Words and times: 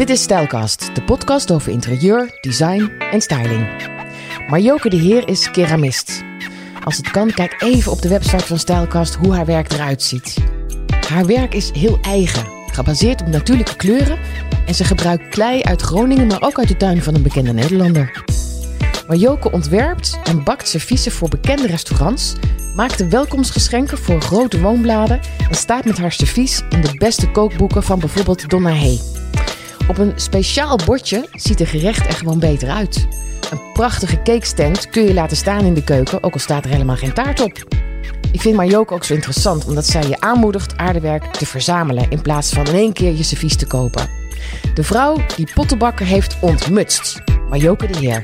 Dit 0.00 0.10
is 0.10 0.22
Stijlkast, 0.22 0.94
de 0.94 1.02
podcast 1.02 1.50
over 1.50 1.72
interieur, 1.72 2.38
design 2.40 2.90
en 3.10 3.20
styling. 3.20 3.66
Marjoke 4.48 4.88
de 4.88 4.96
Heer 4.96 5.28
is 5.28 5.50
keramist. 5.50 6.22
Als 6.84 6.96
het 6.96 7.10
kan, 7.10 7.30
kijk 7.30 7.62
even 7.62 7.92
op 7.92 8.02
de 8.02 8.08
website 8.08 8.46
van 8.46 8.58
Stijlkast 8.58 9.14
hoe 9.14 9.34
haar 9.34 9.44
werk 9.44 9.72
eruit 9.72 10.02
ziet. 10.02 10.36
Haar 11.08 11.26
werk 11.26 11.54
is 11.54 11.70
heel 11.70 11.98
eigen, 12.02 12.46
gebaseerd 12.72 13.20
op 13.20 13.26
natuurlijke 13.26 13.76
kleuren 13.76 14.18
en 14.66 14.74
ze 14.74 14.84
gebruikt 14.84 15.28
klei 15.28 15.62
uit 15.62 15.82
Groningen, 15.82 16.26
maar 16.26 16.42
ook 16.42 16.58
uit 16.58 16.68
de 16.68 16.76
tuin 16.76 17.02
van 17.02 17.14
een 17.14 17.22
bekende 17.22 17.52
Nederlander. 17.52 18.24
Marjoke 19.06 19.50
ontwerpt 19.52 20.18
en 20.24 20.44
bakt 20.44 20.68
serviezen 20.68 21.12
voor 21.12 21.28
bekende 21.28 21.66
restaurants, 21.66 22.34
maakt 22.74 23.08
welkomstgeschenken 23.08 23.98
voor 23.98 24.20
grote 24.20 24.60
woonbladen 24.60 25.20
en 25.48 25.54
staat 25.54 25.84
met 25.84 25.98
haar 25.98 26.12
servies 26.12 26.62
in 26.70 26.80
de 26.80 26.94
beste 26.98 27.30
kookboeken 27.30 27.82
van 27.82 27.98
bijvoorbeeld 27.98 28.48
Donna 28.48 28.74
Hay. 28.74 29.00
Op 29.90 29.98
een 29.98 30.12
speciaal 30.16 30.78
bordje 30.84 31.28
ziet 31.32 31.60
een 31.60 31.66
gerecht 31.66 32.06
er 32.06 32.12
gewoon 32.12 32.38
beter 32.38 32.68
uit. 32.68 33.06
Een 33.50 33.60
prachtige 33.72 34.22
cakestand 34.22 34.88
kun 34.88 35.02
je 35.02 35.14
laten 35.14 35.36
staan 35.36 35.64
in 35.64 35.74
de 35.74 35.84
keuken, 35.84 36.22
ook 36.22 36.32
al 36.32 36.38
staat 36.38 36.64
er 36.64 36.70
helemaal 36.70 36.96
geen 36.96 37.12
taart 37.12 37.40
op. 37.40 37.64
Ik 38.32 38.40
vind 38.40 38.56
Marjoke 38.56 38.94
ook 38.94 39.04
zo 39.04 39.14
interessant 39.14 39.64
omdat 39.64 39.86
zij 39.86 40.08
je 40.08 40.20
aanmoedigt 40.20 40.76
aardewerk 40.76 41.24
te 41.32 41.46
verzamelen 41.46 42.10
in 42.10 42.22
plaats 42.22 42.52
van 42.52 42.66
in 42.66 42.74
één 42.74 42.92
keer 42.92 43.16
je 43.16 43.22
servies 43.22 43.56
te 43.56 43.66
kopen. 43.66 44.08
De 44.74 44.82
vrouw 44.82 45.16
die 45.36 45.48
pottenbakker 45.54 46.06
heeft 46.06 46.36
ontmutst. 46.40 47.22
Marjoke 47.48 47.86
de 47.86 47.98
Heer. 47.98 48.22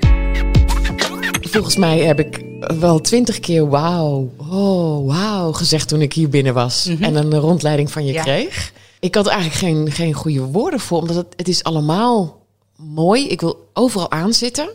Volgens 1.41 1.77
mij 1.77 1.99
heb 1.99 2.19
ik 2.21 2.45
wel 2.79 3.01
twintig 3.01 3.41
keer 3.41 3.69
wauw, 3.69 4.33
oh 4.51 5.07
wauw 5.07 5.53
gezegd 5.53 5.89
toen 5.89 6.01
ik 6.01 6.13
hier 6.13 6.29
binnen 6.29 6.55
was 6.55 6.87
en 7.01 7.15
een 7.15 7.35
rondleiding 7.39 7.93
van 7.93 8.05
je 8.05 8.13
Ja. 8.13 8.23
kreeg. 8.23 8.73
Ik 9.07 9.15
had 9.15 9.27
eigenlijk 9.27 9.59
geen, 9.59 9.93
geen 9.93 10.13
goede 10.13 10.41
woorden 10.41 10.81
voor, 10.81 11.01
omdat 11.01 11.17
het, 11.17 11.27
het 11.37 11.49
is 11.49 11.65
allemaal 11.65 12.43
mooi. 12.77 13.29
Ik 13.29 13.41
wil 13.41 13.69
overal 13.73 14.11
aanzitten. 14.11 14.69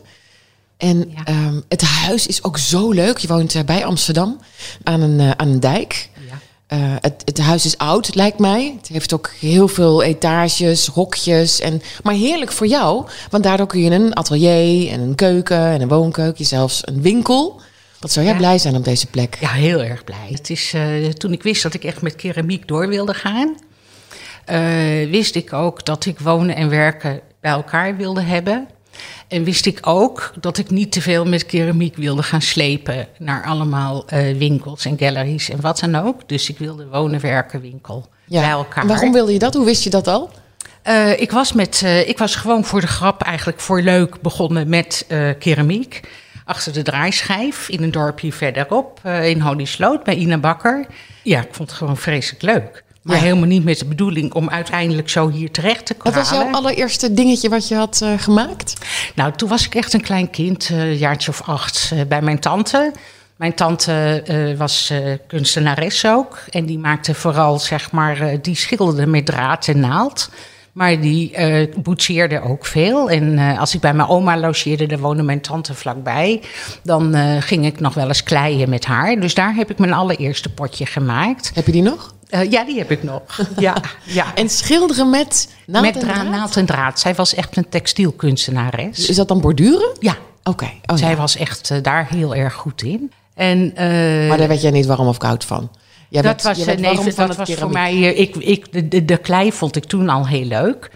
En 0.78 0.98
Ja. 1.16 1.23
ehm, 1.23 1.60
het 1.70 1.82
huis 1.82 2.28
is 2.28 2.44
ook 2.44 2.58
zo 2.58 2.92
leuk. 2.92 3.18
Je 3.18 3.28
woont 3.28 3.56
eh, 3.56 3.64
bij 3.64 3.86
Amsterdam 3.86 4.40
aan 4.84 5.02
een, 5.02 5.20
eh, 5.20 5.32
aan 5.32 5.48
een 5.48 5.60
dijk. 5.60 6.10
Ja. 6.30 6.40
Eh, 6.68 6.96
het, 7.00 7.22
het 7.26 7.40
huis 7.40 7.66
is 7.66 7.78
oud, 7.78 8.16
lijkt 8.16 8.40
mij. 8.40 8.73
Het 8.78 8.88
heeft 8.88 9.14
ook 9.14 9.30
heel 9.40 9.68
veel 9.68 10.04
etages, 10.04 10.88
hokjes. 10.88 11.60
En, 11.60 11.82
maar 12.04 12.14
heerlijk 12.14 12.52
voor 12.52 12.68
jou, 12.68 13.06
want 13.30 13.44
daardoor 13.44 13.68
kun 13.68 13.80
je 13.84 13.92
een 13.92 14.16
atelier 14.16 14.92
en 14.92 15.00
een 15.00 15.16
keuken 15.16 15.58
en 15.66 15.82
een 15.82 15.88
woonkeuken, 15.88 16.45
zelfs 16.45 16.82
een 16.88 17.02
winkel. 17.02 17.62
Wat 18.00 18.12
zou 18.12 18.26
jij 18.26 18.34
Ja. 18.34 18.40
blij 18.42 18.58
zijn 18.58 18.76
op 18.76 18.84
deze 18.84 19.08
plek? 19.08 19.38
Ja, 19.42 19.50
heel 19.50 19.82
erg 19.84 20.04
blij. 20.04 20.28
Het 20.32 20.50
is, 20.50 20.73
toen 21.18 21.32
ik 21.34 21.44
wist 21.44 21.64
dat 21.64 21.73
ik 21.73 21.84
echt 21.84 22.02
met 22.02 22.16
keramiek 22.16 22.68
door 22.68 22.88
wilde 22.88 23.14
gaan, 23.14 23.56
wist 25.09 25.36
ik 25.36 25.53
ook 25.53 25.86
dat 25.86 26.06
ik 26.06 26.20
wonen 26.20 26.56
en 26.56 26.70
werken 26.70 27.22
bij 27.42 27.52
elkaar 27.52 27.95
wilde 27.95 28.22
hebben. 28.22 28.67
En 29.28 29.44
wist 29.44 29.66
ik 29.66 29.80
ook 29.81 30.33
dat 30.39 30.58
ik 30.58 30.70
niet 30.70 30.92
te 30.92 31.02
veel 31.02 31.25
met 31.25 31.45
keramiek 31.45 31.95
wilde 31.95 32.23
gaan 32.23 32.42
slepen 32.42 33.08
naar 33.17 33.44
allemaal 33.44 34.06
eh, 34.08 34.38
winkels 34.38 34.86
en 34.86 34.98
galleries 34.98 35.50
en 35.50 35.61
wat 35.61 35.80
dan 35.80 35.95
ook. 35.95 36.30
Dus 36.30 36.50
ik 36.50 36.58
wilde 36.58 36.88
wonen, 36.88 37.20
werken, 37.20 37.61
winkel 37.61 38.06
bij 38.28 38.50
elkaar. 38.50 38.88
Waarom 38.88 39.11
wilde 39.11 39.33
je 39.33 39.39
dat? 39.39 39.53
Hoe 39.53 39.66
wist 39.66 39.83
je 39.83 39.89
dat 39.89 40.08
al? 40.08 40.30
Eh, 40.81 41.20
ik, 41.20 41.31
was 41.31 41.53
met, 41.53 41.81
eh, 41.83 42.08
ik 42.09 42.17
was 42.17 42.36
gewoon 42.36 42.66
voor 42.66 42.81
de 42.81 42.88
grap, 42.88 43.22
eigenlijk 43.22 43.59
voor 43.59 43.81
leuk, 43.81 44.22
begonnen 44.22 44.70
met 44.70 45.05
eh, 45.08 45.30
keramiek. 45.39 46.02
Achter 46.45 46.73
de 46.73 46.81
draaischijf 46.81 47.70
in 47.70 47.83
een 47.83 47.92
dorpje 47.92 48.31
verderop, 48.31 49.00
eh, 49.03 49.30
in 49.30 49.39
Holisloot, 49.39 50.03
bij 50.03 50.16
Ina 50.16 50.38
Bakker. 50.38 50.86
Ja, 51.23 51.39
ik 51.42 51.53
vond 51.53 51.70
het 51.70 51.78
gewoon 51.78 51.98
vreselijk 51.98 52.42
leuk. 52.42 52.83
Maar 53.02 53.16
Ja. 53.16 53.22
helemaal 53.22 53.48
niet 53.48 53.64
met 53.64 53.80
de 53.80 53.86
bedoeling 53.86 54.34
om 54.34 54.50
uiteindelijk 54.50 55.10
zo 55.10 55.30
hier 55.30 55.52
terecht 55.52 55.86
te 55.86 55.94
Wat 55.98 56.04
komen. 56.04 56.20
was 56.20 56.30
jouw 56.30 56.52
allereerste 56.52 57.14
dingetje 57.14 57.50
wat 57.50 57.68
je 57.68 57.76
had 57.76 58.00
eh, 58.04 58.14
gemaakt? 58.18 58.74
Nou, 59.16 59.32
toen 59.36 59.50
was 59.50 59.66
ik 59.66 59.76
echt 59.76 59.94
een 59.94 60.02
klein 60.02 60.30
kind, 60.30 60.70
eh, 60.70 60.80
een 60.90 60.98
jaartje 60.98 61.32
of 61.32 61.42
acht, 61.46 61.92
eh, 61.94 62.02
bij 62.08 62.22
mijn 62.22 62.40
tante. 62.40 62.92
Mijn 63.36 63.54
tante 63.54 64.54
was 64.58 64.94
kunstenares 65.28 66.06
ook. 66.06 66.40
En 66.50 66.66
die 66.66 66.80
maakte 66.80 67.14
vooral, 67.14 67.60
zeg 67.60 67.92
maar, 67.92 68.42
die 68.42 68.56
schilderde 68.56 69.06
met 69.06 69.26
draad 69.26 69.67
en 69.67 69.80
naald. 69.80 70.30
Maar 70.72 71.00
die 71.02 71.32
eh 71.36 71.67
boetseerde 71.84 72.42
ook 72.44 72.66
veel. 72.66 73.10
En 73.10 73.38
als 73.58 73.73
ik 73.76 73.82
bij 73.82 73.94
mijn 73.94 74.10
oma 74.10 74.38
logeerde, 74.38 74.86
daar 74.86 75.00
woonde 75.00 75.23
mijn 75.23 75.42
tante 75.42 75.73
vlakbij. 75.73 76.42
Dan 76.84 77.16
ging 77.42 77.66
ik 77.66 77.80
nog 77.80 77.94
wel 77.94 78.08
eens 78.08 78.23
kleien 78.23 78.70
met 78.70 78.86
haar. 78.86 79.20
Dus 79.20 79.34
daar 79.34 79.54
heb 79.56 79.70
ik 79.70 79.78
mijn 79.80 79.94
allereerste 79.94 80.50
potje 80.50 80.86
gemaakt. 80.86 81.52
Heb 81.54 81.66
je 81.66 81.72
die 81.72 81.82
nog? 81.82 82.14
Eh, 82.31 82.52
ja, 82.52 82.64
die 82.64 82.77
heb 82.77 82.92
ik 82.92 83.03
nog. 83.03 83.21
ja, 83.59 83.75
ja. 84.05 84.36
En 84.36 84.49
schilderen 84.49 85.09
met 85.09 85.49
naald 85.65 85.86
met 85.86 85.93
en 85.95 85.99
dra- 86.02 86.14
draad? 86.14 86.30
naald 86.30 86.55
en 86.58 86.65
draad. 86.65 86.99
Zij 86.99 87.15
was 87.15 87.33
echt 87.33 87.58
een 87.58 87.69
textielkunstenares. 87.69 89.09
Is 89.09 89.15
dat 89.15 89.27
dan 89.27 89.42
borduren? 89.42 89.95
Ja, 89.99 90.15
Oké. 90.43 90.69
Oh, 90.86 90.97
zij 90.97 91.09
ja. 91.09 91.15
was 91.15 91.36
echt 91.36 91.69
eh, 91.71 91.77
daar 91.81 92.08
heel 92.09 92.36
erg 92.36 92.53
goed 92.53 92.81
in. 92.81 93.11
En, 93.36 93.71
eh, 93.75 94.27
Maar 94.30 94.37
daar 94.37 94.47
werd 94.47 94.61
jij 94.61 94.71
niet 94.71 94.86
warm 94.86 95.08
of 95.08 95.17
koud 95.17 95.45
van? 95.45 95.71
Jij 96.09 96.21
dat 96.21 96.42
werd- 96.43 96.58
was, 96.58 96.65
nee, 96.65 97.14
dat 97.15 97.36
was 97.36 97.53
voor 97.53 97.69
mij. 97.71 97.99
ik, 97.99 98.36
ik, 98.36 98.71
de, 98.73 98.87
de, 98.87 99.05
de 99.05 99.17
klei 99.17 99.52
vond 99.52 99.75
ik 99.75 99.83
toen 99.86 100.09
al 100.09 100.27
heel 100.27 100.45
leuk. 100.45 100.92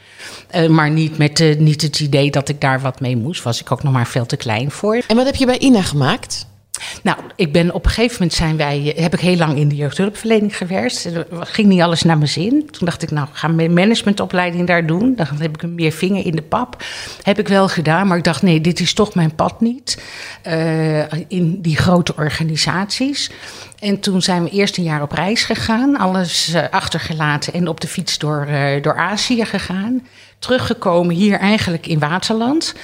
Maar 0.69 0.90
niet 0.90 1.17
met 1.17 1.40
eh, 1.40 1.57
niet 1.57 1.81
het 1.81 2.00
idee 2.00 2.31
dat 2.31 2.50
ik 2.50 2.62
daar 2.62 2.81
wat 2.81 3.00
mee 3.00 3.17
moest. 3.17 3.44
Was 3.44 3.62
ik 3.62 3.72
ook 3.72 3.84
nog 3.84 3.94
maar 3.94 4.07
veel 4.07 4.25
te 4.25 4.38
klein 4.38 4.72
voor. 4.72 5.02
En 5.07 5.16
wat 5.16 5.25
heb 5.25 5.35
je 5.35 5.46
bij 5.46 5.57
Ina 5.59 5.81
gemaakt? 5.81 6.46
Nou, 7.03 7.18
ik 7.36 7.52
ben 7.52 7.74
op 7.74 7.86
een 7.86 7.91
gegeven 7.91 8.13
moment 8.13 8.34
zijn 8.34 8.58
wij, 8.58 8.94
eh, 8.96 9.02
heb 9.02 9.13
ik 9.13 9.19
heel 9.19 9.36
lang 9.36 9.58
in 9.58 9.69
de 9.69 9.75
jeugdhulpverlening 9.75 10.58
gewerkt. 10.58 11.06
Er 11.06 11.25
ging 11.31 11.68
niet 11.68 11.81
alles 11.81 12.02
naar 12.02 12.18
mijn 12.18 12.30
zin. 12.30 12.69
Toen 12.72 12.86
dacht 12.86 13.03
ik, 13.03 13.12
nou, 13.12 13.28
ga 13.31 13.47
mijn 13.47 13.74
managementopleiding 13.74 14.68
daar 14.68 14.85
doen. 14.85 15.16
Dan 15.16 15.28
heb 15.38 15.64
ik 15.64 15.69
meer 15.69 15.91
vinger 15.91 16.25
in 16.25 16.35
de 16.35 16.41
pap. 16.41 16.84
Heb 17.22 17.40
ik 17.40 17.47
wel 17.47 17.68
gedaan, 17.68 18.08
maar 18.08 18.18
ik 18.18 18.24
dacht, 18.24 18.41
nee, 18.41 18.62
dit 18.62 18.80
is 18.80 18.94
toch 18.94 19.16
mijn 19.16 19.35
pad 19.35 19.62
niet. 19.62 20.03
Eh, 20.41 21.12
in 21.28 21.62
die 21.62 21.78
grote 21.78 22.16
organisaties. 22.16 23.31
En 23.85 24.00
toen 24.00 24.22
zijn 24.22 24.44
we 24.44 24.50
eerst 24.50 24.78
een 24.78 24.84
jaar 24.84 25.01
op 25.01 25.12
reis 25.12 25.44
gegaan, 25.44 25.97
alles 25.97 26.53
eh, 26.53 26.63
achtergelaten 26.69 27.53
en 27.53 27.68
op 27.68 27.81
de 27.81 27.88
fiets 27.88 28.18
door, 28.18 28.46
eh, 28.46 28.81
door 28.81 28.97
Azië 28.97 29.46
gegaan. 29.46 30.07
Teruggekomen 30.40 31.16
hier 31.16 31.40
eigenlijk 31.40 31.88
in 31.88 32.00
Waterland. 32.00 32.75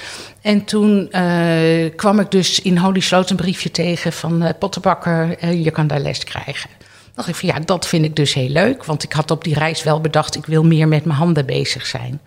En 0.41 0.65
toen 0.65 1.11
eh, 1.11 1.95
kwam 1.95 2.19
ik 2.19 2.31
dus 2.31 2.61
in 2.61 2.77
Holy 2.77 2.99
Sloot 2.99 3.29
een 3.29 3.35
briefje 3.35 3.71
tegen 3.71 4.13
van 4.13 4.43
eh 4.43 4.53
Pottenbakker, 4.59 5.47
je 5.55 5.71
kan 5.71 5.87
daar 5.87 5.99
les 5.99 6.23
krijgen. 6.23 6.69
Dacht 7.15 7.27
ik 7.27 7.35
van 7.35 7.49
ja, 7.49 7.59
dat 7.65 7.87
vind 7.87 8.05
ik 8.05 8.15
dus 8.15 8.33
heel 8.33 8.49
leuk, 8.49 8.85
want 8.85 9.03
ik 9.03 9.13
had 9.13 9.31
op 9.31 9.43
die 9.43 9.53
reis 9.53 9.83
wel 9.83 10.01
bedacht, 10.01 10.35
ik 10.35 10.45
wil 10.45 10.63
meer 10.63 10.87
met 10.87 11.05
mijn 11.05 11.17
handen 11.17 11.45
bezig 11.45 11.85
zijn. 11.85 12.21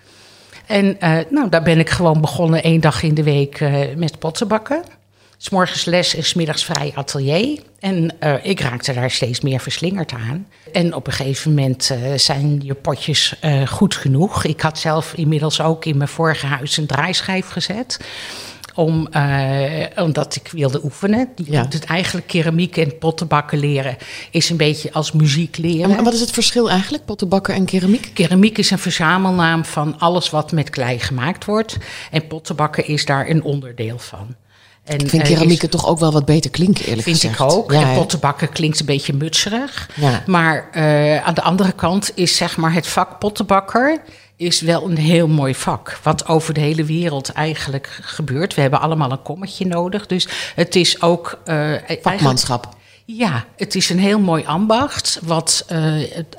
En 0.67 0.97
nou, 1.31 1.49
daar 1.49 1.63
ben 1.63 1.79
ik 1.79 1.91
gewoon 1.91 2.21
begonnen 2.21 2.63
één 2.63 2.81
dag 2.81 3.03
in 3.03 3.15
de 3.15 3.23
week 3.23 3.61
met 3.97 4.19
pottenbakken. 4.19 4.83
S 5.39 5.51
morgens 5.51 5.85
les 5.85 6.15
en 6.15 6.25
's 6.25 6.35
middags 6.35 6.65
vrij 6.65 6.93
atelier. 6.95 7.59
En 7.79 8.21
eh, 8.21 8.35
ik 8.43 8.61
raakte 8.61 8.93
daar 8.93 9.11
steeds 9.11 9.41
meer 9.41 9.61
verslingerd 9.61 10.13
aan. 10.13 10.47
En 10.73 10.95
op 10.95 11.07
een 11.07 11.13
gegeven 11.13 11.51
moment 11.55 11.91
eh, 11.91 11.99
zijn 12.17 12.61
je 12.63 12.75
potjes 12.75 13.37
eh, 13.41 13.67
goed 13.67 13.95
genoeg. 13.95 14.45
Ik 14.45 14.61
had 14.61 14.79
zelf 14.79 15.13
inmiddels 15.15 15.61
ook 15.61 15.85
in 15.85 15.97
mijn 15.97 16.09
vorige 16.09 16.47
huis 16.47 16.77
een 16.77 16.87
draaischijf 16.87 17.49
gezet. 17.49 17.99
Om, 18.75 19.09
omdat 19.97 20.37
ik 20.37 20.49
wilde 20.53 20.85
oefenen. 20.85 21.29
Je 21.37 21.45
Ja. 21.53 21.63
doet 21.63 21.73
het 21.73 21.85
eigenlijk 21.85 22.27
keramiek 22.27 22.77
en 22.77 22.99
pottenbakken 22.99 23.59
leren. 23.59 23.97
Is 24.31 24.51
een 24.51 24.57
beetje 24.57 24.93
als 24.93 25.13
muziek 25.13 25.57
leren. 25.57 25.97
En 25.97 26.05
wat 26.05 26.13
is 26.13 26.21
het 26.21 26.31
verschil 26.31 26.71
eigenlijk, 26.71 27.05
pottenbakken 27.05 27.55
en 27.55 27.65
keramiek? 27.65 28.11
Keramiek 28.15 28.59
is 28.59 28.71
een 28.71 28.79
verzamelnaam 28.79 29.65
van 29.65 29.99
alles 29.99 30.31
wat 30.31 30.53
met 30.53 30.71
klei 30.71 30.99
gemaakt 30.99 31.45
wordt. 31.45 31.77
En 32.11 32.27
pottenbakken 32.27 32.87
is 32.87 33.05
daar 33.05 33.29
een 33.29 33.43
onderdeel 33.43 33.99
van. 33.99 34.35
En, 34.85 34.99
Ik 34.99 35.09
vind 35.09 35.23
eh, 35.23 35.29
keramiek 35.29 35.57
is- 35.57 35.63
er 35.63 35.69
toch 35.69 35.87
ook 35.87 35.99
wel 35.99 36.13
wat 36.13 36.25
beter 36.25 36.51
klinken, 36.51 36.85
eerlijk 36.85 37.03
Vind 37.03 37.17
gezegd. 37.21 37.41
ik 37.41 37.51
ook. 37.53 37.73
Ja, 37.73 37.83
en 37.91 37.95
pottenbakken 37.95 38.49
klinkt 38.49 38.81
een 38.81 38.87
beetje 38.87 39.13
mutserig. 39.13 39.91
Ja. 39.95 40.23
Maar 40.27 40.69
eh, 40.73 41.25
aan 41.27 41.35
de 41.35 41.43
andere 41.43 41.73
kant 41.73 42.13
is 42.15 42.37
zeg 42.37 42.57
maar 42.57 42.73
het 42.73 42.87
vak 42.87 43.19
pottenbakker 43.19 44.01
is 44.37 44.61
wel 44.61 44.91
een 44.91 44.97
heel 44.97 45.29
mooi 45.29 45.55
vak. 45.55 45.99
Wat 46.03 46.27
over 46.29 46.55
de 46.55 46.61
hele 46.61 46.85
wereld 46.85 47.29
eigenlijk 47.33 47.99
gebeurt. 48.03 48.55
We 48.55 48.61
hebben 48.61 48.81
allemaal 48.81 49.13
een 49.13 49.23
kommetje 49.23 49.67
nodig. 49.67 50.07
Dus 50.07 50.29
het 50.55 50.77
is 50.77 51.03
ook... 51.03 51.39
eigenlijk- 51.45 51.99
Vakmanschap. 52.03 52.69
Ja, 53.07 53.45
het 53.57 53.75
is 53.75 53.91
een 53.91 53.99
heel 53.99 54.21
mooi 54.21 54.45
ambacht, 54.45 55.19
wat, 55.23 55.65
eh, 55.69 55.95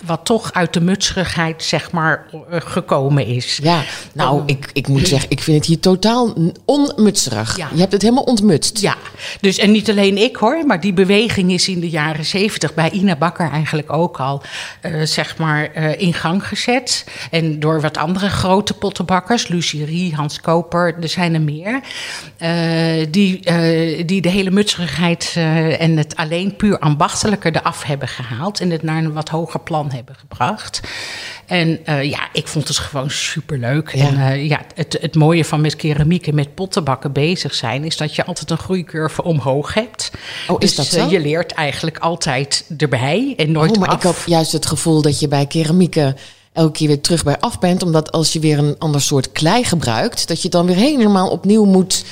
wat 0.06 0.26
toch 0.26 0.54
uit 0.54 0.74
de 0.74 0.82
mutserigheid, 0.82 1.64
zeg 1.64 1.92
maar, 1.92 2.26
eh, 2.32 2.62
gekomen 2.62 3.26
is. 3.26 3.60
Ja, 3.64 3.84
nou, 4.14 4.44
ik, 4.46 4.70
ik 4.74 4.88
moet 4.88 5.08
zeggen, 5.08 5.30
ik 5.30 5.42
vind 5.42 5.58
het 5.58 5.66
hier 5.66 5.80
totaal 5.80 6.34
onmutserig. 6.66 7.58
Ja. 7.58 7.70
Je 7.74 7.80
hebt 7.80 7.92
het 7.92 8.02
helemaal 8.02 8.24
ontmutst. 8.24 8.80
Ja, 8.80 8.96
dus 9.42 9.58
en 9.58 9.72
niet 9.72 9.90
alleen 9.90 10.18
ik 10.18 10.36
hoor, 10.36 10.66
maar 10.66 10.80
die 10.80 10.94
beweging 10.94 11.52
is 11.52 11.68
in 11.68 11.80
de 11.80 11.90
jaren 11.90 12.26
zeventig 12.26 12.74
bij 12.74 12.90
Ina 12.90 13.16
Bakker 13.16 13.50
eigenlijk 13.52 13.94
ook 13.94 14.20
al, 14.20 14.42
eh, 14.82 15.02
zeg 15.02 15.38
maar, 15.38 15.76
in 15.98 16.14
gang 16.14 16.48
gezet. 16.48 17.06
En 17.32 17.60
door 17.60 17.82
wat 17.82 17.98
andere 17.98 18.30
grote 18.30 18.74
pottenbakkers, 18.74 19.48
Lucie 19.48 19.86
Rie, 19.86 20.16
Hans 20.16 20.42
Koper, 20.42 20.96
er 21.02 21.10
zijn 21.10 21.34
er 21.34 21.42
meer, 21.42 21.80
die, 23.10 23.40
die 24.06 24.22
de 24.22 24.30
hele 24.30 24.52
mutserigheid 24.52 25.34
en 25.80 25.98
het 25.98 26.16
alleen 26.16 26.55
puur 26.58 26.80
ambachtelijke 26.80 27.56
eraf 27.56 27.84
hebben 27.84 28.08
gehaald 28.08 28.60
en 28.60 28.70
het 28.70 28.84
naar 28.84 29.04
een 29.04 29.14
wat 29.14 29.30
hoger 29.30 29.60
plan 29.60 29.92
hebben 29.92 30.16
gebracht. 30.16 30.82
En 31.46 31.86
eh, 31.86 32.04
ja, 32.04 32.28
ik 32.34 32.48
vond 32.48 32.68
het 32.68 32.78
gewoon 32.78 33.10
superleuk. 33.10 33.96
Ja. 33.96 34.08
En 34.08 34.14
uh, 34.14 34.48
ja, 34.48 34.62
het, 34.76 34.98
het 35.02 35.16
mooie 35.16 35.46
van 35.46 35.62
met 35.62 35.76
keramiek 35.76 36.28
en 36.28 36.36
met 36.36 36.56
pottenbakken 36.56 37.12
bezig 37.12 37.54
zijn... 37.54 37.84
is 37.84 37.98
dat 37.98 38.16
je 38.16 38.26
altijd 38.26 38.50
een 38.50 38.58
groeicurve 38.58 39.24
omhoog 39.24 39.74
hebt. 39.74 40.12
Oh, 40.48 40.56
is 40.60 40.76
dus 40.76 40.76
dat 40.76 41.00
zo? 41.00 41.06
uh, 41.06 41.12
je 41.12 41.20
leert 41.20 41.52
eigenlijk 41.52 41.98
altijd 41.98 42.66
erbij 42.78 43.34
en 43.38 43.52
nooit 43.52 43.72
oh, 43.72 43.78
maar 43.78 43.90
af. 43.90 43.96
ik 43.96 44.02
heb 44.02 44.16
juist 44.26 44.52
het 44.52 44.66
gevoel 44.66 45.02
dat 45.02 45.20
je 45.20 45.28
bij 45.28 45.46
keramieken 45.46 46.16
elke 46.56 46.72
keer 46.72 46.88
weer 46.88 47.02
terug 47.02 47.24
bij 47.24 47.40
af 47.40 47.60
bent. 47.60 47.84
Omdat 47.84 48.12
als 48.12 48.34
je 48.34 48.40
weer 48.40 48.58
een 48.58 48.76
ander 48.80 49.02
soort 49.02 49.32
klei 49.32 49.64
gebruikt... 49.64 50.28
dat 50.28 50.42
je 50.42 50.50
dan 50.50 50.66
weer 50.66 50.76
helemaal 50.76 51.30
opnieuw 51.30 51.66
moet 51.66 52.04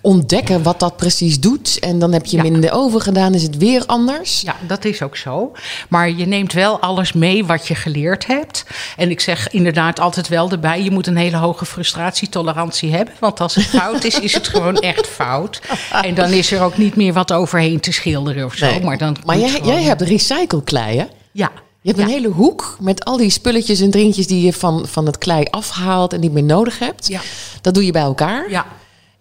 ontdekken 0.00 0.62
wat 0.62 0.80
dat 0.80 0.96
precies 0.96 1.40
doet. 1.40 1.78
En 1.78 1.98
dan 1.98 2.12
heb 2.12 2.26
je 2.26 2.36
hem 2.36 2.46
Ja. 2.46 2.52
in 2.52 2.60
de 2.60 2.70
oven 2.70 3.00
gedaan, 3.00 3.34
is 3.34 3.42
het 3.42 3.56
weer 3.56 3.82
anders. 3.86 4.40
Ja, 4.40 4.56
dat 4.66 4.84
is 4.84 5.02
ook 5.02 5.16
zo. 5.16 5.52
Maar 5.88 6.10
je 6.10 6.26
neemt 6.26 6.52
wel 6.52 6.80
alles 6.80 7.12
mee 7.12 7.44
wat 7.46 7.66
je 7.68 7.74
geleerd 7.74 8.26
hebt. 8.26 8.64
En 8.96 9.10
ik 9.10 9.20
zeg 9.20 9.50
inderdaad 9.50 10.00
altijd 10.00 10.28
wel 10.28 10.50
erbij: 10.50 10.82
je 10.82 10.90
moet 10.90 11.06
een 11.06 11.16
hele 11.16 11.36
hoge 11.36 11.64
frustratietolerantie 11.66 12.92
hebben. 12.92 13.14
Want 13.20 13.40
als 13.40 13.54
het 13.54 13.64
fout 13.64 14.04
is, 14.04 14.20
is 14.20 14.34
het 14.34 14.48
gewoon 14.48 14.76
echt 14.76 15.06
fout. 15.06 15.60
En 16.02 16.14
dan 16.14 16.30
is 16.30 16.52
er 16.52 16.62
ook 16.62 16.76
niet 16.78 16.96
meer 16.96 17.12
wat 17.12 17.32
overheen 17.32 17.80
te 17.80 17.92
schilderen 17.92 18.44
of 18.44 18.54
zo. 18.54 18.66
Nee. 18.66 18.80
Maar, 18.80 18.98
dan 18.98 19.16
Maar 19.24 19.38
jij, 19.38 19.48
gewoon- 19.48 19.66
jij 19.66 19.82
hebt 19.82 20.00
recycleklei, 20.02 20.98
hè? 20.98 21.04
Ja. 21.32 21.50
Je 21.86 21.92
hebt 21.92 21.98
Ja. 22.04 22.14
een 22.14 22.22
hele 22.22 22.34
hoek 22.34 22.76
met 22.80 23.04
al 23.04 23.16
die 23.16 23.30
spulletjes 23.30 23.80
en 23.80 23.90
drinkjes 23.90 24.26
die 24.26 24.44
je 24.44 24.52
van, 24.52 24.86
van 24.86 25.06
het 25.06 25.18
klei 25.18 25.44
afhaalt 25.50 26.12
en 26.12 26.20
niet 26.20 26.32
meer 26.32 26.42
nodig 26.42 26.78
hebt. 26.78 27.08
Ja. 27.08 27.20
Dat 27.60 27.74
doe 27.74 27.84
je 27.84 27.92
bij 27.92 28.02
elkaar. 28.02 28.50
Ja. 28.50 28.66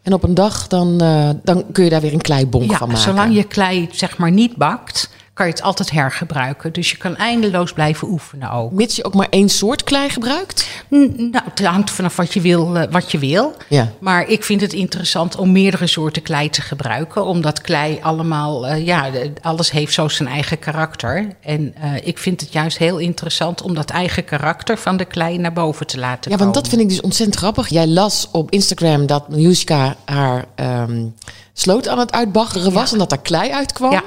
En 0.02 0.14
op 0.14 0.24
een 0.24 0.34
dag 0.34 0.68
dan, 0.68 1.02
eh, 1.02 1.30
dan 1.44 1.64
kun 1.72 1.84
je 1.84 1.90
daar 1.90 2.02
weer 2.02 2.14
een 2.14 2.22
kleibonk 2.22 2.72
Ja, 2.72 2.78
van 2.78 2.88
maken. 2.88 3.04
zolang 3.04 3.36
je 3.36 3.44
klei 3.44 3.90
zeg 3.92 4.18
maar 4.18 4.32
niet 4.32 4.56
bakt, 4.56 5.10
kan 5.36 5.46
je 5.46 5.52
het 5.52 5.62
altijd 5.62 5.92
hergebruiken. 5.92 6.74
Dus 6.74 6.92
je 6.92 6.98
kan 6.98 7.16
eindeloos 7.16 7.74
blijven 7.74 8.08
oefenen 8.10 8.52
ook. 8.52 8.72
Mits 8.72 8.96
je 8.96 9.04
ook 9.06 9.14
maar 9.14 9.28
één 9.30 9.50
soort 9.50 9.84
klei 9.84 10.10
gebruikt. 10.10 10.68
N- 10.96 11.30
Nou, 11.32 11.44
het 11.50 11.66
hangt 11.66 11.92
vanaf 11.92 12.16
wat 12.16 12.34
je 12.34 12.42
wil. 12.42 12.78
eh, 12.78 12.92
wat 12.92 13.12
je 13.12 13.18
wil. 13.18 13.54
Ja. 13.70 13.92
Maar 14.00 14.28
ik 14.28 14.44
vind 14.44 14.62
het 14.62 14.74
interessant 14.74 15.36
om 15.36 15.52
meerdere 15.52 15.88
soorten 15.88 16.22
klei 16.22 16.50
te 16.50 16.62
gebruiken. 16.62 17.26
Omdat 17.26 17.62
klei 17.62 18.00
allemaal, 18.02 18.68
eh, 18.68 18.86
ja, 18.86 19.10
alles 19.42 19.72
heeft 19.72 19.94
zo 19.94 20.08
zijn 20.08 20.30
eigen 20.30 20.60
karakter. 20.60 21.28
En 21.42 21.74
eh, 21.82 22.08
ik 22.08 22.18
vind 22.18 22.42
het 22.42 22.54
juist 22.54 22.78
heel 22.78 22.98
interessant 22.98 23.62
om 23.62 23.74
dat 23.76 23.90
eigen 23.90 24.26
karakter 24.26 24.78
van 24.78 24.98
de 24.98 25.06
klei 25.06 25.38
naar 25.38 25.54
boven 25.54 25.88
te 25.88 25.98
laten 26.00 26.32
Ja, 26.32 26.38
komen. 26.38 26.54
want 26.54 26.54
dat 26.54 26.68
vind 26.68 26.82
ik 26.82 26.90
dus 26.90 27.02
ontzettend 27.02 27.38
grappig. 27.38 27.68
Jij 27.68 27.88
las 27.88 28.28
op 28.32 28.52
Instagram 28.52 29.06
dat 29.06 29.30
Miljuska 29.30 29.96
haar 30.06 30.46
ehm, 30.56 31.06
sloot 31.54 31.88
aan 31.88 32.00
het 32.00 32.12
uitbaggeren 32.12 32.72
was 32.74 32.92
en 32.92 32.98
dat 32.98 33.10
daar 33.10 33.22
klei 33.22 33.52
uitkwam. 33.52 33.92
Ja. 33.92 34.04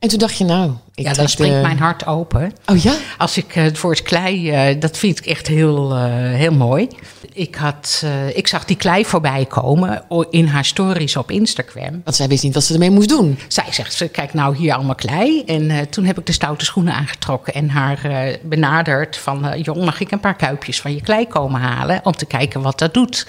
En 0.00 0.08
toen 0.08 0.18
dacht 0.18 0.36
je, 0.38 0.44
nou, 0.44 0.70
ik 0.94 1.04
Ja, 1.06 1.12
dan 1.12 1.28
springt 1.28 1.54
de- 1.56 1.60
mijn 1.62 1.78
hart 1.78 2.06
open. 2.06 2.52
Oh 2.66 2.76
ja? 2.76 2.94
Als 3.18 3.36
ik 3.36 3.56
eh, 3.56 3.64
voor 3.72 3.90
het 3.90 4.02
klei, 4.02 4.50
eh, 4.50 4.80
dat 4.80 4.98
vind 4.98 5.18
ik 5.18 5.26
echt 5.26 5.46
heel, 5.46 5.94
eh, 5.94 6.04
heel 6.14 6.52
mooi. 6.52 6.88
Ik, 7.32 7.54
had, 7.54 8.00
eh, 8.04 8.36
ik 8.36 8.46
zag 8.46 8.64
die 8.64 8.76
klei 8.76 9.04
voorbij 9.04 9.44
komen 9.46 10.02
in 10.30 10.46
haar 10.46 10.64
stories 10.64 11.16
op 11.16 11.30
Instagram. 11.30 12.00
Want 12.04 12.16
zij 12.16 12.28
wist 12.28 12.42
niet 12.42 12.54
wat 12.54 12.64
ze 12.64 12.72
ermee 12.72 12.90
moest 12.90 13.08
doen. 13.08 13.38
Zij 13.48 13.64
zegt, 13.70 13.92
ze, 13.94 14.08
kijk 14.08 14.34
nou 14.34 14.56
hier 14.56 14.74
allemaal 14.74 14.94
klei. 14.94 15.42
En 15.44 15.70
eh, 15.70 15.78
toen 15.80 16.04
heb 16.04 16.18
ik 16.18 16.26
de 16.26 16.32
stoute 16.32 16.64
schoenen 16.64 16.94
aangetrokken 16.94 17.54
en 17.54 17.68
haar 17.70 18.04
eh, 18.04 18.36
benaderd 18.42 19.16
van... 19.16 19.46
eh, 19.46 19.62
jong, 19.64 19.84
mag 19.84 20.00
ik 20.00 20.10
een 20.10 20.20
paar 20.20 20.36
kuipjes 20.36 20.80
van 20.80 20.94
je 20.94 21.00
klei 21.02 21.26
komen 21.28 21.60
halen 21.60 22.00
om 22.04 22.12
te 22.12 22.26
kijken 22.26 22.60
wat 22.62 22.78
dat 22.78 22.94
doet? 22.94 23.26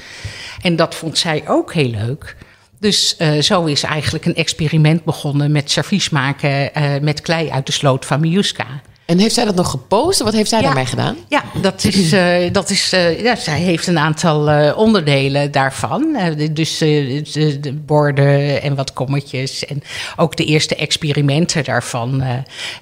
En 0.62 0.76
dat 0.76 0.96
vond 0.96 1.18
zij 1.18 1.44
ook 1.48 1.74
heel 1.74 1.90
leuk. 1.90 2.36
Dus 2.82 3.16
eh, 3.18 3.40
zo 3.40 3.66
is 3.66 3.84
eigenlijk 3.84 4.26
een 4.26 4.36
experiment 4.36 5.04
begonnen 5.04 5.52
met 5.52 5.72
servies 5.72 6.10
maken 6.10 6.74
eh, 6.74 7.02
met 7.02 7.22
klei 7.22 7.50
uit 7.50 7.66
de 7.66 7.72
sloot 7.72 8.06
van 8.06 8.20
Miuska. 8.20 8.82
En 9.12 9.18
heeft 9.20 9.34
zij 9.34 9.46
dat 9.46 9.56
nog 9.56 9.70
gepost? 9.72 10.20
Wat 10.22 10.34
heeft 10.34 10.50
zij 10.50 10.60
Ja. 10.60 10.66
daarmee 10.66 10.86
gedaan? 10.86 11.16
Ja, 11.30 11.44
dat 11.62 11.84
is, 11.84 12.12
eh, 12.12 12.52
dat 12.54 12.70
is 12.70 12.94
eh, 12.94 13.24
ja, 13.24 13.36
zij 13.36 13.60
heeft 13.60 13.88
een 13.88 13.98
aantal 14.00 14.50
eh, 14.50 14.78
onderdelen 14.78 15.52
daarvan. 15.52 16.18
Dus 16.52 16.78
de, 16.78 17.58
de 17.62 17.74
borden 17.74 18.62
en 18.62 18.76
wat 18.76 18.94
kommetjes 18.94 19.66
en 19.66 19.84
ook 20.16 20.36
de 20.38 20.46
eerste 20.46 20.76
experimenten 20.76 21.64
daarvan. 21.64 22.24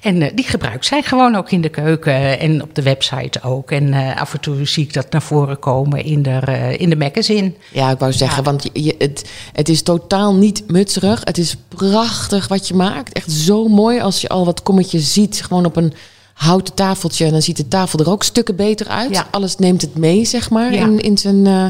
en 0.02 0.32
die 0.36 0.46
gebruikt 0.46 0.86
zij 0.86 1.02
gewoon 1.02 1.36
ook 1.36 1.52
in 1.52 1.62
de 1.62 1.70
keuken 1.70 2.40
en 2.40 2.62
op 2.64 2.76
de 2.76 2.82
website 2.82 3.42
ook. 3.44 3.72
En 3.72 3.94
af 4.18 4.34
en 4.34 4.40
toe 4.40 4.66
zie 4.66 4.84
ik 4.84 4.94
dat 4.94 5.12
naar 5.12 5.22
voren 5.22 5.60
komen 5.60 6.04
in 6.04 6.22
de, 6.24 6.40
in 6.78 6.90
de 6.90 6.96
magazine. 6.96 7.54
Ja, 7.72 7.92
ik 7.92 8.00
wou 8.00 8.12
zeggen, 8.14 8.44
want 8.44 8.70
je- 8.74 8.96
het, 8.98 9.30
het 9.54 9.70
is 9.70 9.82
totaal 9.82 10.36
niet 10.36 10.64
mutserig. 10.68 11.22
Het 11.24 11.38
is 11.38 11.56
prachtig 11.68 12.48
wat 12.48 12.68
je 12.68 12.74
maakt. 12.74 13.14
Echt 13.14 13.32
zo 13.32 13.68
mooi 13.68 14.00
als 14.00 14.22
je 14.22 14.30
al 14.30 14.46
wat 14.46 14.64
kommetjes 14.64 15.14
ziet. 15.14 15.42
Gewoon 15.44 15.66
op 15.66 15.76
een 15.76 15.94
houten 16.40 16.74
tafeltje. 16.74 17.26
En 17.26 17.32
dan 17.32 17.42
ziet 17.42 17.58
de 17.58 17.68
tafel 17.68 18.00
er 18.00 18.10
ook 18.10 18.24
stukken 18.24 18.56
beter 18.56 18.88
uit. 18.88 19.10
Ja. 19.16 19.28
Alles 19.32 19.56
neemt 19.56 19.82
het 19.82 19.98
mee, 19.98 20.26
zeg 20.26 20.50
maar, 20.50 20.74
Ja. 20.74 20.82
in, 20.86 21.00
in 21.00 21.18
zijn 21.18 21.48
eh, 21.48 21.66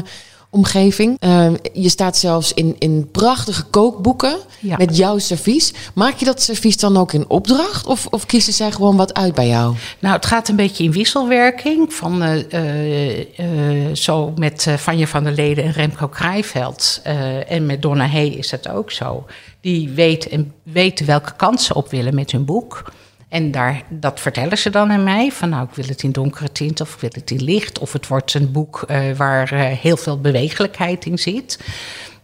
omgeving. 0.50 1.16
Eh, 1.20 1.46
je 1.72 1.88
staat 1.88 2.16
zelfs 2.16 2.54
in, 2.54 2.76
in 2.78 3.08
prachtige 3.12 3.62
kookboeken 3.62 4.36
Ja. 4.60 4.76
met 4.76 4.96
jouw 4.96 5.18
servies. 5.18 5.72
Maak 5.94 6.16
je 6.18 6.24
dat 6.24 6.42
servies 6.42 6.76
dan 6.76 6.96
ook 6.96 7.12
in 7.12 7.24
opdracht? 7.28 7.86
Of, 7.86 8.06
of 8.10 8.26
kiezen 8.26 8.52
zij 8.52 8.72
gewoon 8.72 8.96
wat 8.96 9.14
uit 9.14 9.34
bij 9.34 9.48
jou? 9.48 9.74
Nou, 9.98 10.14
het 10.16 10.26
gaat 10.26 10.48
een 10.48 10.56
beetje 10.56 10.84
in 10.84 10.92
wisselwerking. 10.92 11.92
Van, 11.94 12.22
eh, 12.22 13.46
zo 13.92 14.32
met 14.36 14.66
Vanja 14.76 15.06
van 15.06 15.24
der 15.24 15.32
Leden 15.32 15.64
en 15.64 15.72
Remco 15.72 16.08
Krijveld. 16.08 17.00
en 17.48 17.66
met 17.66 17.82
Donna 17.82 18.06
Hey 18.06 18.28
is 18.28 18.48
dat 18.50 18.68
ook 18.68 18.90
zo. 18.90 19.24
Die 19.60 19.88
weten, 19.88 20.30
en 20.30 20.52
weten 20.62 21.06
welke 21.06 21.32
kant 21.36 21.60
ze 21.62 21.74
op 21.74 21.90
willen 21.90 22.14
met 22.14 22.30
hun 22.30 22.44
boek. 22.44 22.92
En 23.30 23.50
daar, 23.50 23.82
dat 23.88 24.20
vertellen 24.20 24.58
ze 24.58 24.70
dan 24.70 24.90
aan 24.90 25.04
mij. 25.04 25.30
Van 25.30 25.48
nou, 25.48 25.68
ik 25.68 25.74
wil 25.74 25.84
het 25.86 26.02
in 26.02 26.10
donkere 26.10 26.52
tint 26.52 26.80
of 26.80 26.94
ik 26.94 27.00
wil 27.00 27.10
het 27.12 27.30
in 27.30 27.42
licht. 27.42 27.78
Of 27.78 27.92
het 27.92 28.06
wordt 28.06 28.34
een 28.34 28.52
boek 28.52 28.82
eh, 28.82 29.12
waar 29.16 29.52
eh, 29.52 29.60
heel 29.60 29.96
veel 29.96 30.20
bewegelijkheid 30.20 31.04
in 31.04 31.18
zit. 31.18 31.58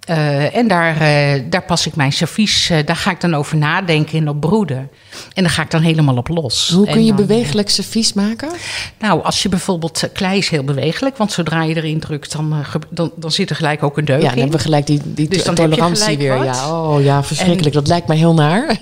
Eh, 0.06 0.56
en 0.56 0.69
daar, 0.69 1.00
eh, 1.00 1.43
daar 1.50 1.62
pas 1.62 1.87
ik 1.87 1.97
mijn 1.97 2.12
servies, 2.12 2.70
eh, 2.70 2.79
daar 2.85 2.97
ga 2.97 3.11
ik 3.11 3.20
dan 3.20 3.35
over 3.35 3.56
nadenken 3.56 4.19
en 4.19 4.29
op 4.29 4.41
broeden. 4.41 4.91
En 5.35 5.43
daar 5.43 5.53
ga 5.53 5.62
ik 5.62 5.70
dan 5.70 5.82
helemaal 5.82 6.17
op 6.17 6.29
los. 6.29 6.70
Hoe 6.75 6.87
kun 6.91 7.05
je 7.05 7.14
dan, 7.14 7.26
bewegelijk 7.26 7.69
servies 7.70 8.12
maken? 8.12 8.49
nou, 8.99 9.23
als 9.25 9.43
je 9.43 9.49
bijvoorbeeld 9.49 10.08
klei 10.12 10.38
is 10.38 10.49
heel 10.49 10.64
bewegelijk, 10.64 11.17
want 11.17 11.32
zodra 11.32 11.62
je 11.62 11.75
erin 11.76 12.00
drukt, 12.00 12.32
dan, 12.32 12.55
dan, 12.91 13.12
dan 13.17 13.31
zit 13.32 13.50
er 13.50 13.56
gelijk 13.56 13.82
ook 13.82 13.99
een 13.99 14.05
deuk 14.05 14.17
Ja, 14.20 14.23
dan 14.29 14.32
in. 14.35 14.41
hebben 14.41 14.56
we 14.58 14.64
gelijk 14.64 14.87
die, 14.87 15.00
die 15.05 15.29
Dus 15.29 15.44
dan 15.44 15.55
tolerantie 15.55 16.19
weer. 16.19 16.37
wat. 16.37 16.44
Ja, 16.44 16.81
oh 16.82 17.02
ja, 17.02 17.23
verschrikkelijk. 17.23 17.75
Dat 17.75 17.88
lijkt 17.88 18.06
mij 18.09 18.17
heel 18.17 18.35
naar. 18.35 18.76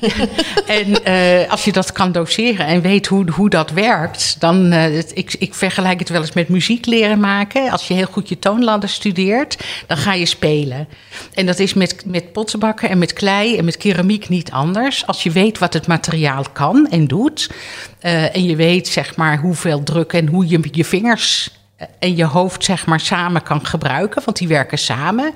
En 0.67 1.05
als 1.49 1.65
je 1.65 1.73
dat 1.73 1.93
kan 1.93 2.13
doseren 2.13 2.67
en 2.67 2.81
weet 2.81 3.07
hoe, 3.07 3.25
hoe 3.31 3.51
dat 3.51 3.71
werkt, 3.71 4.37
dan. 4.39 4.71
het- 4.71 5.11
ik, 5.15 5.35
ik 5.39 5.55
vergelijk 5.55 5.99
het 5.99 6.09
wel 6.09 6.21
eens 6.21 6.33
met 6.33 6.49
muziek 6.49 6.87
leren 6.87 7.21
maken. 7.21 7.71
Als 7.71 7.89
je 7.89 7.95
heel 7.95 8.07
goed 8.11 8.29
je 8.29 8.39
toonladder 8.39 8.89
studeert, 8.89 9.57
dan 9.87 9.97
ga 9.97 10.13
je 10.15 10.27
spelen. 10.27 10.89
En 11.35 11.47
dat 11.47 11.59
is 11.59 11.75
met, 11.75 12.03
met 12.07 12.33
pottenbakken 12.33 12.89
en 12.89 12.99
met 12.99 13.13
klei 13.13 13.57
en 13.57 13.65
met 13.65 13.77
keramiek 13.77 14.29
niet 14.29 14.51
anders. 14.51 15.07
Als 15.07 15.23
je 15.23 15.31
weet 15.31 15.59
wat 15.59 15.73
het 15.73 15.87
materiaal 15.87 16.45
kan 16.53 16.89
en 16.91 17.07
doet. 17.07 17.51
eh, 18.01 18.37
en 18.37 18.45
je 18.45 18.57
weet 18.57 18.89
zeg 18.89 19.17
maar 19.17 19.39
hoeveel 19.39 19.83
druk 19.83 20.13
en 20.13 20.27
hoe 20.27 20.49
je 20.49 20.69
je 20.73 20.85
vingers 20.85 21.51
eh, 21.77 21.87
en 21.99 22.17
je 22.17 22.25
hoofd 22.25 22.65
zeg 22.65 22.87
maar 22.87 23.01
samen 23.01 23.43
kan 23.43 23.67
gebruiken, 23.67 24.23
want 24.25 24.37
die 24.37 24.49
werken 24.49 24.79
samen. 24.79 25.33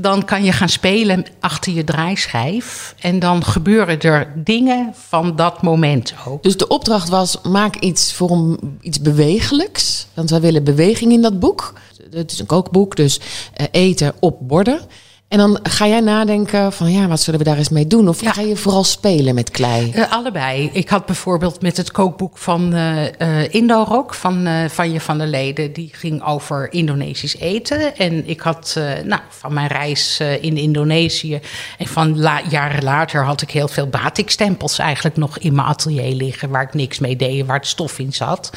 Dan 0.00 0.24
kan 0.24 0.44
je 0.44 0.52
gaan 0.52 0.68
spelen 0.68 1.24
achter 1.40 1.72
je 1.72 1.84
draaischijf. 1.84 2.94
En 2.98 3.18
dan 3.18 3.44
gebeuren 3.44 4.00
er 4.00 4.32
dingen 4.36 4.94
van 4.94 5.36
dat 5.36 5.62
moment 5.62 6.14
ook. 6.26 6.42
Dus 6.42 6.56
de 6.56 6.68
opdracht 6.68 7.08
was: 7.08 7.40
maak 7.42 7.76
iets 7.76 8.12
voor 8.12 8.58
iets 8.80 9.00
bewegelijks. 9.00 10.06
Want 10.14 10.30
wij 10.30 10.40
willen 10.40 10.64
beweging 10.64 11.12
in 11.12 11.22
dat 11.22 11.40
boek. 11.40 11.72
Het 12.10 12.32
is 12.32 12.38
een 12.38 12.46
kookboek, 12.46 12.96
dus 12.96 13.20
eh, 13.54 13.66
eten 13.70 14.14
op 14.20 14.38
borden. 14.40 14.80
En 15.28 15.38
dan 15.38 15.58
ga 15.62 15.86
jij 15.86 16.00
nadenken 16.00 16.72
van 16.72 16.92
ja, 16.92 17.06
wat 17.06 17.20
zullen 17.20 17.40
we 17.40 17.46
daar 17.46 17.56
eens 17.56 17.68
mee 17.68 17.86
doen? 17.86 18.08
Of 18.08 18.20
Ja. 18.20 18.32
ga 18.32 18.40
je 18.40 18.56
vooral 18.56 18.84
spelen 18.84 19.34
met 19.34 19.50
klei? 19.50 19.90
Eh, 19.90 20.12
allebei. 20.12 20.70
Ik 20.72 20.88
had 20.88 21.06
bijvoorbeeld 21.06 21.62
met 21.62 21.76
het 21.76 21.90
kookboek 21.90 22.38
van 22.38 22.74
eh 22.74 23.20
eh 23.20 23.54
Indo-Rock 23.54 24.14
van 24.14 24.46
uh, 24.46 24.68
Vanja 24.68 24.98
van 25.00 25.18
der 25.18 25.26
Leden. 25.26 25.72
Die 25.72 25.90
ging 25.92 26.24
over 26.24 26.72
Indonesisch 26.72 27.36
eten. 27.36 27.96
En 27.96 28.28
ik 28.28 28.40
had 28.40 28.80
nou, 29.04 29.20
van 29.28 29.52
mijn 29.52 29.66
reis 29.66 30.20
in 30.40 30.56
Indonesië... 30.56 31.40
en 31.78 31.86
van 31.86 32.18
la 32.18 32.40
jaren 32.50 32.84
later 32.84 33.24
had 33.24 33.42
ik 33.42 33.50
heel 33.50 33.68
veel 33.68 33.86
batikstempels 33.86 34.78
eigenlijk 34.78 35.16
nog 35.16 35.38
in 35.38 35.54
mijn 35.54 35.66
atelier 35.68 36.14
liggen... 36.14 36.50
waar 36.50 36.62
ik 36.62 36.74
niks 36.74 36.98
mee 36.98 37.16
deed, 37.16 37.46
waar 37.46 37.56
het 37.58 37.66
stof 37.66 37.98
in 37.98 38.12
zat. 38.12 38.50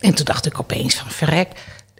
En 0.00 0.14
toen 0.14 0.24
dacht 0.24 0.46
ik 0.46 0.60
opeens 0.60 0.94
van 0.94 1.10
verrek... 1.10 1.48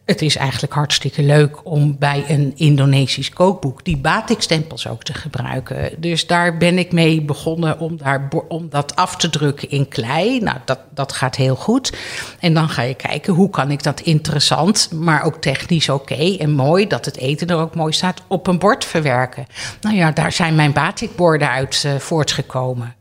Het 0.07 0.23
is 0.23 0.37
eigenlijk 0.37 0.73
hartstikke 0.73 1.23
leuk 1.23 1.65
om 1.65 1.97
bij 1.99 2.25
een 2.29 2.53
Indonesisch 2.57 3.31
kookboek 3.31 3.85
die 3.85 3.97
batikstempels 3.97 4.89
ook 4.89 5.03
te 5.03 5.15
gebruiken. 5.15 5.91
Dus 5.99 6.27
daar 6.27 6.57
ben 6.57 6.79
ik 6.79 6.93
mee 6.93 7.23
begonnen 7.23 7.79
om, 7.79 7.97
daar, 7.97 8.29
om 8.49 8.69
dat 8.69 8.97
af 8.97 9.17
te 9.17 9.31
drukken 9.31 9.71
in 9.71 9.89
klei. 9.89 10.41
Nou, 10.41 10.57
dat, 10.65 10.79
dat 10.95 11.13
gaat 11.13 11.37
heel 11.37 11.57
goed. 11.57 11.93
En 12.41 12.55
dan 12.55 12.69
ga 12.69 12.83
je 12.83 12.95
kijken 12.95 13.35
hoe 13.35 13.51
kan 13.51 13.71
ik 13.71 13.83
dat 13.83 14.01
interessant, 14.01 14.93
maar 14.93 15.23
ook 15.23 15.37
technisch 15.37 15.89
oké 15.89 16.37
en 16.39 16.51
mooi, 16.51 16.87
dat 16.87 17.05
het 17.05 17.17
eten 17.17 17.49
er 17.49 17.57
ook 17.57 17.75
mooi 17.75 17.93
staat, 17.93 18.23
op 18.27 18.47
een 18.47 18.59
bord 18.59 18.85
verwerken. 18.85 19.47
Nou 19.81 19.97
ja, 19.97 20.11
daar 20.11 20.33
zijn 20.33 20.55
mijn 20.55 20.73
batikborden 20.73 21.51
uit 21.51 21.83
uh, 21.87 21.95
voortgekomen. 21.95 22.95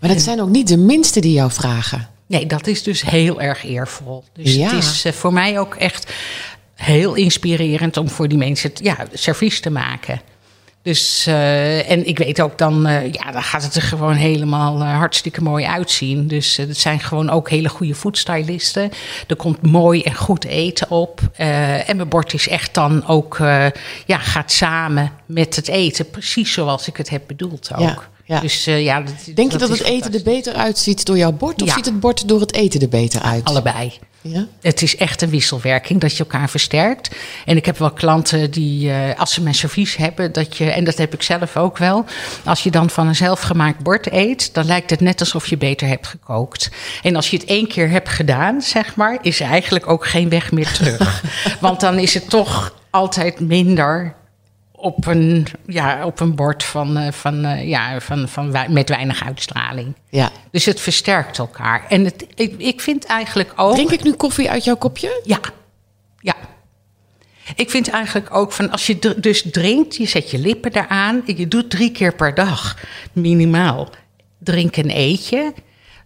Maar 0.00 0.10
dat 0.10 0.20
zijn 0.20 0.40
ook 0.40 0.48
niet 0.48 0.68
de 0.68 0.78
minste 0.78 1.20
die 1.20 1.32
jou 1.32 1.50
vragen. 1.50 2.11
Nee, 2.32 2.46
dat 2.46 2.66
is 2.66 2.82
dus 2.82 3.02
heel 3.02 3.40
erg 3.40 3.64
eervol. 3.64 4.24
Dus 4.32 4.54
Ja. 4.54 4.64
het 4.64 4.84
is 4.84 5.04
eh, 5.04 5.12
voor 5.12 5.32
mij 5.32 5.58
ook 5.58 5.74
echt 5.74 6.12
heel 6.74 7.14
inspirerend 7.14 7.96
om 7.96 8.08
voor 8.08 8.28
die 8.28 8.38
mensen 8.38 8.70
het, 8.70 8.80
ja, 8.82 8.96
servies 9.12 9.60
te 9.60 9.70
maken. 9.70 10.20
Dus, 10.82 11.26
eh, 11.26 11.90
en 11.90 12.06
ik 12.06 12.18
weet 12.18 12.40
ook 12.40 12.58
dan, 12.58 12.86
eh, 12.86 13.12
ja, 13.12 13.30
dan 13.30 13.42
gaat 13.42 13.62
het 13.62 13.74
er 13.74 13.82
gewoon 13.82 14.14
helemaal 14.14 14.84
hartstikke 14.84 15.42
mooi 15.42 15.64
uitzien. 15.64 16.26
Dus 16.26 16.56
het 16.56 16.78
zijn 16.78 17.00
gewoon 17.00 17.30
ook 17.30 17.50
hele 17.50 17.68
goede 17.68 17.94
foodstylisten. 17.94 18.90
Er 19.26 19.36
komt 19.36 19.62
mooi 19.62 20.02
en 20.02 20.14
goed 20.14 20.44
eten 20.44 20.90
op. 20.90 21.20
En 21.36 21.96
mijn 21.96 22.08
bord 22.08 22.32
is 22.32 22.48
echt 22.48 22.74
dan 22.74 23.06
ook, 23.06 23.36
ja, 24.06 24.18
gaat 24.18 24.52
samen 24.52 25.12
met 25.26 25.56
het 25.56 25.68
eten. 25.68 26.10
Precies 26.10 26.52
zoals 26.52 26.88
ik 26.88 26.96
het 26.96 27.10
heb 27.10 27.22
bedoeld 27.26 27.70
ook. 27.74 27.80
Ja, 27.80 28.08
ja. 28.32 28.40
Dus, 28.40 28.66
eh, 28.66 28.82
ja, 28.82 29.00
dat, 29.00 29.14
Denk 29.34 29.52
je 29.52 29.58
dat 29.58 29.68
het 29.68 29.82
eten 29.82 30.14
er 30.14 30.22
beter 30.22 30.54
uitziet 30.54 31.04
door 31.04 31.16
jouw 31.16 31.32
bord? 31.32 31.62
Of 31.62 31.68
Ja. 31.68 31.74
ziet 31.74 31.84
het 31.84 32.00
bord 32.00 32.28
door 32.28 32.40
het 32.40 32.54
eten 32.54 32.80
er 32.80 32.88
beter 32.88 33.20
uit? 33.20 33.44
Allebei. 33.44 33.92
Ja? 34.20 34.46
Het 34.60 34.82
is 34.82 34.96
echt 34.96 35.22
een 35.22 35.30
wisselwerking 35.30 36.00
dat 36.00 36.12
je 36.12 36.18
elkaar 36.18 36.50
versterkt. 36.50 37.16
En 37.44 37.56
ik 37.56 37.66
heb 37.66 37.78
wel 37.78 37.90
klanten 37.90 38.50
die, 38.50 38.90
eh, 38.90 39.20
als 39.20 39.32
ze 39.32 39.42
mijn 39.42 39.54
servies 39.54 39.96
hebben, 39.96 40.32
dat 40.32 40.56
je, 40.56 40.70
en 40.70 40.84
dat 40.84 40.96
heb 40.96 41.14
ik 41.14 41.22
zelf 41.22 41.56
ook 41.56 41.78
wel, 41.78 42.04
als 42.44 42.62
je 42.62 42.70
dan 42.70 42.90
van 42.90 43.06
een 43.06 43.16
zelfgemaakt 43.16 43.82
bord 43.82 44.12
eet, 44.12 44.54
dan 44.54 44.64
lijkt 44.64 44.90
het 44.90 45.00
net 45.00 45.20
alsof 45.20 45.46
je 45.46 45.56
beter 45.56 45.88
hebt 45.88 46.06
gekookt. 46.06 46.70
En 47.02 47.16
als 47.16 47.30
je 47.30 47.36
het 47.36 47.46
één 47.46 47.68
keer 47.68 47.90
hebt 47.90 48.08
gedaan, 48.08 48.62
zeg 48.62 48.96
maar, 48.96 49.18
is 49.22 49.40
er 49.40 49.46
eigenlijk 49.48 49.88
ook 49.88 50.06
geen 50.06 50.28
weg 50.28 50.52
meer 50.52 50.72
terug. 50.72 51.22
Want 51.60 51.80
dan 51.80 51.98
is 51.98 52.14
het 52.14 52.30
toch 52.30 52.74
altijd 52.90 53.40
minder 53.40 54.14
op 54.82 55.06
een, 55.06 55.46
ja, 55.66 56.06
op 56.06 56.20
een 56.20 56.34
bord 56.34 56.64
van, 56.64 56.96
eh, 56.96 57.12
van, 57.12 57.44
eh, 57.44 57.68
ja, 57.68 58.00
van, 58.00 58.28
van, 58.28 58.52
met 58.68 58.88
weinig 58.88 59.24
uitstraling. 59.24 59.94
ja. 60.08 60.30
Dus 60.50 60.64
het 60.64 60.80
versterkt 60.80 61.38
elkaar. 61.38 61.84
En 61.88 62.04
het, 62.04 62.26
ik, 62.34 62.54
ik 62.58 62.80
vind 62.80 63.04
eigenlijk 63.04 63.52
ook. 63.56 63.74
Drink 63.74 63.90
ik 63.90 64.02
nu 64.02 64.12
koffie 64.12 64.50
uit 64.50 64.64
jouw 64.64 64.76
kopje? 64.76 65.20
Ja, 65.24 65.40
ja. 66.20 66.34
Ik 67.56 67.70
vind 67.70 67.88
eigenlijk 67.88 68.34
ook 68.34 68.52
van 68.52 68.70
als 68.70 68.86
je 68.86 69.16
dus 69.20 69.44
drinkt, 69.50 69.96
je 69.96 70.06
zet 70.06 70.30
je 70.30 70.38
lippen 70.38 70.72
eraan, 70.72 71.22
je 71.26 71.48
doet 71.48 71.70
drie 71.70 71.92
keer 71.92 72.14
per 72.14 72.34
dag 72.34 72.76
minimaal 73.12 73.88
drink 74.44 74.76
en 74.76 74.90
eet 74.96 75.28
je. 75.28 75.52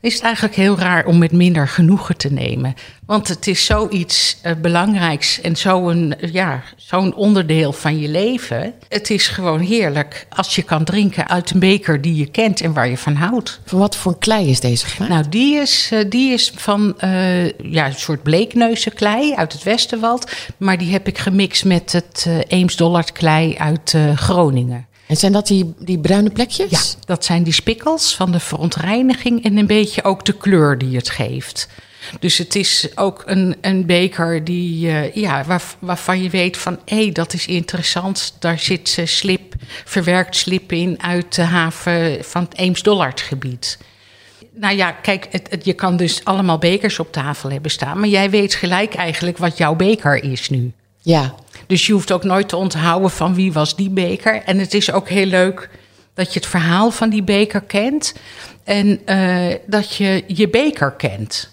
Is 0.07 0.15
het 0.15 0.23
eigenlijk 0.23 0.55
heel 0.55 0.79
raar 0.79 1.07
om 1.07 1.19
met 1.19 1.33
minder 1.33 1.69
genoegen 1.69 2.17
te 2.17 2.33
nemen. 2.33 2.75
Want 3.07 3.29
het 3.29 3.47
is 3.47 3.65
zoiets 3.65 4.39
eh, 4.43 4.53
belangrijks 4.63 5.41
en 5.41 5.57
zo'n 5.57 6.15
ja, 6.33 6.63
zo'n 6.77 7.15
onderdeel 7.15 7.73
van 7.73 7.99
je 7.99 8.09
leven. 8.09 8.75
Het 8.89 9.11
is 9.11 9.29
gewoon 9.29 9.61
heerlijk 9.61 10.27
als 10.29 10.55
je 10.55 10.63
kan 10.63 10.85
drinken 10.85 11.29
uit 11.29 11.51
een 11.51 11.59
beker 11.59 12.01
die 12.01 12.15
je 12.15 12.27
kent 12.27 12.61
en 12.61 12.73
waar 12.73 12.89
je 12.89 12.97
van 12.97 13.15
houdt. 13.15 13.61
Van 13.65 13.79
wat 13.79 13.97
voor 13.97 14.19
klei 14.19 14.51
is 14.51 14.61
deze 14.61 14.87
gemaakt? 14.87 15.13
Nou, 15.13 15.29
die 15.29 15.57
is, 15.57 15.89
eh, 15.93 16.05
die 16.09 16.33
is 16.33 16.53
van 16.55 16.99
eh, 16.99 17.47
ja, 17.49 17.87
een 17.87 17.95
soort 17.95 18.23
bleekneuzenklei 18.23 19.35
uit 19.35 19.53
het 19.53 19.63
Westerwald. 19.63 20.31
Maar 20.57 20.79
die 20.79 20.93
heb 20.93 21.09
ik 21.09 21.19
gemixt 21.19 21.65
met 21.65 21.93
het 21.93 22.25
eh 22.29 22.39
Eems-Dollard 22.59 23.13
klei 23.13 23.57
uit 23.57 23.95
eh, 23.95 24.17
Groningen. 24.17 24.87
En 25.07 25.17
zijn 25.17 25.33
dat 25.33 25.47
die, 25.47 25.75
die 25.79 25.99
bruine 25.99 26.31
plekjes? 26.31 26.71
Ja, 26.71 26.81
dat 27.05 27.25
zijn 27.25 27.43
die 27.43 27.53
spikkels 27.53 28.15
van 28.15 28.33
de 28.33 28.41
verontreiniging 28.41 29.45
en 29.45 29.57
een 29.57 29.67
beetje 29.67 30.05
ook 30.05 30.25
de 30.25 30.37
kleur 30.37 30.79
die 30.79 30.97
het 30.97 31.11
geeft. 31.11 31.69
Dus 32.21 32.39
het 32.39 32.55
is 32.55 32.89
ook 32.95 33.23
een, 33.27 33.57
een 33.61 33.87
beker 33.87 34.45
die, 34.45 34.89
eh, 34.89 35.15
ja, 35.15 35.45
waar, 35.45 35.63
waarvan 35.79 36.23
je 36.23 36.31
weet 36.31 36.57
van... 36.57 36.79
hé, 36.85 37.11
dat 37.11 37.33
is 37.33 37.47
interessant, 37.47 38.35
daar 38.39 38.59
zit 38.59 39.03
slip, 39.05 39.55
verwerkt 39.85 40.37
slip 40.37 40.73
in... 40.73 41.03
uit 41.03 41.35
de 41.35 41.43
haven 41.43 42.25
van 42.25 42.43
het 42.43 42.59
Eems-Dollard-gebied. 42.59 43.79
Nou 44.55 44.77
ja, 44.77 44.93
kijk, 44.93 45.29
je 45.63 45.73
kan 45.73 45.97
dus 45.97 46.25
allemaal 46.25 46.59
bekers 46.59 46.99
op 46.99 47.13
tafel 47.13 47.51
hebben 47.51 47.71
staan... 47.71 48.01
maar 48.01 48.09
jij 48.09 48.31
weet 48.31 48.55
gelijk 48.55 48.95
eigenlijk 48.95 49.39
wat 49.39 49.59
jouw 49.59 49.75
beker 49.75 50.23
is 50.23 50.49
nu. 50.49 50.73
Ja. 51.07 51.35
Dus 51.67 51.87
je 51.87 51.93
hoeft 51.93 52.13
ook 52.13 52.25
nooit 52.25 52.49
te 52.49 52.57
onthouden 52.57 53.11
van 53.11 53.35
wie 53.35 53.53
was 53.53 53.77
die 53.77 53.91
beker. 53.91 54.43
En 54.43 54.59
het 54.59 54.75
is 54.75 54.93
ook 54.93 55.09
heel 55.09 55.27
leuk 55.27 55.71
dat 56.15 56.33
je 56.33 56.39
het 56.39 56.49
verhaal 56.49 56.91
van 56.91 57.11
die 57.11 57.23
beker 57.23 57.61
kent. 57.61 58.15
En 58.65 59.01
eh, 59.05 59.55
dat 59.67 59.95
je 59.95 60.25
je 60.27 60.49
beker 60.49 60.93
kent. 60.93 61.51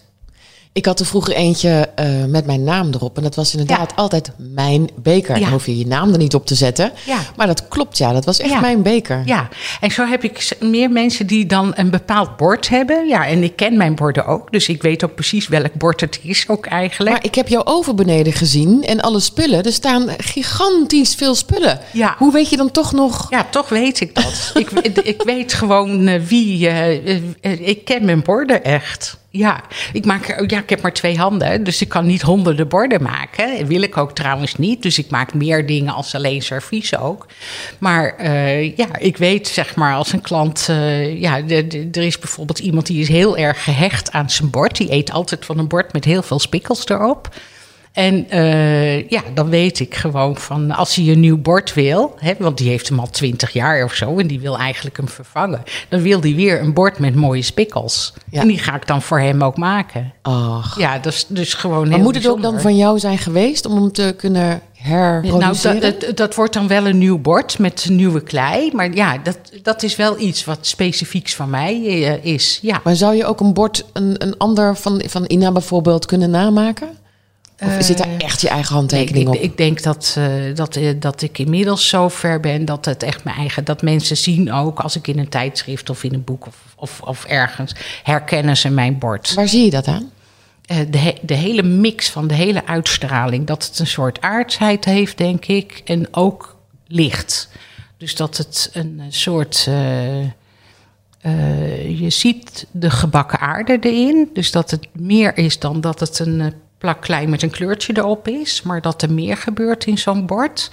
Ik 0.73 0.85
had 0.85 0.99
er 0.99 1.05
vroeger 1.05 1.33
eentje 1.33 1.89
eh, 1.95 2.25
met 2.27 2.45
mijn 2.45 2.63
naam 2.63 2.89
erop. 2.93 3.17
En 3.17 3.23
dat 3.23 3.35
was 3.35 3.51
inderdaad 3.51 3.89
Ja. 3.89 3.95
altijd 3.95 4.31
mijn 4.37 4.89
beker. 4.95 5.35
Ja. 5.35 5.41
Dan 5.41 5.51
hoef 5.51 5.65
je 5.65 5.77
je 5.77 5.87
naam 5.87 6.11
er 6.11 6.17
niet 6.17 6.35
op 6.35 6.45
te 6.45 6.55
zetten. 6.55 6.91
Ja. 7.05 7.17
Maar 7.35 7.47
dat 7.47 7.67
klopt, 7.67 7.97
ja. 7.97 8.13
Dat 8.13 8.25
was 8.25 8.39
echt 8.39 8.61
mijn 8.61 8.81
beker. 8.81 9.21
Ja, 9.25 9.49
en 9.81 9.91
zo 9.91 10.05
heb 10.05 10.23
ik 10.23 10.57
meer 10.59 10.89
mensen 10.89 11.27
die 11.27 11.45
dan 11.45 11.71
een 11.75 11.89
bepaald 11.89 12.37
bord 12.37 12.69
hebben. 12.69 13.07
Ja, 13.07 13.27
en 13.27 13.43
ik 13.43 13.55
ken 13.55 13.77
mijn 13.77 13.95
borden 13.95 14.25
ook. 14.25 14.51
Dus 14.51 14.67
ik 14.69 14.81
weet 14.81 15.03
ook 15.03 15.15
precies 15.15 15.47
welk 15.47 15.73
bord 15.73 16.01
het 16.01 16.19
is 16.23 16.47
ook 16.47 16.65
eigenlijk. 16.65 17.15
Maar 17.15 17.25
ik 17.25 17.35
heb 17.35 17.47
jouw 17.47 17.63
oven 17.63 17.95
beneden 17.95 18.33
gezien 18.33 18.83
en 18.83 19.01
alle 19.01 19.19
spullen. 19.19 19.63
Er 19.63 19.73
staan 19.73 20.09
gigantisch 20.17 21.15
veel 21.15 21.35
spullen. 21.35 21.79
Ja. 21.93 22.15
Hoe 22.17 22.31
weet 22.31 22.49
je 22.49 22.57
dan 22.57 22.71
toch 22.71 22.91
nog... 22.91 23.27
Ja, 23.29 23.47
toch 23.49 23.69
weet 23.69 23.99
ik 23.99 24.15
dat. 24.15 24.51
ik, 24.53 24.69
ik 25.13 25.21
weet 25.23 25.53
gewoon 25.53 26.07
eh, 26.07 26.21
wie. 26.21 26.67
eh, 26.69 27.67
ik 27.67 27.85
ken 27.85 28.05
mijn 28.05 28.21
borden 28.21 28.63
echt. 28.63 29.17
Ja 29.35 29.63
ik, 29.93 30.05
maak, 30.05 30.43
ja, 30.47 30.59
ik 30.59 30.69
heb 30.69 30.81
maar 30.81 30.93
twee 30.93 31.17
handen, 31.17 31.63
dus 31.63 31.81
ik 31.81 31.89
kan 31.89 32.05
niet 32.05 32.21
honderden 32.21 32.67
borden 32.67 33.03
maken. 33.03 33.57
Dat 33.57 33.67
wil 33.67 33.81
ik 33.81 33.97
ook 33.97 34.11
trouwens 34.15 34.55
niet. 34.55 34.81
Dus 34.81 34.97
ik 34.97 35.09
maak 35.09 35.33
meer 35.33 35.65
dingen 35.65 35.93
als 35.93 36.15
alleen 36.15 36.41
servies 36.41 36.97
ook. 36.97 37.25
Maar 37.79 38.15
eh, 38.15 38.77
ja, 38.77 38.97
ik 38.97 39.17
weet 39.17 39.47
zeg 39.47 39.75
maar 39.75 39.95
als 39.95 40.13
een 40.13 40.21
klant. 40.21 40.65
eh, 40.69 41.21
ja, 41.21 41.37
er 41.47 41.97
is 41.97 42.19
bijvoorbeeld 42.19 42.59
iemand 42.59 42.85
die 42.85 43.01
is 43.01 43.07
heel 43.07 43.37
erg 43.37 43.63
gehecht 43.63 44.11
aan 44.11 44.29
zijn 44.29 44.49
bord. 44.49 44.77
Die 44.77 44.91
eet 44.91 45.11
altijd 45.11 45.45
van 45.45 45.57
een 45.57 45.67
bord 45.67 45.93
met 45.93 46.05
heel 46.05 46.23
veel 46.23 46.39
spikkels 46.39 46.87
erop. 46.87 47.29
En 47.93 48.29
eh, 48.29 49.09
ja, 49.09 49.21
dan 49.33 49.49
weet 49.49 49.79
ik 49.79 49.95
gewoon 49.95 50.37
van 50.37 50.71
als 50.71 50.95
hij 50.95 51.07
een 51.07 51.19
nieuw 51.19 51.37
bord 51.37 51.73
wil, 51.73 52.15
hè, 52.17 52.33
want 52.39 52.57
die 52.57 52.69
heeft 52.69 52.89
hem 52.89 52.99
al 52.99 53.09
twintig 53.09 53.53
jaar 53.53 53.83
of 53.83 53.93
zo 53.93 54.17
en 54.17 54.27
die 54.27 54.39
wil 54.39 54.57
eigenlijk 54.57 54.97
hem 54.97 55.07
vervangen, 55.07 55.63
dan 55.89 56.01
wil 56.01 56.21
hij 56.21 56.35
weer 56.35 56.61
een 56.61 56.73
bord 56.73 56.99
met 56.99 57.15
mooie 57.15 57.41
spikkels. 57.41 58.13
Ja. 58.29 58.41
En 58.41 58.47
die 58.47 58.59
ga 58.59 58.75
ik 58.75 58.87
dan 58.87 59.01
voor 59.01 59.19
hem 59.19 59.43
ook 59.43 59.57
maken. 59.57 60.13
Ach. 60.21 60.79
Ja, 60.79 60.99
dat 60.99 61.13
is 61.13 61.25
dus 61.27 61.53
gewoon 61.53 61.81
Maar 61.81 61.95
heel 61.95 62.03
moet 62.03 62.15
het 62.15 62.27
ook 62.27 62.41
dan 62.41 62.61
van 62.61 62.75
jou 62.75 62.99
zijn 62.99 63.17
geweest 63.17 63.65
om 63.65 63.75
hem 63.75 63.91
te 63.91 64.13
kunnen 64.17 64.61
Nou, 65.21 65.79
dat, 65.79 66.17
dat 66.17 66.35
wordt 66.35 66.53
dan 66.53 66.67
wel 66.67 66.87
een 66.87 66.97
nieuw 66.97 67.17
bord 67.17 67.59
met 67.59 67.87
nieuwe 67.89 68.21
klei. 68.21 68.69
Maar 68.73 68.93
ja, 68.93 69.17
dat, 69.17 69.37
dat 69.61 69.83
is 69.83 69.95
wel 69.95 70.19
iets 70.19 70.45
wat 70.45 70.57
specifieks 70.61 71.35
van 71.35 71.49
mij 71.49 71.73
eh, 71.83 72.25
is. 72.25 72.59
Ja. 72.61 72.81
Maar 72.83 72.95
zou 72.95 73.15
je 73.15 73.25
ook 73.25 73.39
een 73.39 73.53
bord, 73.53 73.85
een, 73.93 74.15
een 74.17 74.37
ander 74.37 74.77
van, 74.77 75.01
van 75.05 75.25
Ina 75.27 75.51
bijvoorbeeld, 75.51 76.05
kunnen 76.05 76.29
namaken? 76.29 77.01
Of 77.65 77.83
zit 77.83 77.97
daar 77.97 78.17
echt 78.17 78.41
je 78.41 78.47
eigen 78.49 78.71
Nee, 78.71 78.79
handtekening 78.79 79.27
ik, 79.27 79.35
op? 79.35 79.41
ik 79.41 79.57
denk 79.57 79.81
dat, 79.83 80.15
eh, 80.17 80.25
dat, 80.55 80.75
eh, 80.75 80.89
dat 80.99 81.21
ik 81.21 81.37
inmiddels 81.37 81.87
zo 81.89 82.09
ver 82.09 82.39
ben 82.39 82.65
dat 82.65 82.85
het 82.85 83.03
echt 83.03 83.23
mijn 83.23 83.35
eigen. 83.37 83.63
Dat 83.63 83.81
mensen 83.81 84.17
zien 84.17 84.51
ook 84.51 84.79
als 84.79 84.95
ik 84.95 85.07
in 85.07 85.19
een 85.19 85.29
tijdschrift 85.29 85.89
of 85.89 86.03
in 86.03 86.13
een 86.13 86.23
boek 86.23 86.47
of, 86.47 86.55
of, 86.75 87.01
of 87.01 87.25
ergens 87.25 87.75
herkennen 88.03 88.57
ze 88.57 88.69
mijn 88.69 88.97
bord. 88.97 89.33
Waar 89.33 89.47
zie 89.47 89.63
je 89.65 89.69
dat 89.69 89.87
aan? 89.87 90.11
Eh, 90.65 90.77
de, 90.89 90.97
he- 90.97 91.17
de 91.21 91.33
hele 91.33 91.63
mix 91.63 92.09
van 92.09 92.27
de 92.27 92.33
hele 92.33 92.65
uitstraling. 92.65 93.47
Dat 93.47 93.65
het 93.65 93.79
een 93.79 93.87
soort 93.87 94.21
aardsheid 94.21 94.85
heeft, 94.85 95.17
denk 95.17 95.45
ik. 95.45 95.81
En 95.85 96.07
ook 96.11 96.55
licht. 96.87 97.49
Dus 97.97 98.15
dat 98.15 98.37
het 98.37 98.69
een 98.73 98.95
eh, 98.99 99.05
soort. 99.09 99.65
eh, 99.67 100.19
eh, 101.21 101.99
je 101.99 102.09
ziet 102.09 102.67
de 102.71 102.89
gebakken 102.89 103.39
aarde 103.39 103.77
erin. 103.81 104.29
Dus 104.33 104.51
dat 104.51 104.71
het 104.71 104.87
meer 104.91 105.37
is 105.37 105.59
dan 105.59 105.81
dat 105.81 105.99
het 105.99 106.19
een 106.19 106.41
eh, 106.41 106.47
plak 106.83 107.01
klei 107.01 107.27
met 107.27 107.41
een 107.41 107.49
kleurtje 107.49 107.97
erop 107.97 108.27
is. 108.27 108.61
Maar 108.61 108.81
dat 108.81 109.01
er 109.01 109.11
meer 109.11 109.37
gebeurt 109.37 109.85
in 109.85 109.97
zo'n 109.97 110.25
bord. 110.25 110.69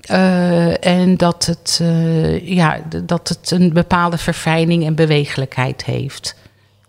Eh, 0.00 0.86
en 0.86 1.16
dat 1.16 1.46
het, 1.46 1.78
eh, 1.82 2.48
ja, 2.48 2.80
dat 3.04 3.28
het 3.28 3.50
een 3.50 3.72
bepaalde 3.72 4.18
verfijning 4.18 4.86
en 4.86 4.94
bewegelijkheid 4.94 5.84
heeft. 5.84 6.34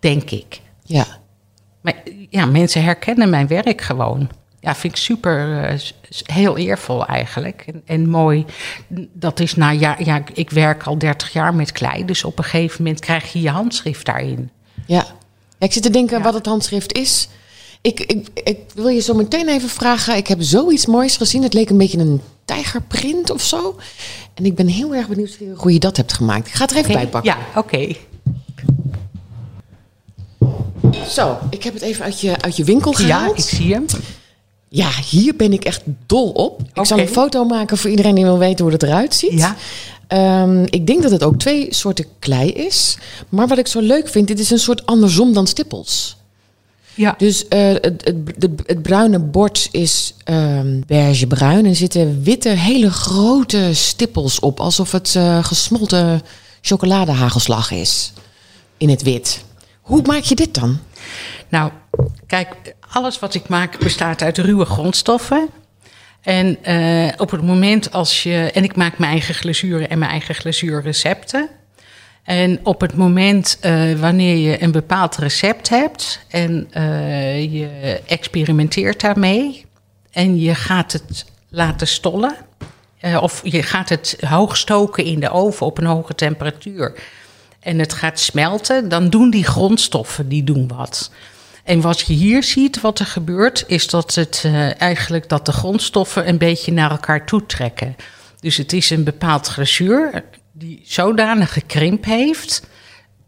Denk 0.00 0.30
ik. 0.30 0.60
Ja. 0.82 1.06
Maar 1.80 1.94
ja, 2.30 2.46
mensen 2.46 2.82
herkennen 2.82 3.30
mijn 3.30 3.46
werk 3.46 3.80
gewoon. 3.80 4.28
Ja, 4.60 4.74
vind 4.74 4.92
ik 4.92 4.98
super, 4.98 5.62
eh, 5.64 5.78
heel 6.24 6.56
eervol 6.56 7.06
eigenlijk. 7.06 7.64
En, 7.66 7.82
en 7.84 8.08
mooi. 8.08 8.44
Dat 9.12 9.40
is 9.40 9.54
na 9.54 9.70
ja, 9.70 9.96
ja, 9.98 10.22
ik 10.32 10.50
werk 10.50 10.82
al 10.82 10.98
30 10.98 11.32
jaar 11.32 11.54
met 11.54 11.72
klei. 11.72 12.04
Dus 12.04 12.24
op 12.24 12.38
een 12.38 12.44
gegeven 12.44 12.82
moment 12.82 13.00
krijg 13.00 13.32
je 13.32 13.40
je 13.40 13.50
handschrift 13.50 14.06
daarin. 14.06 14.50
Ja. 14.86 15.04
ja 15.58 15.66
ik 15.66 15.72
zit 15.72 15.82
te 15.82 15.90
denken 15.90 16.18
Ja. 16.18 16.24
wat 16.24 16.34
het 16.34 16.46
handschrift 16.46 16.92
is. 16.92 17.28
Ik, 17.84 18.00
ik, 18.00 18.26
ik 18.34 18.58
wil 18.74 18.88
je 18.88 19.00
zo 19.00 19.14
meteen 19.14 19.48
even 19.48 19.68
vragen. 19.68 20.16
Ik 20.16 20.26
heb 20.26 20.42
zoiets 20.42 20.86
moois 20.86 21.16
gezien. 21.16 21.42
Het 21.42 21.54
leek 21.54 21.70
een 21.70 21.76
beetje 21.78 21.98
een 21.98 22.20
tijgerprint 22.44 23.30
of 23.30 23.42
zo. 23.42 23.76
En 24.34 24.44
ik 24.44 24.54
ben 24.54 24.66
heel 24.66 24.94
erg 24.94 25.08
benieuwd 25.08 25.38
hoe 25.56 25.72
je 25.72 25.78
dat 25.78 25.96
hebt 25.96 26.12
gemaakt. 26.12 26.46
Ik 26.46 26.54
ga 26.54 26.62
het 26.62 26.70
er 26.70 26.76
even 26.76 26.92
bij 26.92 27.06
pakken. 27.06 27.34
Ja, 27.52 27.60
oké. 27.60 27.96
Zo, 31.08 31.38
ik 31.50 31.62
heb 31.64 31.74
het 31.74 31.82
even 31.82 32.04
uit 32.04 32.20
je, 32.20 32.40
uit 32.40 32.56
je 32.56 32.64
winkel 32.64 32.90
Ja, 32.90 32.96
gehaald. 32.96 33.38
ik 33.38 33.44
zie 33.44 33.72
hem. 33.72 33.86
Ja, 34.68 34.90
hier 35.10 35.36
ben 35.36 35.52
ik 35.52 35.64
echt 35.64 35.82
dol 36.06 36.30
op. 36.30 36.60
Ik 36.72 36.86
zal 36.86 36.98
een 36.98 37.08
foto 37.08 37.44
maken 37.44 37.78
voor 37.78 37.90
iedereen 37.90 38.14
die 38.14 38.24
wil 38.24 38.38
weten 38.38 38.64
hoe 38.64 38.72
het 38.72 38.82
eruit 38.82 39.14
ziet. 39.14 39.32
Ja. 39.38 39.56
Ehm, 40.06 40.62
ik 40.64 40.86
denk 40.86 41.02
dat 41.02 41.10
het 41.10 41.22
ook 41.22 41.36
twee 41.38 41.74
soorten 41.74 42.06
klei 42.18 42.50
is. 42.50 42.98
Maar 43.28 43.48
wat 43.48 43.58
ik 43.58 43.66
zo 43.66 43.80
leuk 43.80 44.08
vind, 44.08 44.26
dit 44.28 44.38
is 44.38 44.50
een 44.50 44.58
soort 44.58 44.86
andersom 44.86 45.32
dan 45.32 45.46
stippels. 45.46 46.16
Ja. 46.94 47.14
Dus 47.18 47.48
eh, 47.48 47.68
het, 47.68 48.12
het, 48.38 48.50
het 48.66 48.82
bruine 48.82 49.18
bord 49.18 49.68
is 49.70 50.14
ehm 50.24 50.80
beigebruin 50.86 51.58
en 51.58 51.64
er 51.64 51.76
zitten 51.76 52.22
witte, 52.22 52.48
hele 52.48 52.90
grote 52.90 53.70
stippels 53.72 54.40
op. 54.40 54.60
Alsof 54.60 54.92
het 54.92 55.14
eh, 55.16 55.44
gesmolten 55.44 56.22
chocoladehagelslag 56.60 57.70
is 57.70 58.12
in 58.76 58.88
het 58.88 59.02
wit. 59.02 59.44
Hoe 59.80 60.02
maak 60.02 60.22
je 60.22 60.34
dit 60.34 60.54
dan? 60.54 60.78
Nou, 61.48 61.70
kijk, 62.26 62.74
alles 62.88 63.18
wat 63.18 63.34
ik 63.34 63.48
maak 63.48 63.78
bestaat 63.78 64.22
uit 64.22 64.38
ruwe 64.38 64.64
grondstoffen. 64.64 65.48
En 66.20 66.64
eh, 66.64 67.12
op 67.16 67.30
het 67.30 67.42
moment 67.42 67.92
als 67.92 68.22
je. 68.22 68.50
En 68.54 68.64
ik 68.64 68.76
maak 68.76 68.98
mijn 68.98 69.10
eigen 69.10 69.34
glazuren 69.34 69.90
en 69.90 69.98
mijn 69.98 70.10
eigen 70.10 70.34
glazuurrecepten. 70.34 71.48
En 72.24 72.60
op 72.62 72.80
het 72.80 72.94
moment 72.94 73.58
eh, 73.60 73.92
wanneer 73.92 74.36
je 74.36 74.62
een 74.62 74.72
bepaald 74.72 75.16
recept 75.16 75.68
hebt 75.68 76.20
en 76.28 76.66
eh, 76.70 77.52
je 77.52 78.00
experimenteert 78.06 79.00
daarmee 79.00 79.64
en 80.10 80.38
je 80.38 80.54
gaat 80.54 80.92
het 80.92 81.24
laten 81.48 81.86
stollen, 81.86 82.36
eh, 83.00 83.22
of 83.22 83.40
je 83.42 83.62
gaat 83.62 83.88
het 83.88 84.16
hoog 84.26 84.56
stoken 84.56 85.04
in 85.04 85.20
de 85.20 85.30
oven 85.30 85.66
op 85.66 85.78
een 85.78 85.86
hoge 85.86 86.14
temperatuur 86.14 86.94
en 87.60 87.78
het 87.78 87.92
gaat 87.92 88.20
smelten, 88.20 88.88
dan 88.88 89.10
doen 89.10 89.30
die 89.30 89.44
grondstoffen 89.44 90.28
die 90.28 90.44
doen 90.44 90.68
wat. 90.68 91.10
En 91.64 91.80
wat 91.80 92.00
je 92.00 92.12
hier 92.12 92.42
ziet, 92.42 92.80
wat 92.80 92.98
er 92.98 93.06
gebeurt, 93.06 93.64
is 93.66 93.88
dat 93.88 94.14
het 94.14 94.48
eigenlijk 94.78 95.28
dat 95.28 95.46
de 95.46 95.52
grondstoffen 95.52 96.28
een 96.28 96.38
beetje 96.38 96.72
naar 96.72 96.90
elkaar 96.90 97.26
toe 97.26 97.46
trekken. 97.46 97.96
Dus 98.40 98.56
het 98.56 98.72
is 98.72 98.90
een 98.90 99.04
bepaald 99.04 99.46
glazuur 99.46 100.24
die 100.56 100.80
zodanige 100.84 101.60
krimp 101.60 102.04
heeft 102.04 102.66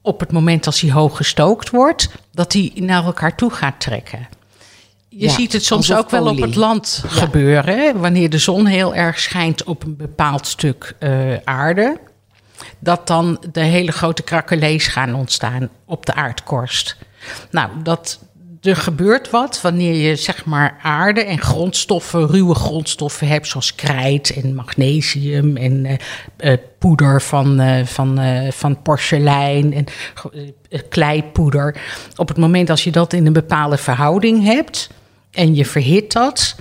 op 0.02 0.20
het 0.20 0.32
moment 0.32 0.66
als 0.66 0.80
hij 0.80 0.90
hoog 0.90 1.16
gestookt 1.16 1.70
wordt, 1.70 2.08
dat 2.32 2.52
hij 2.52 2.72
naar 2.74 3.04
elkaar 3.04 3.36
toe 3.36 3.50
gaat 3.50 3.80
trekken. 3.80 4.28
Je 5.08 5.24
Ja, 5.24 5.30
ziet 5.30 5.52
het 5.52 5.64
soms 5.64 5.92
ook 5.92 6.10
wel 6.10 6.26
op 6.26 6.40
het 6.40 6.54
land 6.54 7.02
gebeuren, 7.06 8.00
wanneer 8.00 8.30
de 8.30 8.38
zon 8.38 8.66
heel 8.66 8.94
erg 8.94 9.20
schijnt 9.20 9.64
op 9.64 9.84
een 9.84 9.96
bepaald 9.96 10.46
stuk 10.46 10.94
eh, 10.98 11.36
aarde 11.44 11.98
dat 12.78 13.06
dan 13.06 13.44
de 13.52 13.60
hele 13.60 13.92
grote 13.92 14.22
krakkelees 14.22 14.86
gaan 14.86 15.14
ontstaan 15.14 15.68
op 15.84 16.06
de 16.06 16.14
aardkorst. 16.14 16.96
Nou, 17.50 17.70
dat, 17.82 18.18
er 18.66 18.76
gebeurt 18.76 19.30
wat 19.30 19.60
wanneer 19.60 19.94
je 19.94 20.16
zeg 20.16 20.44
maar 20.44 20.78
aarde 20.82 21.24
en 21.24 21.38
grondstoffen, 21.38 22.26
ruwe 22.26 22.54
grondstoffen 22.54 23.28
hebt, 23.28 23.46
zoals 23.46 23.74
krijt 23.74 24.42
en 24.42 24.54
magnesium 24.54 25.56
en 25.56 25.86
eh, 25.86 25.96
eh, 26.36 26.58
poeder 26.78 27.22
van, 27.22 27.60
eh, 27.60 27.84
van, 27.84 28.20
van 28.52 28.82
porselein 28.82 29.72
en 29.72 29.86
kleipoeder. 30.88 31.80
Op 32.16 32.28
het 32.28 32.36
moment 32.36 32.70
als 32.70 32.84
je 32.84 32.90
dat 32.90 33.12
in 33.12 33.26
een 33.26 33.32
bepaalde 33.32 33.76
verhouding 33.76 34.44
hebt 34.44 34.90
en 35.30 35.54
je 35.54 35.64
verhit 35.64 36.12
dat, 36.12 36.56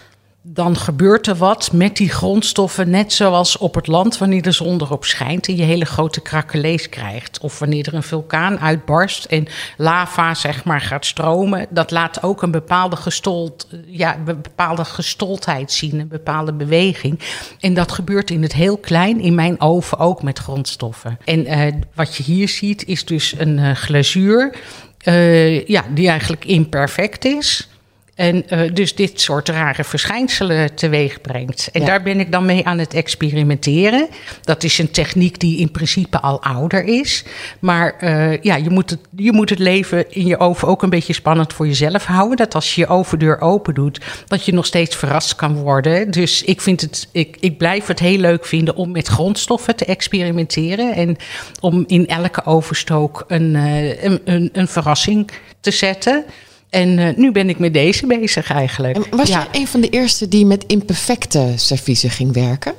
dan 0.47 0.77
gebeurt 0.77 1.27
er 1.27 1.35
wat 1.35 1.71
met 1.71 1.97
die 1.97 2.09
grondstoffen, 2.09 2.89
net 2.89 3.13
zoals 3.13 3.57
op 3.57 3.75
het 3.75 3.87
land 3.87 4.17
wanneer 4.17 4.41
de 4.41 4.51
zon 4.51 4.81
erop 4.81 5.05
schijnt 5.05 5.47
en 5.47 5.55
je 5.55 5.63
hele 5.63 5.85
grote 5.85 6.21
krakkelees 6.21 6.89
krijgt. 6.89 7.39
Of 7.39 7.59
wanneer 7.59 7.87
er 7.87 7.93
een 7.93 8.03
vulkaan 8.03 8.59
uitbarst 8.59 9.25
en 9.25 9.47
lava 9.77 10.33
zeg 10.33 10.63
maar 10.63 10.81
gaat 10.81 11.05
stromen, 11.05 11.67
dat 11.69 11.91
laat 11.91 12.23
ook 12.23 12.41
een 12.41 12.51
bepaalde, 12.51 12.95
gestold, 12.95 13.67
ja, 13.85 14.15
een 14.15 14.23
bepaalde 14.41 14.85
gestoldheid 14.85 15.71
zien, 15.71 15.99
een 15.99 16.07
bepaalde 16.07 16.53
beweging. 16.53 17.19
En 17.59 17.73
dat 17.73 17.91
gebeurt 17.91 18.29
in 18.29 18.41
het 18.41 18.53
heel 18.53 18.77
klein, 18.77 19.19
in 19.19 19.35
mijn 19.35 19.61
oven 19.61 19.99
ook 19.99 20.23
met 20.23 20.39
grondstoffen. 20.39 21.17
En 21.23 21.45
eh, 21.45 21.73
wat 21.93 22.15
je 22.15 22.23
hier 22.23 22.49
ziet 22.49 22.85
is 22.85 23.05
dus 23.05 23.35
een 23.37 23.59
eh, 23.59 23.71
glazuur, 23.75 24.55
eh, 24.97 25.65
ja, 25.65 25.83
die 25.93 26.09
eigenlijk 26.09 26.45
imperfect 26.45 27.25
is. 27.25 27.69
En 28.15 28.49
eh, 28.49 28.73
dus 28.73 28.95
dit 28.95 29.21
soort 29.21 29.49
rare 29.49 29.83
verschijnselen 29.83 30.75
teweeg 30.75 31.21
brengt. 31.21 31.69
En 31.71 31.81
Ja. 31.81 31.87
daar 31.87 32.03
ben 32.03 32.19
ik 32.19 32.31
dan 32.31 32.45
mee 32.45 32.65
aan 32.65 32.77
het 32.77 32.93
experimenteren. 32.93 34.07
Dat 34.41 34.63
is 34.63 34.77
een 34.77 34.91
techniek 34.91 35.39
die 35.39 35.57
in 35.57 35.71
principe 35.71 36.19
al 36.19 36.41
ouder 36.43 36.83
is. 36.83 37.23
Maar 37.59 37.95
eh, 37.99 38.41
ja, 38.41 38.55
je 38.55 38.69
moet, 38.69 38.89
het, 38.89 38.99
je 39.15 39.31
moet 39.31 39.49
het 39.49 39.59
leven 39.59 40.11
in 40.11 40.25
je 40.25 40.37
oven 40.39 40.67
ook 40.67 40.83
een 40.83 40.89
beetje 40.89 41.13
spannend 41.13 41.53
voor 41.53 41.67
jezelf 41.67 42.05
houden. 42.05 42.37
Dat 42.37 42.55
als 42.55 42.75
je 42.75 42.81
je 42.81 42.87
ovendeur 42.87 43.41
open 43.41 43.73
doet, 43.73 44.01
dat 44.27 44.45
je 44.45 44.53
nog 44.53 44.65
steeds 44.65 44.95
verrast 44.95 45.35
kan 45.35 45.55
worden. 45.55 46.11
Dus 46.11 46.43
ik, 46.43 46.61
vind 46.61 46.81
het, 46.81 47.07
ik, 47.11 47.37
ik 47.39 47.57
blijf 47.57 47.87
het 47.87 47.99
heel 47.99 48.17
leuk 48.17 48.45
vinden 48.45 48.75
om 48.75 48.91
met 48.91 49.07
grondstoffen 49.07 49.75
te 49.75 49.85
experimenteren. 49.85 50.93
En 50.93 51.17
om 51.59 51.83
in 51.87 52.07
elke 52.07 52.45
overstook 52.45 53.23
een, 53.27 53.55
eh, 53.55 54.03
een, 54.03 54.21
een, 54.25 54.49
een 54.53 54.67
verrassing 54.67 55.31
te 55.59 55.71
zetten. 55.71 56.25
En 56.69 56.99
eh, 56.99 57.15
nu 57.15 57.31
ben 57.31 57.49
ik 57.49 57.59
met 57.59 57.73
deze 57.73 58.05
bezig 58.07 58.51
eigenlijk. 58.51 58.95
En 58.95 59.17
was 59.17 59.27
ja. 59.29 59.47
je 59.51 59.59
een 59.59 59.67
van 59.67 59.81
de 59.81 59.89
eerste 59.89 60.27
die 60.27 60.45
met 60.45 60.63
imperfecte 60.67 61.53
serviezen 61.55 62.09
ging 62.09 62.33
werken? 62.33 62.73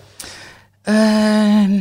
Ehm, 0.82 1.80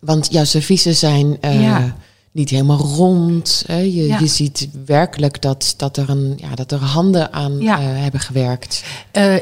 Want 0.00 0.28
jouw 0.30 0.44
serviezen 0.44 0.94
zijn 0.94 1.36
eh, 1.40 1.62
Ja. 1.62 1.96
niet 2.32 2.50
helemaal 2.50 2.78
rond. 2.78 3.64
Hè? 3.66 3.78
Je, 3.78 4.06
Ja. 4.06 4.18
je 4.18 4.26
ziet 4.26 4.68
werkelijk 4.86 5.42
dat, 5.42 5.74
dat, 5.76 5.96
er, 5.96 6.10
een, 6.10 6.34
ja, 6.36 6.54
dat 6.54 6.72
er 6.72 6.78
handen 6.78 7.32
aan 7.32 7.60
eh, 7.60 7.76
hebben 7.78 8.20
gewerkt. 8.20 8.84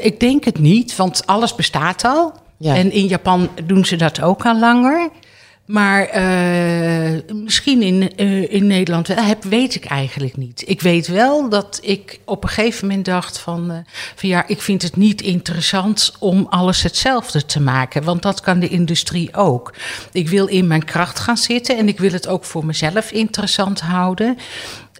ik 0.01 0.19
denk 0.19 0.43
het 0.43 0.59
niet, 0.59 0.95
want 0.95 1.25
alles 1.25 1.55
bestaat 1.55 2.03
al. 2.05 2.33
En 2.59 2.91
in 2.91 3.07
Japan 3.07 3.49
doen 3.65 3.85
ze 3.85 3.95
dat 3.95 4.21
ook 4.21 4.45
al 4.45 4.59
langer. 4.59 5.09
Maar 5.65 6.05
eh, 6.05 7.33
misschien 7.33 7.81
in, 7.81 8.15
eh, 8.15 8.53
in 8.53 8.67
Nederland 8.67 9.07
wel, 9.07 9.23
heb, 9.23 9.43
weet 9.43 9.75
ik 9.75 9.85
eigenlijk 9.85 10.37
niet. 10.37 10.63
Ik 10.65 10.81
weet 10.81 11.07
wel 11.07 11.49
dat 11.49 11.79
ik 11.81 12.19
op 12.25 12.43
een 12.43 12.49
gegeven 12.49 12.87
moment 12.87 13.05
dacht 13.05 13.37
van, 13.37 13.71
eh, 13.71 13.77
van 14.15 14.29
ja, 14.29 14.47
ik 14.47 14.61
vind 14.61 14.81
het 14.81 14.95
niet 14.95 15.21
interessant 15.21 16.13
om 16.19 16.47
alles 16.49 16.83
hetzelfde 16.83 17.45
te 17.45 17.61
maken. 17.61 18.03
Want 18.03 18.21
dat 18.21 18.41
kan 18.41 18.59
de 18.59 18.67
industrie 18.67 19.35
ook. 19.35 19.73
Ik 20.11 20.29
wil 20.29 20.45
in 20.45 20.67
mijn 20.67 20.85
kracht 20.85 21.19
gaan 21.19 21.37
zitten 21.37 21.77
en 21.77 21.87
ik 21.87 21.99
wil 21.99 22.11
het 22.11 22.27
ook 22.27 22.45
voor 22.45 22.65
mezelf 22.65 23.11
interessant 23.11 23.81
houden. 23.81 24.37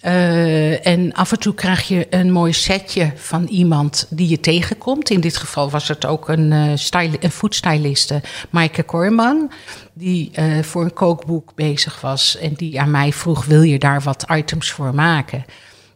Eh, 0.04 0.88
en 0.88 1.14
af 1.14 1.32
en 1.32 1.40
toe 1.40 1.54
krijg 1.54 1.88
je 1.88 2.08
een 2.10 2.32
mooi 2.32 2.54
setje 2.54 3.12
van 3.16 3.46
iemand 3.46 4.08
die 4.10 4.28
je 4.28 4.40
tegenkomt. 4.40 5.10
In 5.10 5.22
dit 5.22 5.38
geval 5.38 5.70
was 5.70 5.88
het 5.88 6.06
ook 6.06 6.30
een, 6.30 6.52
eh 6.52 6.72
styli- 6.76 7.18
een 7.20 7.32
foodstyliste, 7.32 8.22
Maaike 8.50 8.84
Korman, 8.84 9.52
die 9.94 10.30
eh, 10.34 10.64
voor 10.64 10.84
een 10.84 10.94
kookboek 10.94 11.52
bezig 11.56 12.02
was 12.02 12.38
en 12.38 12.54
die 12.54 12.82
aan 12.82 12.92
mij 12.92 13.14
vroeg: 13.14 13.46
wil 13.46 13.62
je 13.62 13.80
daar 13.80 14.02
wat 14.02 14.26
items 14.30 14.72
voor 14.72 14.96
maken? 14.96 15.46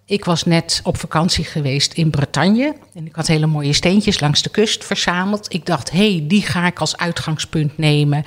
Ik 0.05 0.25
was 0.25 0.43
net 0.43 0.79
op 0.83 0.97
vakantie 0.97 1.43
geweest 1.43 1.93
in 1.93 2.09
Bretagne 2.09 2.75
en 2.93 3.05
ik 3.05 3.15
had 3.15 3.27
hele 3.27 3.47
mooie 3.47 3.73
steentjes 3.73 4.19
langs 4.19 4.41
de 4.41 4.49
kust 4.49 4.85
verzameld. 4.85 5.53
Ik 5.53 5.65
dacht, 5.65 5.91
hé, 5.91 6.11
hey, 6.11 6.23
die 6.27 6.41
ga 6.41 6.65
ik 6.67 6.79
als 6.79 6.97
uitgangspunt 6.97 7.77
nemen 7.77 8.23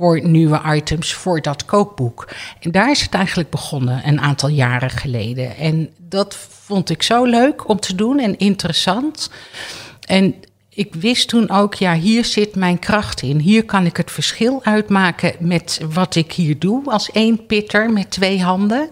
voor 0.00 0.22
nieuwe 0.22 0.60
items 0.74 1.14
voor 1.14 1.40
dat 1.42 1.64
kookboek. 1.64 2.28
En 2.60 2.70
daar 2.70 2.90
is 2.90 3.02
het 3.02 3.14
eigenlijk 3.14 3.50
begonnen, 3.50 4.08
een 4.08 4.20
aantal 4.20 4.48
jaren 4.48 4.90
geleden. 4.90 5.56
En 5.56 5.90
dat 5.98 6.36
vond 6.48 6.90
ik 6.90 7.02
zo 7.02 7.24
leuk 7.24 7.68
om 7.68 7.80
te 7.80 7.94
doen 7.94 8.18
en 8.18 8.38
interessant. 8.38 9.30
En 10.06 10.34
ik 10.74 10.94
wist 10.94 11.28
toen 11.28 11.50
ook, 11.50 11.74
ja, 11.74 11.94
hier 11.94 12.24
zit 12.24 12.54
mijn 12.54 12.78
kracht 12.78 13.22
in. 13.22 13.38
Hier 13.38 13.64
kan 13.64 13.86
ik 13.86 13.96
het 13.96 14.10
verschil 14.10 14.60
uitmaken 14.64 15.32
met 15.38 15.80
wat 15.92 16.14
ik 16.14 16.32
hier 16.32 16.58
doe 16.58 16.90
als 16.90 17.10
één 17.10 17.46
pitter 17.46 17.90
met 17.90 18.10
twee 18.10 18.42
handen. 18.42 18.88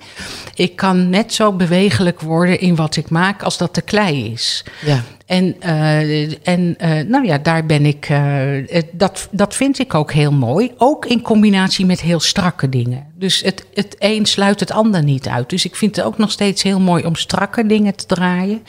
Ik 0.55 0.77
kan 0.77 1.11
net 1.11 1.33
zo 1.33 1.53
bewegelijk 1.53 2.21
worden 2.21 2.61
in 2.61 2.77
wat 2.77 2.97
ik 2.97 3.11
maak 3.11 3.43
als 3.43 3.59
dat 3.59 3.75
de 3.75 3.83
klei 3.83 4.33
is. 4.33 4.65
Ja. 4.85 5.03
En, 5.27 5.57
eh, 5.61 6.49
en 6.49 6.75
eh, 6.79 7.07
nou 7.07 7.27
ja, 7.27 7.39
daar 7.39 7.67
ben 7.67 7.87
ik. 7.87 8.07
eh, 8.09 8.83
dat, 8.93 9.29
dat 9.31 9.55
vind 9.55 9.79
ik 9.79 9.95
ook 9.95 10.13
heel 10.13 10.33
mooi. 10.33 10.73
Ook 10.77 11.07
in 11.07 11.23
combinatie 11.23 11.87
met 11.87 12.01
heel 12.01 12.21
strakke 12.21 12.69
dingen. 12.69 13.07
Dus 13.15 13.41
het, 13.41 13.67
het 13.75 13.97
een 13.99 14.27
sluit 14.27 14.61
het 14.61 14.71
ander 14.71 15.03
niet 15.03 15.29
uit. 15.29 15.51
Dus 15.51 15.65
ik 15.65 15.77
vind 15.77 15.97
het 15.97 16.05
ook 16.05 16.19
nog 16.19 16.31
steeds 16.31 16.63
heel 16.63 16.81
mooi 16.81 17.05
om 17.05 17.15
strakke 17.15 17.67
dingen 17.67 17.95
te 17.95 18.07
draaien. 18.07 18.63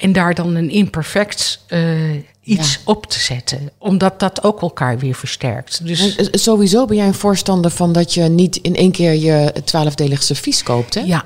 En 0.00 0.12
daar 0.12 0.34
dan 0.34 0.54
een 0.54 0.70
imperfect 0.70 1.64
eh, 1.66 2.12
iets 2.42 2.72
Ja. 2.74 2.80
op 2.84 3.06
te 3.06 3.18
zetten. 3.20 3.70
Omdat 3.78 4.20
dat 4.20 4.42
ook 4.44 4.60
elkaar 4.60 4.98
weer 4.98 5.14
versterkt. 5.14 5.86
Dus 5.86 6.16
En, 6.16 6.30
eh, 6.30 6.40
Sowieso 6.40 6.84
ben 6.86 6.96
jij 6.96 7.06
een 7.06 7.14
voorstander 7.14 7.70
van 7.70 7.92
dat 7.92 8.14
je 8.14 8.22
niet 8.22 8.56
in 8.56 8.76
één 8.76 8.92
keer 8.92 9.12
je 9.14 9.52
twaalfdelig 9.64 10.22
servies 10.22 10.62
koopt, 10.62 10.94
hè? 10.94 11.00
Ja, 11.00 11.24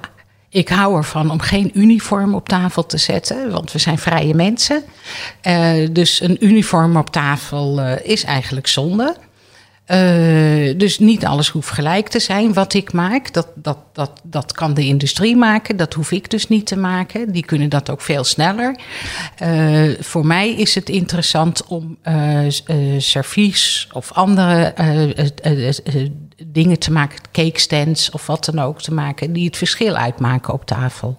ik 0.49 0.69
hou 0.69 0.97
ervan 0.97 1.31
om 1.31 1.41
geen 1.41 1.71
uniform 1.75 2.35
op 2.35 2.49
tafel 2.49 2.87
te 2.87 2.99
zetten, 2.99 3.51
want 3.51 3.73
we 3.73 3.79
zijn 3.79 3.99
vrije 3.99 4.35
mensen. 4.35 4.83
Eh, 5.41 5.73
dus 5.91 6.21
een 6.21 6.45
uniform 6.45 6.97
op 6.97 7.11
tafel 7.11 7.81
is 8.03 8.25
eigenlijk 8.25 8.67
zonde. 8.67 9.17
Uh, 9.87 10.79
dus 10.79 10.99
niet 10.99 11.25
alles 11.25 11.49
hoeft 11.49 11.71
gelijk 11.71 12.09
te 12.09 12.21
zijn 12.21 12.53
wat 12.53 12.75
ik 12.75 12.93
maak. 12.93 13.33
Dat, 13.33 13.49
dat, 13.55 13.79
dat, 13.93 14.21
dat 14.23 14.53
kan 14.53 14.75
de 14.75 14.85
industrie 14.85 15.37
maken. 15.37 15.77
Dat 15.77 15.95
hoef 15.95 16.13
ik 16.13 16.31
dus 16.31 16.49
niet 16.49 16.67
te 16.67 16.77
maken. 16.77 17.33
Die 17.33 17.45
kunnen 17.45 17.69
dat 17.69 17.91
ook 17.91 18.01
veel 18.01 18.25
sneller. 18.25 18.77
Uh, 19.43 20.01
voor 20.01 20.27
mij 20.27 20.51
is 20.51 20.75
het 20.75 20.89
interessant 20.89 21.65
om 21.65 21.99
uh, 22.09 22.51
servies 22.99 23.89
of 23.93 24.13
andere 24.13 24.75
dingen 26.47 26.79
te 26.79 26.93
maken, 26.93 27.19
cake 27.33 27.61
stands 27.61 28.11
of 28.11 28.27
wat 28.27 28.45
dan 28.45 28.59
ook 28.59 28.83
te 28.83 28.95
maken, 28.95 29.33
die 29.33 29.45
het 29.45 29.57
verschil 29.57 29.95
uitmaken 29.95 30.53
op 30.53 30.67
tafel. 30.67 31.19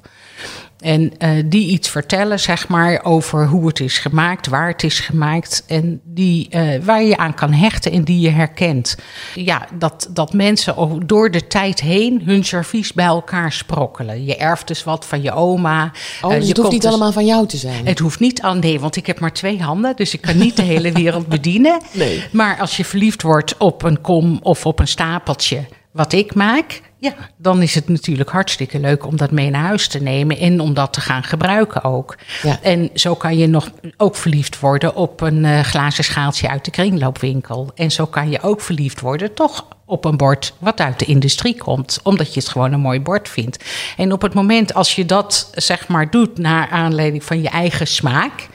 En 0.85 1.11
uh, 1.19 1.43
die 1.45 1.67
iets 1.67 1.89
vertellen, 1.89 2.39
zeg 2.39 2.67
maar, 2.67 3.03
over 3.03 3.47
hoe 3.47 3.67
het 3.67 3.79
is 3.79 3.97
gemaakt, 3.97 4.47
waar 4.47 4.67
het 4.67 4.83
is 4.83 4.99
gemaakt. 4.99 5.63
En 5.67 6.01
die, 6.03 6.47
uh, 6.51 6.83
waar 6.83 7.03
je 7.03 7.17
aan 7.17 7.33
kan 7.33 7.53
hechten 7.53 7.91
en 7.91 8.03
die 8.03 8.19
je 8.19 8.29
herkent. 8.29 8.95
Ja, 9.35 9.67
dat, 9.79 10.09
dat 10.13 10.33
mensen 10.33 11.03
door 11.05 11.31
de 11.31 11.47
tijd 11.47 11.79
heen 11.79 12.21
hun 12.25 12.43
servies 12.43 12.93
bij 12.93 13.05
elkaar 13.05 13.51
sprokkelen. 13.51 14.25
Je 14.25 14.35
erft 14.35 14.67
dus 14.67 14.83
wat 14.83 15.05
van 15.05 15.21
je 15.21 15.31
oma. 15.31 15.91
Oh, 16.21 16.29
dus 16.29 16.41
uh, 16.41 16.47
het 16.47 16.57
hoeft 16.57 16.71
niet 16.71 16.81
dus, 16.81 16.89
allemaal 16.89 17.11
van 17.11 17.25
jou 17.25 17.47
te 17.47 17.57
zijn? 17.57 17.87
Het 17.87 17.99
hoeft 17.99 18.19
niet, 18.19 18.41
aan, 18.41 18.59
nee, 18.59 18.79
want 18.79 18.95
ik 18.95 19.05
heb 19.05 19.19
maar 19.19 19.33
twee 19.33 19.61
handen. 19.61 19.95
Dus 19.95 20.13
ik 20.13 20.21
kan 20.21 20.37
niet 20.37 20.55
de 20.55 20.63
hele 20.63 20.91
wereld 20.91 21.27
bedienen. 21.27 21.81
Nee. 21.91 22.23
Maar 22.31 22.59
als 22.59 22.77
je 22.77 22.85
verliefd 22.85 23.21
wordt 23.21 23.57
op 23.57 23.83
een 23.83 24.01
kom 24.01 24.39
of 24.41 24.65
op 24.65 24.79
een 24.79 24.87
stapeltje 24.87 25.65
wat 25.91 26.13
ik 26.13 26.33
maak, 26.33 26.81
ja, 27.05 27.13
dan 27.37 27.61
is 27.61 27.75
het 27.75 27.89
natuurlijk 27.89 28.29
hartstikke 28.29 28.79
leuk 28.79 29.05
om 29.05 29.17
dat 29.17 29.31
mee 29.31 29.49
naar 29.49 29.65
huis 29.65 29.87
te 29.87 30.01
nemen 30.01 30.37
en 30.37 30.59
om 30.59 30.73
dat 30.73 30.93
te 30.93 31.01
gaan 31.01 31.23
gebruiken 31.23 31.83
ook. 31.83 32.17
Ja. 32.43 32.59
En 32.61 32.89
zo 32.93 33.15
kan 33.15 33.37
je 33.37 33.47
nog 33.47 33.71
ook 33.97 34.15
verliefd 34.15 34.59
worden 34.59 34.95
op 34.95 35.21
een 35.21 35.43
uh, 35.43 35.59
glazen 35.59 36.03
schaaltje 36.03 36.49
uit 36.49 36.65
de 36.65 36.71
kringloopwinkel. 36.71 37.71
En 37.75 37.91
zo 37.91 38.05
kan 38.05 38.29
je 38.29 38.41
ook 38.41 38.61
verliefd 38.61 39.01
worden 39.01 39.33
toch 39.33 39.65
op 39.85 40.05
een 40.05 40.17
bord 40.17 40.53
wat 40.57 40.79
uit 40.79 40.99
de 40.99 41.05
industrie 41.05 41.57
komt, 41.57 41.99
omdat 42.03 42.33
je 42.33 42.39
het 42.39 42.49
gewoon 42.49 42.73
een 42.73 42.79
mooi 42.79 43.01
bord 43.01 43.29
vindt. 43.29 43.63
En 43.97 44.11
op 44.11 44.21
het 44.21 44.33
moment 44.33 44.73
als 44.73 44.95
je 44.95 45.05
dat 45.05 45.49
zeg 45.53 45.87
maar 45.87 46.09
doet 46.09 46.37
naar 46.37 46.69
aanleiding 46.69 47.23
van 47.23 47.41
je 47.41 47.49
eigen 47.49 47.87
smaak, 47.87 48.47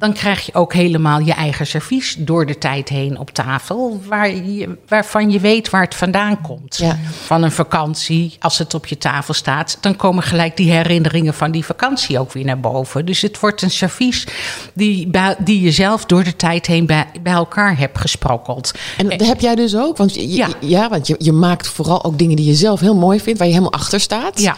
dan 0.00 0.12
krijg 0.12 0.46
je 0.46 0.54
ook 0.54 0.72
helemaal 0.72 1.20
je 1.20 1.32
eigen 1.32 1.66
servies 1.66 2.16
door 2.18 2.46
de 2.46 2.58
tijd 2.58 2.88
heen 2.88 3.18
op 3.18 3.30
tafel, 3.30 4.00
waar 4.06 4.34
je, 4.34 4.76
waarvan 4.88 5.30
je 5.30 5.40
weet 5.40 5.70
waar 5.70 5.82
het 5.82 5.94
vandaan 5.94 6.40
komt. 6.40 6.76
Ja. 6.76 6.98
Van 7.24 7.42
een 7.42 7.52
vakantie, 7.52 8.36
als 8.38 8.58
het 8.58 8.74
op 8.74 8.86
je 8.86 8.98
tafel 8.98 9.34
staat, 9.34 9.78
dan 9.80 9.96
komen 9.96 10.22
gelijk 10.22 10.56
die 10.56 10.70
herinneringen 10.70 11.34
van 11.34 11.50
die 11.50 11.64
vakantie 11.64 12.18
ook 12.18 12.32
weer 12.32 12.44
naar 12.44 12.60
boven. 12.60 13.06
Dus 13.06 13.20
het 13.20 13.40
wordt 13.40 13.62
een 13.62 13.70
servies 13.70 14.26
die, 14.72 15.10
die 15.38 15.60
je 15.60 15.70
zelf 15.70 16.04
door 16.04 16.24
de 16.24 16.36
tijd 16.36 16.66
heen 16.66 16.86
bij, 16.86 17.06
bij 17.22 17.32
elkaar 17.32 17.78
hebt 17.78 17.98
gesprokkeld. 17.98 18.72
En 18.96 19.08
dat 19.08 19.26
heb 19.26 19.40
jij 19.40 19.54
dus 19.54 19.76
ook? 19.76 19.96
Want 19.96 20.14
je, 20.14 20.28
ja. 20.28 20.48
ja, 20.60 20.88
want 20.88 21.06
je, 21.06 21.14
je 21.18 21.32
maakt 21.32 21.68
vooral 21.68 22.04
ook 22.04 22.18
dingen 22.18 22.36
die 22.36 22.46
je 22.46 22.54
zelf 22.54 22.80
heel 22.80 22.96
mooi 22.96 23.20
vindt, 23.20 23.38
waar 23.38 23.48
je 23.48 23.54
helemaal 23.54 23.78
achter 23.80 24.00
staat. 24.00 24.40
Ja. 24.40 24.56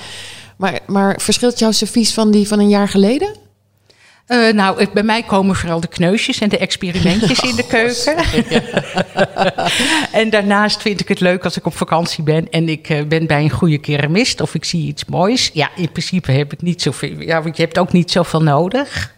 Maar, 0.56 0.80
maar 0.86 1.20
verschilt 1.20 1.58
jouw 1.58 1.72
servies 1.72 2.14
van 2.14 2.30
die 2.30 2.48
van 2.48 2.58
een 2.58 2.68
jaar 2.68 2.88
geleden? 2.88 3.40
Uh, 4.28 4.52
nou, 4.52 4.86
bij 4.92 5.02
mij 5.02 5.22
komen 5.22 5.56
vooral 5.56 5.80
de 5.80 5.86
kneusjes 5.86 6.38
en 6.38 6.48
de 6.48 6.58
experimentjes 6.58 7.38
in 7.38 7.56
de 7.56 7.66
keuken. 7.76 8.16
en 10.20 10.30
daarnaast 10.30 10.82
vind 10.82 11.00
ik 11.00 11.08
het 11.08 11.20
leuk 11.20 11.44
als 11.44 11.56
ik 11.56 11.66
op 11.66 11.76
vakantie 11.76 12.24
ben 12.24 12.50
en 12.50 12.68
ik 12.68 12.88
uh, 12.88 13.02
ben 13.04 13.26
bij 13.26 13.42
een 13.42 13.50
goede 13.50 13.78
keramist 13.78 14.40
of 14.40 14.54
ik 14.54 14.64
zie 14.64 14.86
iets 14.86 15.04
moois. 15.04 15.50
Ja, 15.52 15.70
in 15.76 15.92
principe 15.92 16.32
heb 16.32 16.52
ik 16.52 16.62
niet 16.62 16.82
zoveel, 16.82 17.20
ja, 17.20 17.42
want 17.42 17.56
je 17.56 17.62
hebt 17.62 17.78
ook 17.78 17.92
niet 17.92 18.10
zoveel 18.10 18.42
nodig. 18.42 19.14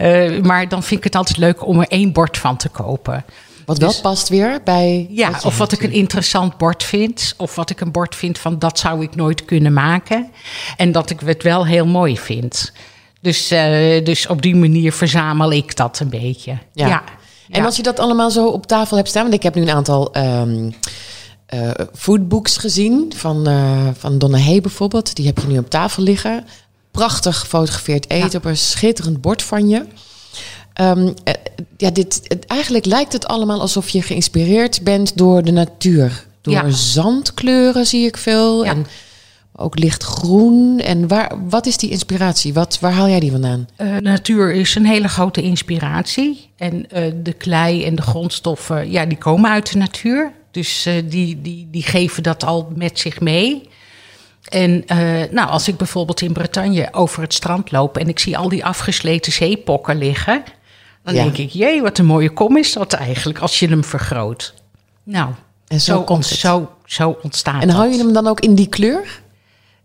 Uh, 0.00 0.40
maar 0.40 0.68
dan 0.68 0.82
vind 0.82 0.98
ik 0.98 1.04
het 1.04 1.14
altijd 1.14 1.36
leuk 1.36 1.66
om 1.66 1.80
er 1.80 1.88
één 1.88 2.12
bord 2.12 2.38
van 2.38 2.56
te 2.56 2.68
kopen. 2.68 3.24
Wat 3.66 3.78
wel 3.78 3.88
dus- 3.88 4.00
past 4.00 4.28
weer 4.28 4.60
bij. 4.64 5.06
Ja, 5.10 5.30
wat 5.30 5.44
of 5.44 5.58
wat 5.58 5.72
ik 5.72 5.82
een 5.82 5.92
interessant 5.92 6.56
bord 6.56 6.82
vind. 6.84 7.34
Of 7.36 7.54
wat 7.54 7.70
ik 7.70 7.80
een 7.80 7.92
bord 7.92 8.16
vind 8.16 8.38
van 8.38 8.58
dat 8.58 8.78
zou 8.78 9.02
ik 9.02 9.14
nooit 9.14 9.44
kunnen 9.44 9.72
maken. 9.72 10.30
En 10.76 10.92
dat 10.92 11.10
ik 11.10 11.20
het 11.20 11.42
wel 11.42 11.66
heel 11.66 11.86
mooi 11.86 12.18
vind. 12.18 12.72
Dus, 13.22 13.52
uh, 13.52 14.04
dus 14.04 14.26
op 14.26 14.42
die 14.42 14.56
manier 14.56 14.92
verzamel 14.92 15.52
ik 15.52 15.76
dat 15.76 16.00
een 16.00 16.08
beetje. 16.08 16.58
Ja. 16.72 16.86
ja. 16.86 17.02
En 17.48 17.64
als 17.64 17.76
je 17.76 17.82
dat 17.82 17.98
allemaal 17.98 18.30
zo 18.30 18.46
op 18.46 18.66
tafel 18.66 18.96
hebt 18.96 19.08
staan, 19.08 19.22
want 19.22 19.34
ik 19.34 19.42
heb 19.42 19.54
nu 19.54 19.62
een 19.62 19.70
aantal 19.70 20.16
um, 20.16 20.74
uh, 21.54 21.70
foodbooks 21.94 22.56
gezien 22.56 23.12
van, 23.16 23.48
uh, 23.48 23.88
van 23.98 24.18
Donna 24.18 24.38
Hay 24.38 24.60
bijvoorbeeld. 24.60 25.14
Die 25.14 25.26
heb 25.26 25.38
je 25.38 25.46
nu 25.46 25.58
op 25.58 25.70
tafel 25.70 26.02
liggen. 26.02 26.46
Prachtig 26.90 27.38
gefotografeerd 27.38 28.10
eten 28.10 28.30
ja. 28.30 28.38
op 28.38 28.44
een 28.44 28.56
schitterend 28.56 29.20
bord 29.20 29.42
van 29.42 29.68
je. 29.68 29.84
Um, 30.80 31.14
ja, 31.76 31.90
dit, 31.90 32.36
eigenlijk 32.46 32.84
lijkt 32.84 33.12
het 33.12 33.26
allemaal 33.26 33.60
alsof 33.60 33.88
je 33.88 34.02
geïnspireerd 34.02 34.82
bent 34.82 35.16
door 35.16 35.42
de 35.42 35.52
natuur. 35.52 36.26
Door 36.40 36.64
zandkleuren 36.72 37.86
zie 37.86 38.06
ik 38.06 38.16
veel. 38.16 38.64
En 38.64 38.86
ook 39.62 39.78
lichtgroen. 39.78 40.78
En 40.78 41.08
waar, 41.08 41.32
wat 41.48 41.66
is 41.66 41.76
die 41.76 41.90
inspiratie? 41.90 42.52
Wat, 42.52 42.78
waar 42.80 42.92
haal 42.92 43.08
jij 43.08 43.20
die 43.20 43.30
vandaan? 43.30 43.68
Uh, 43.78 43.96
natuur 43.96 44.52
is 44.52 44.74
een 44.74 44.86
hele 44.86 45.08
grote 45.08 45.42
inspiratie. 45.42 46.50
En 46.56 46.74
uh, 46.74 47.12
de 47.22 47.32
klei 47.32 47.84
en 47.84 47.94
de 47.94 48.02
grondstoffen, 48.02 48.90
ja, 48.90 49.06
die 49.06 49.18
komen 49.18 49.50
uit 49.50 49.72
de 49.72 49.78
natuur. 49.78 50.32
Dus 50.50 50.86
uh, 50.86 50.94
die, 51.04 51.40
die, 51.42 51.68
die 51.70 51.82
geven 51.82 52.22
dat 52.22 52.44
al 52.44 52.72
met 52.74 52.98
zich 52.98 53.20
mee. 53.20 53.68
En 54.48 54.84
nou, 55.30 55.48
als 55.48 55.68
ik 55.68 55.76
bijvoorbeeld 55.76 56.20
in 56.20 56.32
Bretagne 56.32 56.88
over 56.92 57.22
het 57.22 57.34
strand 57.34 57.70
loop 57.70 57.96
en 57.96 58.08
ik 58.08 58.18
zie 58.18 58.36
al 58.36 58.48
die 58.48 58.64
afgesleten 58.64 59.32
zeepokken 59.32 59.98
liggen, 59.98 60.42
dan 61.04 61.14
ja. 61.14 61.22
denk 61.22 61.36
ik, 61.36 61.50
jee, 61.50 61.82
wat 61.82 61.98
een 61.98 62.06
mooie 62.06 62.30
kom 62.30 62.56
is 62.56 62.72
dat 62.72 62.92
eigenlijk 62.92 63.38
als 63.38 63.58
je 63.58 63.68
hem 63.68 63.84
vergroot. 63.84 64.54
Nou, 65.02 65.30
en 65.66 65.80
zo, 65.80 66.04
zo, 66.06 66.20
zo, 66.20 66.70
zo 66.84 67.18
ontstaat 67.22 67.62
En 67.62 67.68
hou 67.68 67.90
je 67.90 67.98
hem 67.98 68.12
dan 68.12 68.26
ook 68.26 68.40
in 68.40 68.54
die 68.54 68.68
kleur? 68.68 69.21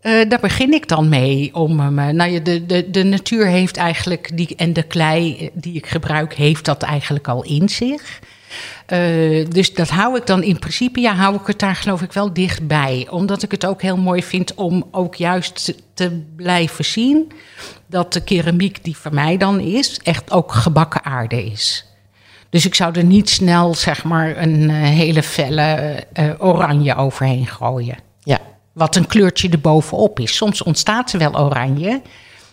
Uh, 0.08 0.30
daar 0.30 0.40
begin 0.40 0.74
ik 0.74 0.88
dan 0.88 1.10
mee. 1.10 1.50
Om 1.54 1.80
uh, 1.80 2.08
nou 2.08 2.42
de, 2.42 2.66
de, 2.66 2.90
de 2.90 3.04
natuur 3.04 3.48
heeft 3.48 3.78
eigenlijk, 3.78 4.38
die, 4.38 4.56
en 4.56 4.74
de 4.74 4.84
klei 4.84 5.50
die 5.54 5.74
ik 5.74 5.88
gebruik, 5.88 6.34
heeft 6.34 6.66
dat 6.66 6.84
eigenlijk 6.84 7.28
al 7.28 7.44
in 7.44 7.70
zich. 7.70 8.20
Dus 9.50 9.74
dat 9.74 9.90
hou 9.90 10.18
ik 10.18 10.26
dan 10.26 10.44
in 10.44 10.60
principe, 10.60 11.00
ja, 11.00 11.14
hou 11.14 11.36
ik 11.36 11.48
het 11.48 11.60
daar 11.60 11.76
geloof 11.76 12.02
ik 12.02 12.14
wel 12.14 12.34
dichtbij. 12.34 13.08
Omdat 13.10 13.44
ik 13.44 13.52
het 13.52 13.66
ook 13.66 13.82
heel 13.82 13.98
mooi 13.98 14.24
vind 14.24 14.54
om 14.54 14.88
ook 14.92 15.16
juist 15.16 15.74
te 15.94 16.22
blijven 16.36 16.86
zien 16.86 17.32
dat 17.88 18.14
de 18.14 18.24
keramiek 18.24 18.84
die 18.84 18.98
voor 18.98 19.14
mij 19.14 19.38
dan 19.38 19.60
is, 19.60 20.00
echt 20.04 20.32
ook 20.32 20.52
gebakken 20.52 21.04
aarde 21.04 21.46
is. 21.46 21.86
Dus 22.50 22.66
ik 22.66 22.76
zou 22.76 22.96
er 22.96 23.04
niet 23.04 23.30
snel, 23.30 23.76
zeg 23.76 24.04
maar, 24.04 24.38
een 24.38 24.70
hele 24.70 25.24
felle 25.24 26.04
oranje 26.38 26.96
overheen 26.96 27.48
gooien. 27.48 28.07
Wat 28.78 28.96
een 28.96 29.08
kleurtje 29.08 29.50
erbovenop 29.50 30.20
is. 30.20 30.36
Soms 30.36 30.64
ontstaat 30.64 31.14
er 31.14 31.20
wel 31.20 31.40
oranje, 31.40 32.02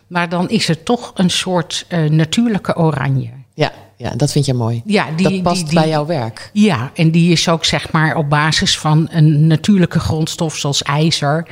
maar 0.06 0.28
dan 0.28 0.48
is 0.48 0.68
het 0.68 0.84
toch 0.84 1.12
een 1.14 1.30
soort 1.30 1.86
uh, 1.88 2.10
natuurlijke 2.10 2.76
oranje. 2.76 3.30
Ja, 3.54 3.72
ja, 3.96 4.10
dat 4.10 4.32
vind 4.32 4.46
je 4.46 4.54
mooi. 4.54 4.82
Ja, 4.84 5.06
die, 5.16 5.28
dat 5.28 5.42
past 5.42 5.56
die, 5.56 5.64
die, 5.64 5.78
bij 5.78 5.88
jouw 5.88 6.06
werk. 6.06 6.50
Ja, 6.52 6.90
en 6.94 7.10
die 7.10 7.32
is 7.32 7.48
ook 7.48 7.64
zeg 7.64 7.92
maar 7.92 8.16
op 8.16 8.28
basis 8.28 8.78
van 8.78 9.08
een 9.10 9.46
natuurlijke 9.46 10.00
grondstof 10.00 10.56
zoals 10.56 10.82
ijzer 10.82 11.46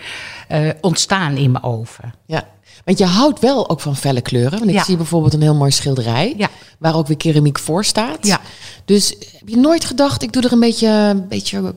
uh, 0.50 0.70
ontstaan 0.80 1.36
in 1.36 1.50
mijn 1.50 1.64
oven. 1.64 2.14
Ja, 2.26 2.44
want 2.84 2.98
je 2.98 3.04
houdt 3.04 3.40
wel 3.40 3.70
ook 3.70 3.80
van 3.80 3.96
felle 3.96 4.20
kleuren. 4.20 4.58
Want 4.58 4.70
ik 4.70 4.76
ja. 4.76 4.84
zie 4.84 4.96
bijvoorbeeld 4.96 5.34
een 5.34 5.42
heel 5.42 5.54
mooi 5.54 5.70
schilderij. 5.70 6.34
Ja. 6.36 6.48
Waar 6.78 6.96
ook 6.96 7.06
weer 7.06 7.16
keramiek 7.16 7.58
voor 7.58 7.84
staat. 7.84 8.26
Ja. 8.26 8.40
Dus 8.84 9.08
heb 9.38 9.48
je 9.48 9.56
nooit 9.56 9.84
gedacht, 9.84 10.22
ik 10.22 10.32
doe 10.32 10.42
er 10.42 10.52
een 10.52 10.60
beetje, 10.60 10.88
een 10.88 11.28
beetje 11.28 11.74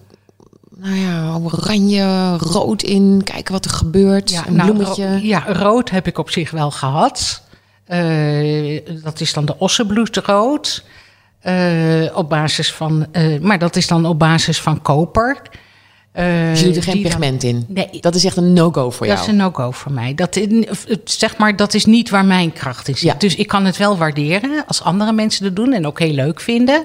nou 0.78 0.96
ja, 0.96 1.40
oranje, 1.44 2.36
rood 2.38 2.84
in. 2.84 3.22
Kijken 3.24 3.54
wat 3.54 3.66
er 3.66 3.72
gebeurt. 3.72 4.30
Ja, 4.30 4.48
een 4.48 4.56
nou, 4.56 4.72
bloemetje. 4.72 5.08
Ro 5.08 5.20
ja, 5.22 5.44
rood 5.48 5.90
heb 5.90 6.08
ik 6.08 6.18
op 6.18 6.30
zich 6.30 6.52
wel 6.52 6.72
gehad. 6.72 7.44
Uh, 7.88 8.82
dat 9.04 9.22
is 9.22 9.34
dan 9.34 9.46
de 9.46 9.60
ossenbloedrood. 9.60 10.84
Uh, 11.44 12.18
op 12.18 12.30
basis 12.30 12.74
van, 12.74 13.06
uh, 13.12 13.40
maar 13.40 13.60
dat 13.60 13.76
is 13.76 13.88
dan 13.88 14.06
op 14.06 14.20
basis 14.20 14.62
van 14.62 14.82
koper. 14.82 15.42
dus 16.14 16.60
je 16.60 16.66
doet 16.66 16.76
er 16.76 16.84
geen 16.84 17.02
pigment 17.02 17.42
dan, 17.42 17.50
in? 17.50 17.66
Nee. 17.68 17.90
Dat 18.02 18.16
is 18.16 18.26
echt 18.26 18.38
een 18.38 18.54
no-go 18.54 18.90
voor 18.90 19.06
jou? 19.06 19.18
Dat 19.18 19.28
is 19.28 19.34
een 19.34 19.40
no-go 19.40 19.72
voor 19.72 19.92
mij. 19.92 20.16
Dat, 20.16 20.40
zeg 21.04 21.38
maar, 21.38 21.56
dat 21.56 21.74
is 21.74 21.86
niet 21.86 22.10
waar 22.10 22.26
mijn 22.26 22.54
kracht 22.54 22.88
in 22.88 22.98
zit. 22.98 23.12
Ja. 23.12 23.16
Dus 23.18 23.36
ik 23.36 23.48
kan 23.48 23.66
het 23.66 23.78
wel 23.78 23.98
waarderen 23.98 24.64
als 24.68 24.82
andere 24.82 25.14
mensen 25.14 25.46
het 25.46 25.56
doen 25.56 25.74
en 25.74 25.88
ook 25.88 26.00
heel 26.00 26.14
leuk 26.14 26.42
vinden. 26.42 26.84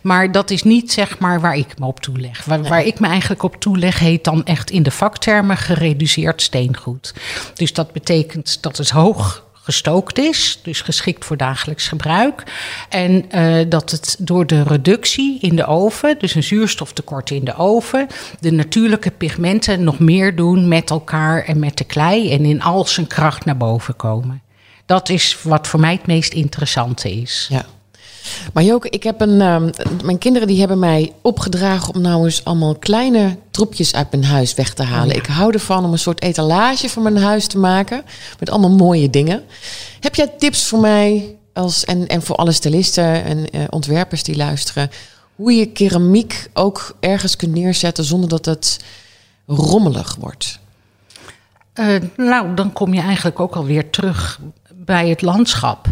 Maar 0.00 0.32
dat 0.32 0.50
is 0.50 0.62
niet 0.62 0.92
zeg 0.92 1.18
maar 1.18 1.40
waar 1.40 1.56
ik 1.56 1.78
me 1.78 1.86
op 1.86 2.00
toeleg. 2.00 2.44
Waar, 2.44 2.62
waar 2.62 2.84
ik 2.84 3.00
me 3.00 3.06
eigenlijk 3.06 3.42
op 3.42 3.56
toeleg 3.56 3.98
heet 3.98 4.24
dan 4.24 4.44
echt 4.44 4.70
in 4.70 4.82
de 4.82 4.90
vaktermen 4.90 5.56
gereduceerd 5.56 6.42
steengoed. 6.42 7.14
Dus 7.54 7.72
dat 7.72 7.92
betekent 7.92 8.62
dat 8.62 8.76
het 8.76 8.90
hoog 8.90 9.42
gestookt 9.62 10.18
is, 10.18 10.60
dus 10.62 10.80
geschikt 10.80 11.24
voor 11.24 11.36
dagelijks 11.36 11.88
gebruik. 11.88 12.42
En 12.88 13.24
uh, 13.34 13.64
dat 13.68 13.90
het 13.90 14.16
door 14.18 14.46
de 14.46 14.62
reductie 14.62 15.38
in 15.40 15.56
de 15.56 15.66
oven, 15.66 16.18
dus 16.18 16.34
een 16.34 16.42
zuurstoftekort 16.42 17.30
in 17.30 17.44
de 17.44 17.56
oven, 17.56 18.06
de 18.40 18.52
natuurlijke 18.52 19.10
pigmenten 19.10 19.84
nog 19.84 19.98
meer 19.98 20.36
doen 20.36 20.68
met 20.68 20.90
elkaar 20.90 21.44
en 21.44 21.58
met 21.58 21.76
de 21.76 21.84
klei 21.84 22.32
en 22.32 22.44
in 22.44 22.62
al 22.62 22.86
zijn 22.86 23.06
kracht 23.06 23.44
naar 23.44 23.56
boven 23.56 23.96
komen. 23.96 24.42
Dat 24.86 25.08
is 25.08 25.38
wat 25.42 25.66
voor 25.66 25.80
mij 25.80 25.92
het 25.92 26.06
meest 26.06 26.32
interessante 26.32 27.10
is. 27.10 27.46
Ja. 27.50 27.64
Maar 28.52 28.62
Joke, 28.62 28.90
ik 28.90 29.02
heb 29.02 29.20
een, 29.20 29.40
ehm, 29.40 29.70
mijn 30.04 30.18
kinderen 30.18 30.48
die 30.48 30.58
hebben 30.58 30.78
mij 30.78 31.12
opgedragen 31.22 31.94
om 31.94 32.00
nou 32.00 32.24
eens 32.24 32.44
allemaal 32.44 32.74
kleine 32.74 33.36
troepjes 33.50 33.94
uit 33.94 34.10
mijn 34.10 34.24
huis 34.24 34.54
weg 34.54 34.74
te 34.74 34.82
halen. 34.82 35.08
Oh 35.08 35.14
ja. 35.14 35.18
Ik 35.18 35.26
hou 35.26 35.52
ervan 35.52 35.84
om 35.84 35.92
een 35.92 35.98
soort 35.98 36.22
etalage 36.22 36.88
van 36.88 37.02
mijn 37.02 37.18
huis 37.18 37.46
te 37.46 37.58
maken 37.58 38.02
met 38.38 38.50
allemaal 38.50 38.70
mooie 38.70 39.10
dingen. 39.10 39.42
Heb 40.00 40.14
jij 40.14 40.26
tips 40.38 40.66
voor 40.66 40.80
mij 40.80 41.36
als, 41.52 41.84
en, 41.84 42.06
en 42.06 42.22
voor 42.22 42.36
alle 42.36 42.52
stylisten 42.52 43.24
en 43.24 43.50
eh, 43.50 43.64
ontwerpers 43.70 44.22
die 44.22 44.36
luisteren, 44.36 44.90
hoe 45.36 45.52
je 45.52 45.66
keramiek 45.66 46.48
ook 46.52 46.96
ergens 47.00 47.36
kunt 47.36 47.54
neerzetten 47.54 48.04
zonder 48.04 48.28
dat 48.28 48.44
het 48.44 48.84
rommelig 49.46 50.16
wordt? 50.20 50.60
Eh, 51.72 51.96
nou, 52.16 52.54
dan 52.54 52.72
kom 52.72 52.94
je 52.94 53.00
eigenlijk 53.00 53.40
ook 53.40 53.56
alweer 53.56 53.90
terug 53.90 54.40
bij 54.74 55.08
het 55.08 55.22
landschap. 55.22 55.86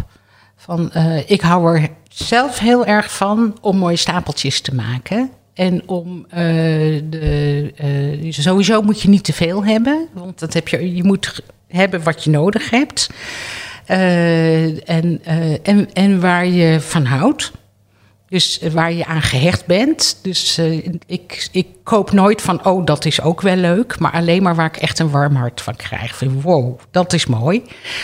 Van, 0.57 0.93
eh, 0.93 1.31
ik 1.31 1.41
hou 1.41 1.77
er 1.77 1.91
zelf 2.15 2.59
heel 2.59 2.87
erg 2.87 3.13
van 3.17 3.59
om 3.61 3.77
mooie 3.77 3.97
stapeltjes 3.97 4.61
te 4.61 4.75
maken. 4.75 5.31
En 5.55 5.83
om 5.89 6.27
eh, 6.29 6.41
de. 7.11 7.73
eh, 7.77 8.33
sowieso 8.33 8.83
moet 8.83 9.01
je 9.01 9.09
niet 9.09 9.25
te 9.25 9.33
veel 9.33 9.65
hebben. 9.65 10.09
Want 10.13 10.39
dat 10.39 10.53
heb 10.53 10.69
je, 10.69 10.95
je 10.95 11.05
moet 11.05 11.43
hebben 11.69 12.03
wat 12.03 12.25
je 12.25 12.31
nodig 12.31 12.71
hebt. 12.71 13.11
Eh, 13.87 14.89
en, 14.89 15.21
en, 15.63 15.93
en 15.93 16.21
waar 16.21 16.47
je 16.47 16.81
van 16.81 17.05
houdt. 17.05 17.53
Dus 18.29 18.61
waar 18.73 18.93
je 18.93 19.07
aan 19.07 19.23
gehecht 19.23 19.67
bent. 19.67 20.19
Dus 20.23 20.61
ik, 21.07 21.49
ik 21.53 21.67
koop 21.83 22.13
nooit 22.13 22.43
van, 22.43 22.67
oh, 22.67 22.85
dat 22.85 23.05
is 23.05 23.21
ook 23.21 23.41
wel 23.41 23.57
leuk. 23.57 23.99
Maar 23.99 24.13
alleen 24.13 24.43
maar 24.43 24.55
waar 24.55 24.67
ik 24.67 24.77
echt 24.77 24.99
een 24.99 25.11
warm 25.11 25.35
hart 25.35 25.61
van 25.61 25.77
krijg. 25.77 26.23
Wow, 26.43 26.79
dat 26.91 27.13
is 27.13 27.27
mooi. 27.27 27.63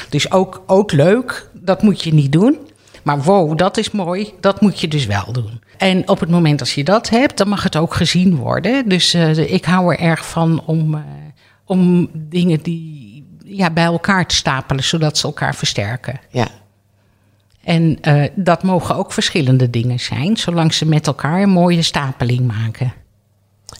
Dus 0.08 0.30
ook, 0.32 0.62
ook 0.66 0.92
leuk, 0.92 1.48
dat 1.52 1.82
moet 1.82 2.02
je 2.02 2.14
niet 2.14 2.32
doen. 2.32 2.58
Maar 3.06 3.22
wow, 3.22 3.58
dat 3.58 3.76
is 3.76 3.90
mooi, 3.90 4.32
dat 4.40 4.60
moet 4.60 4.80
je 4.80 4.88
dus 4.88 5.06
wel 5.06 5.32
doen. 5.32 5.60
En 5.76 6.08
op 6.08 6.20
het 6.20 6.30
moment 6.30 6.60
als 6.60 6.74
je 6.74 6.84
dat 6.84 7.08
hebt, 7.08 7.38
dan 7.38 7.48
mag 7.48 7.62
het 7.62 7.76
ook 7.76 7.94
gezien 7.94 8.36
worden. 8.36 8.88
Dus 8.88 9.14
eh, 9.14 9.52
ik 9.52 9.64
hou 9.64 9.92
er 9.94 10.00
erg 10.00 10.28
van 10.28 10.62
om, 10.64 10.94
eh, 10.94 11.00
om 11.64 12.08
dingen 12.12 12.62
die 12.62 13.24
ja, 13.44 13.70
bij 13.70 13.84
elkaar 13.84 14.26
te 14.26 14.34
stapelen, 14.34 14.84
zodat 14.84 15.18
ze 15.18 15.26
elkaar 15.26 15.54
versterken. 15.54 16.20
Ja. 16.30 16.48
En 17.64 17.98
eh, 18.00 18.30
dat 18.34 18.62
mogen 18.62 18.96
ook 18.96 19.12
verschillende 19.12 19.70
dingen 19.70 20.00
zijn, 20.00 20.36
zolang 20.36 20.74
ze 20.74 20.86
met 20.86 21.06
elkaar 21.06 21.42
een 21.42 21.50
mooie 21.50 21.82
stapeling 21.82 22.46
maken. 22.46 22.92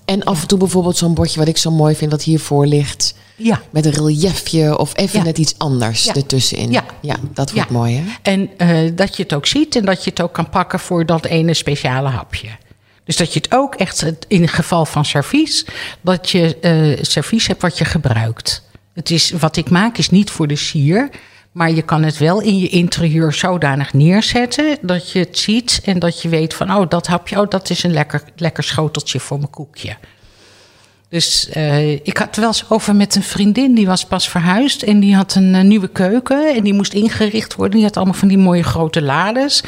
En 0.05 0.25
af 0.25 0.43
en 0.43 0.49
toe 0.49 0.59
bijvoorbeeld 0.59 0.97
zo'n 0.97 1.15
bordje 1.15 1.39
wat 1.39 1.49
ik 1.49 1.57
zo 1.57 1.71
mooi 1.71 1.95
vind 1.95 2.11
dat 2.11 2.23
hiervoor 2.23 2.67
ligt. 2.67 3.16
Ja. 3.37 3.61
Met 3.71 3.85
een 3.87 3.93
reliefje 3.93 4.79
of 4.79 4.97
even 4.99 5.19
Ja. 5.19 5.25
net 5.25 5.39
iets 5.39 5.55
anders 5.59 6.05
Ja. 6.05 6.15
ertussenin. 6.15 6.71
Ja. 6.71 6.85
ja 7.01 7.17
dat 7.35 7.53
wordt 7.53 7.71
mooi 7.71 7.97
hè? 7.97 8.05
En 8.23 8.51
eh, 8.57 8.91
dat 8.95 9.17
je 9.17 9.23
het 9.23 9.35
ook 9.35 9.47
ziet 9.47 9.77
en 9.77 9.85
dat 9.85 10.05
je 10.05 10.11
het 10.11 10.21
ook 10.23 10.33
kan 10.33 10.49
pakken 10.51 10.81
voor 10.81 11.07
dat 11.07 11.25
ene 11.25 11.55
speciale 11.55 12.09
hapje. 12.09 12.49
Dus 13.05 13.17
dat 13.17 13.33
je 13.33 13.41
het 13.41 13.55
ook 13.55 13.75
echt, 13.75 14.07
in 14.29 14.41
het 14.43 14.51
geval 14.51 14.87
van 14.87 15.05
servies, 15.05 15.67
dat 16.01 16.31
je 16.31 16.59
eh, 16.59 17.05
servies 17.05 17.47
hebt 17.47 17.63
wat 17.63 17.79
je 17.79 17.85
gebruikt. 17.85 18.63
Het 18.95 19.11
is, 19.11 19.31
wat 19.31 19.57
ik 19.57 19.71
maak 19.71 19.99
is 19.99 20.11
niet 20.11 20.31
voor 20.31 20.47
de 20.47 20.57
sier, 20.57 21.11
maar 21.53 21.71
je 21.71 21.83
kan 21.83 22.03
het 22.03 22.19
wel 22.19 22.41
in 22.41 22.59
je 22.59 22.69
interieur 22.69 23.33
zodanig 23.33 23.93
neerzetten 23.93 24.79
dat 24.83 25.11
je 25.11 25.19
het 25.19 25.39
ziet 25.39 25.81
en 25.85 25.99
dat 25.99 26.23
je 26.23 26.29
weet 26.29 26.55
van, 26.55 26.75
oh, 26.75 26.89
dat 26.89 27.07
hapje, 27.07 27.41
oh, 27.41 27.49
dat 27.51 27.71
is 27.71 27.83
een 27.83 27.93
lekker, 27.93 28.23
lekker 28.37 28.65
schoteltje 28.65 29.21
voor 29.21 29.39
mijn 29.39 29.51
koekje. 29.51 29.97
Dus 31.09 31.49
eh, 31.49 31.93
ik 31.93 32.17
had 32.17 32.27
het 32.27 32.37
wel 32.37 32.47
eens 32.47 32.65
over 32.69 32.97
met 32.97 33.15
een 33.15 33.23
vriendin, 33.23 33.75
die 33.75 33.87
was 33.87 34.05
pas 34.05 34.29
verhuisd 34.29 34.83
en 34.83 35.01
die 35.01 35.15
had 35.15 35.35
een 35.35 35.55
eh, 35.55 35.63
nieuwe 35.63 35.89
keuken 35.89 36.55
en 36.55 36.63
die 36.63 36.75
moest 36.75 36.93
ingericht 36.93 37.55
worden. 37.55 37.75
Die 37.75 37.85
had 37.85 37.97
allemaal 37.97 38.15
van 38.15 38.29
die 38.29 38.39
mooie 38.39 38.63
grote 38.63 39.03
lades. 39.03 39.63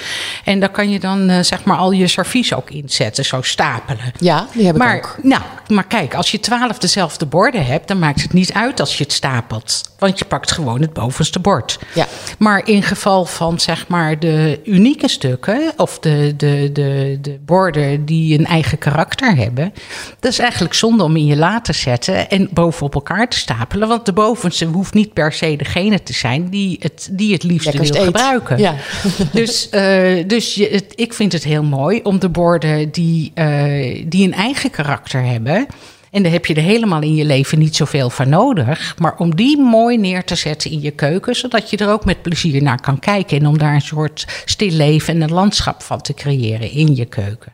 En 0.44 0.60
daar 0.60 0.68
kan 0.68 0.90
je 0.90 1.00
dan 1.00 1.28
eh, 1.28 1.42
zeg 1.42 1.64
maar 1.64 1.76
al 1.76 1.90
je 1.90 2.06
servies 2.06 2.54
ook 2.54 2.70
inzetten, 2.70 3.24
zo 3.24 3.42
stapelen. 3.42 4.12
Ja, 4.18 4.46
die 4.52 4.66
heb 4.66 4.74
ik 4.74 4.80
maar, 4.80 4.96
ook. 4.96 5.16
Nou, 5.22 5.42
maar 5.68 5.86
kijk, 5.86 6.14
als 6.14 6.30
je 6.30 6.40
twaalf 6.40 6.78
dezelfde 6.78 7.26
borden 7.26 7.66
hebt, 7.66 7.88
dan 7.88 7.98
maakt 7.98 8.22
het 8.22 8.32
niet 8.32 8.52
uit 8.52 8.80
als 8.80 8.98
je 8.98 9.04
het 9.04 9.12
stapelt. 9.12 9.82
Want 9.98 10.18
je 10.18 10.24
pakt 10.24 10.52
gewoon 10.52 10.80
het 10.80 10.92
bovenste 10.92 11.38
bord. 11.38 11.78
Ja. 11.94 12.06
Maar 12.38 12.66
in 12.66 12.82
geval 12.82 13.24
van 13.24 13.60
zeg 13.60 13.88
maar 13.88 14.18
de 14.18 14.60
unieke 14.64 15.08
stukken 15.08 15.72
of 15.76 15.98
de, 15.98 16.34
de, 16.36 16.70
de, 16.72 17.18
de 17.20 17.38
borden 17.44 18.04
die 18.04 18.38
een 18.38 18.46
eigen 18.46 18.78
karakter 18.78 19.36
hebben, 19.36 19.72
dat 20.20 20.32
is 20.32 20.38
eigenlijk 20.38 20.74
zonde 20.74 21.02
om 21.04 21.16
in 21.16 21.26
je 21.26 21.27
la 21.36 21.60
te 21.60 21.72
zetten 21.72 22.30
en 22.30 22.48
bovenop 22.52 22.94
elkaar 22.94 23.28
te 23.28 23.36
stapelen. 23.36 23.88
Want 23.88 24.06
de 24.06 24.12
bovenste 24.12 24.64
hoeft 24.64 24.94
niet 24.94 25.12
per 25.12 25.32
se 25.32 25.56
degene 25.56 26.02
te 26.02 26.12
zijn 26.12 26.48
die 26.48 26.76
het, 26.80 27.08
die 27.12 27.32
het 27.32 27.42
liefste 27.42 27.70
Lekkerst 27.70 27.92
wil 27.92 28.00
eet. 28.00 28.06
gebruiken. 28.06 28.58
Ja. 28.58 28.74
Dus, 29.32 29.68
eh, 29.68 30.26
dus 30.26 30.54
je, 30.54 30.68
het, 30.68 30.92
ik 30.94 31.14
vind 31.14 31.32
het 31.32 31.44
heel 31.44 31.62
mooi 31.62 32.00
om 32.02 32.18
de 32.18 32.28
borden 32.28 32.90
die, 32.90 33.30
eh, 33.34 34.04
die 34.06 34.26
een 34.26 34.34
eigen 34.34 34.70
karakter 34.70 35.24
hebben. 35.24 35.66
En 36.10 36.22
daar 36.22 36.32
heb 36.32 36.46
je 36.46 36.54
er 36.54 36.62
helemaal 36.62 37.02
in 37.02 37.14
je 37.14 37.24
leven 37.24 37.58
niet 37.58 37.76
zoveel 37.76 38.10
van 38.10 38.28
nodig. 38.28 38.94
Maar 38.98 39.16
om 39.16 39.36
die 39.36 39.58
mooi 39.58 39.98
neer 39.98 40.24
te 40.24 40.34
zetten 40.34 40.70
in 40.70 40.80
je 40.80 40.90
keuken, 40.90 41.36
zodat 41.36 41.70
je 41.70 41.76
er 41.76 41.90
ook 41.90 42.04
met 42.04 42.22
plezier 42.22 42.62
naar 42.62 42.80
kan 42.80 42.98
kijken. 42.98 43.38
En 43.38 43.46
om 43.46 43.58
daar 43.58 43.74
een 43.74 43.80
soort 43.80 44.26
stil 44.44 44.70
leven 44.70 45.14
en 45.14 45.22
een 45.22 45.32
landschap 45.32 45.82
van 45.82 46.00
te 46.00 46.14
creëren 46.14 46.70
in 46.70 46.94
je 46.94 47.04
keuken. 47.04 47.52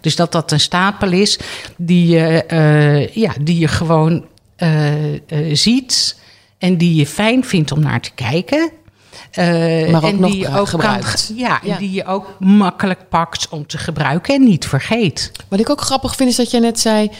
Dus 0.00 0.16
dat 0.16 0.32
dat 0.32 0.52
een 0.52 0.60
stapel 0.60 1.12
is 1.12 1.38
die 1.76 2.06
je, 2.08 2.44
eh, 2.44 3.08
ja, 3.08 3.32
die 3.40 3.58
je 3.58 3.68
gewoon 3.68 4.24
eh, 4.56 5.14
eh, 5.14 5.20
ziet 5.52 6.18
en 6.58 6.76
die 6.76 6.94
je 6.94 7.06
fijn 7.06 7.44
vindt 7.44 7.72
om 7.72 7.80
naar 7.80 8.00
te 8.00 8.10
kijken. 8.14 8.70
Maar 9.36 9.94
ook 9.94 10.02
en 10.02 10.20
nog 10.20 10.30
die 10.30 10.40
je 10.40 10.48
ook 10.48 10.54
kan, 10.54 10.66
gebruikt. 10.66 11.32
ja, 11.36 11.60
die 11.78 11.92
je 11.92 12.04
ook 12.04 12.36
makkelijk 12.38 13.08
pakt 13.08 13.48
om 13.48 13.66
te 13.66 13.78
gebruiken 13.78 14.34
en 14.34 14.44
niet 14.44 14.66
vergeet. 14.66 15.32
Wat 15.48 15.60
ik 15.60 15.70
ook 15.70 15.80
grappig 15.80 16.16
vind 16.16 16.30
is 16.30 16.36
dat 16.36 16.50
jij 16.50 16.60
net 16.60 16.80
zei... 16.80 17.10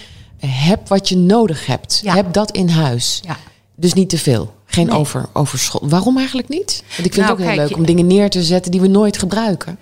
heb 0.46 0.88
wat 0.88 1.08
je 1.08 1.16
nodig 1.16 1.66
hebt. 1.66 2.00
Ja. 2.02 2.14
Heb 2.14 2.32
dat 2.32 2.50
in 2.50 2.68
huis. 2.68 3.20
Ja. 3.24 3.36
Dus 3.74 3.92
niet 3.92 4.08
te 4.08 4.18
veel. 4.18 4.54
Geen 4.66 4.86
Nee. 4.86 4.98
over, 4.98 5.28
overschot. 5.32 5.90
Waarom 5.90 6.16
eigenlijk 6.18 6.48
niet? 6.48 6.82
Want 6.96 7.06
ik 7.06 7.14
vind 7.14 7.26
Nou, 7.26 7.28
het 7.28 7.32
ook 7.32 7.38
heel 7.38 7.56
kijk, 7.56 7.68
leuk 7.68 7.78
om 7.78 7.86
dingen 7.86 8.06
neer 8.06 8.30
te 8.30 8.42
zetten 8.42 8.70
die 8.70 8.80
we 8.80 8.86
nooit 8.86 9.18
gebruiken. 9.18 9.78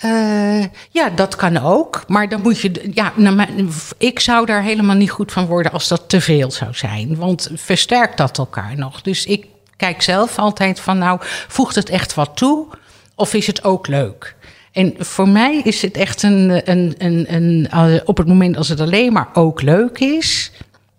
Eh, 0.00 0.64
ja, 0.90 1.10
dat 1.14 1.36
kan 1.36 1.56
ook. 1.56 2.02
Maar 2.06 2.28
dan 2.28 2.40
moet 2.42 2.60
je. 2.60 2.90
Ja, 2.94 3.12
mijn- 3.16 3.68
ik 3.98 4.20
zou 4.20 4.46
daar 4.46 4.62
helemaal 4.62 4.96
niet 4.96 5.10
goed 5.10 5.32
van 5.32 5.46
worden 5.46 5.72
als 5.72 5.88
dat 5.88 6.08
te 6.08 6.20
veel 6.20 6.50
zou 6.50 6.74
zijn. 6.74 7.16
Want 7.16 7.50
versterkt 7.54 8.16
dat 8.16 8.38
elkaar 8.38 8.72
nog. 8.76 9.02
Dus 9.02 9.26
ik 9.26 9.46
kijk 9.76 10.02
zelf 10.02 10.38
altijd 10.38 10.80
van, 10.80 10.98
nou, 10.98 11.18
voegt 11.48 11.74
het 11.74 11.88
echt 11.88 12.14
wat 12.14 12.30
toe? 12.36 12.66
Of 13.14 13.34
is 13.34 13.46
het 13.46 13.64
ook 13.64 13.86
leuk? 13.86 14.34
En 14.72 14.94
voor 14.98 15.28
mij 15.28 15.60
is 15.64 15.82
het 15.82 15.96
echt 15.96 16.22
een. 16.22 16.70
een, 16.70 16.94
een, 16.98 17.34
een 17.34 17.68
eh, 17.70 18.00
op 18.04 18.16
het 18.16 18.26
moment 18.26 18.56
als 18.56 18.68
het 18.68 18.80
alleen 18.80 19.12
maar 19.12 19.28
ook 19.32 19.62
leuk 19.62 19.98
is. 19.98 20.52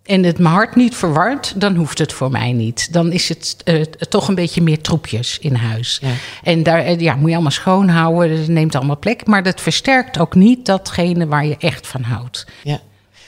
En 0.06 0.24
het 0.24 0.40
mijn 0.40 0.54
hart 0.54 0.76
niet 0.76 0.96
verwarmt, 0.96 1.54
dan 1.62 1.76
hoeft 1.76 1.98
het 2.00 2.14
voor 2.14 2.32
mij 2.32 2.52
niet. 2.52 2.94
Dan 2.94 3.12
is 3.12 3.30
het 3.30 3.56
eh, 3.64 3.82
toch 3.82 4.28
een 4.28 4.36
beetje 4.36 4.62
meer 4.62 4.82
troepjes 4.82 5.40
in 5.40 5.56
huis. 5.56 6.00
Ja. 6.02 6.10
En 6.44 6.64
daar 6.64 6.80
eh, 6.80 7.00
ja, 7.00 7.16
moet 7.16 7.28
je 7.28 7.34
allemaal 7.34 7.52
schoonhouden, 7.52 8.38
dat 8.38 8.48
neemt 8.48 8.76
allemaal 8.76 9.00
plek. 9.00 9.26
Maar 9.26 9.44
dat 9.44 9.62
versterkt 9.62 10.20
ook 10.20 10.36
niet 10.36 10.66
datgene 10.66 11.28
waar 11.28 11.46
je 11.46 11.56
echt 11.60 11.88
van 11.88 12.02
houdt. 12.02 12.46
Ja. 12.64 12.80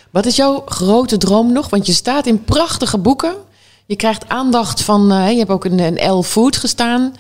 Wat 0.10 0.26
is 0.26 0.36
jouw 0.36 0.64
grote 0.66 1.18
droom 1.18 1.52
nog? 1.52 1.70
Want 1.70 1.86
je 1.86 1.94
staat 1.94 2.26
in 2.28 2.44
prachtige 2.44 2.98
boeken. 2.98 3.36
Je 3.86 3.96
krijgt 3.96 4.30
aandacht 4.30 4.82
van... 4.82 5.12
eh, 5.12 5.32
je 5.32 5.38
hebt 5.38 5.50
ook 5.50 5.66
een, 5.66 5.80
een 5.80 6.12
L 6.12 6.22
Food 6.24 6.58
gestaan. 6.58 7.14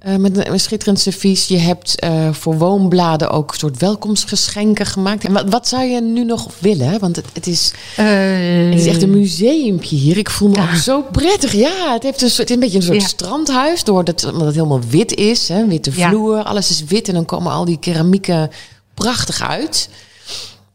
Eh, 0.00 0.16
met 0.16 0.46
een, 0.48 0.60
schitterend 0.60 1.00
servies. 1.00 1.48
Je 1.48 1.56
hebt 1.58 1.98
eh, 2.00 2.32
voor 2.32 2.58
woonbladen 2.58 3.30
ook 3.30 3.52
een 3.52 3.58
soort 3.58 3.78
welkomstgeschenken 3.78 4.86
gemaakt. 4.86 5.24
En 5.24 5.32
wat, 5.32 5.44
wat 5.48 5.68
zou 5.68 5.84
je 5.84 6.00
nu 6.00 6.24
nog 6.24 6.48
willen? 6.58 6.98
Want 6.98 7.16
het, 7.16 7.24
het, 7.32 7.46
is, 7.46 7.72
het 7.94 8.74
is 8.80 8.86
echt 8.86 9.02
een 9.02 9.10
museumpje 9.10 9.96
hier. 9.96 10.16
Ik 10.16 10.30
voel 10.30 10.48
me 10.48 10.54
Ja. 10.56 10.62
ook 10.62 10.74
zo 10.74 11.02
prettig. 11.02 11.52
Ja, 11.52 11.92
het, 11.92 12.02
heeft 12.02 12.22
een, 12.22 12.30
soort, 12.30 12.48
het 12.48 12.48
is 12.48 12.54
een 12.54 12.60
beetje 12.60 12.76
een 12.76 12.82
soort 12.82 13.00
Ja. 13.00 13.06
strandhuis. 13.08 13.84
Doordat 13.84 14.24
omdat 14.24 14.46
het 14.46 14.54
helemaal 14.54 14.80
wit 14.88 15.14
is. 15.14 15.48
Hè? 15.48 15.66
Witte 15.66 15.90
Ja. 15.94 16.08
vloer. 16.08 16.42
Alles 16.42 16.70
is 16.70 16.84
wit. 16.84 17.08
En 17.08 17.14
dan 17.14 17.24
komen 17.24 17.52
al 17.52 17.64
die 17.64 17.78
keramieken 17.78 18.50
prachtig 18.94 19.48
uit. 19.48 19.88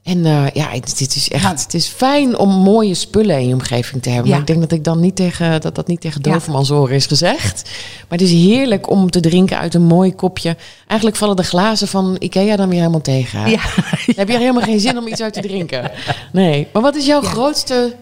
En 0.06 0.26
eh, 0.26 0.46
ja, 0.54 0.70
het, 0.70 1.00
het 1.00 1.15
is 1.15 1.30
echt, 1.30 1.44
Ja. 1.44 1.50
het 1.50 1.74
is 1.74 1.88
fijn 1.88 2.38
om 2.38 2.50
mooie 2.50 2.94
spullen 2.94 3.39
in 3.39 3.48
je 3.48 3.54
omgeving 3.54 4.02
te 4.02 4.10
hebben. 4.10 4.26
Ja. 4.28 4.32
Maar 4.32 4.39
ik 4.41 4.48
denk 4.48 4.60
dat 4.60 4.72
ik 4.72 4.84
dan 4.84 5.00
niet 5.00 5.15
tegen 5.15 5.62
dat 5.62 5.76
dat 5.76 5.88
niet 5.88 6.02
tegen 6.02 6.22
Ja. 6.24 6.32
dovermans 6.32 6.72
oren 6.72 6.96
is 6.96 7.06
gezegd. 7.06 7.62
Maar 8.10 8.18
het 8.20 8.28
is 8.28 8.32
heerlijk 8.32 8.89
om 8.89 9.10
te 9.10 9.20
drinken 9.20 9.58
uit 9.58 9.74
een 9.74 9.84
mooi 9.84 10.13
kopje. 10.15 10.58
Eigenlijk 10.88 11.20
vallen 11.20 11.36
de 11.36 11.44
glazen 11.44 11.88
van 11.88 12.15
Ikea 12.20 12.56
dan 12.56 12.70
weer 12.70 12.80
helemaal 12.80 13.02
tegen. 13.02 13.50
Ja. 13.50 13.62
Dan 14.06 14.15
heb 14.15 14.28
je 14.30 14.38
helemaal 14.38 14.62
geen 14.63 14.80
zin 14.80 14.98
om 14.98 15.08
iets 15.08 15.22
uit 15.22 15.34
te 15.34 15.41
drinken. 15.41 15.91
Nee. 16.32 16.68
Maar 16.74 16.82
wat 16.82 16.96
is 16.96 17.06
jouw 17.06 17.22
grootste 17.22 17.96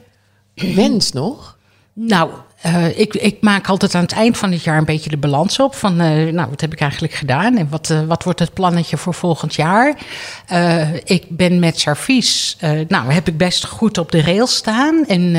wens 0.55 1.11
nog? 1.11 1.57
Nou, 1.93 2.29
eh, 2.63 2.99
ik, 2.99 3.13
ik 3.13 3.37
maak 3.41 3.67
altijd 3.67 3.95
aan 3.95 4.01
het 4.01 4.11
eind 4.11 4.37
van 4.37 4.51
het 4.51 4.63
jaar 4.63 4.77
een 4.77 4.85
beetje 4.85 5.09
de 5.09 5.17
balans 5.17 5.59
op. 5.59 5.75
Van, 5.75 5.99
eh, 5.99 6.33
nou, 6.33 6.49
wat 6.49 6.61
heb 6.61 6.73
ik 6.73 6.81
eigenlijk 6.81 7.13
gedaan? 7.13 7.57
En 7.57 7.69
wat, 7.69 7.89
eh, 7.89 8.03
wat 8.03 8.23
wordt 8.23 8.39
het 8.39 8.53
plannetje 8.53 8.97
voor 8.97 9.13
volgend 9.13 9.55
jaar? 9.55 9.97
Ik 11.03 11.25
ben 11.29 11.59
met 11.59 11.79
servies, 11.79 12.57
nou, 12.87 13.11
heb 13.11 13.27
ik 13.27 13.37
best 13.37 13.65
goed 13.65 13.97
op 13.97 14.11
de 14.11 14.21
rails 14.21 14.55
staan. 14.55 15.05
En 15.05 15.33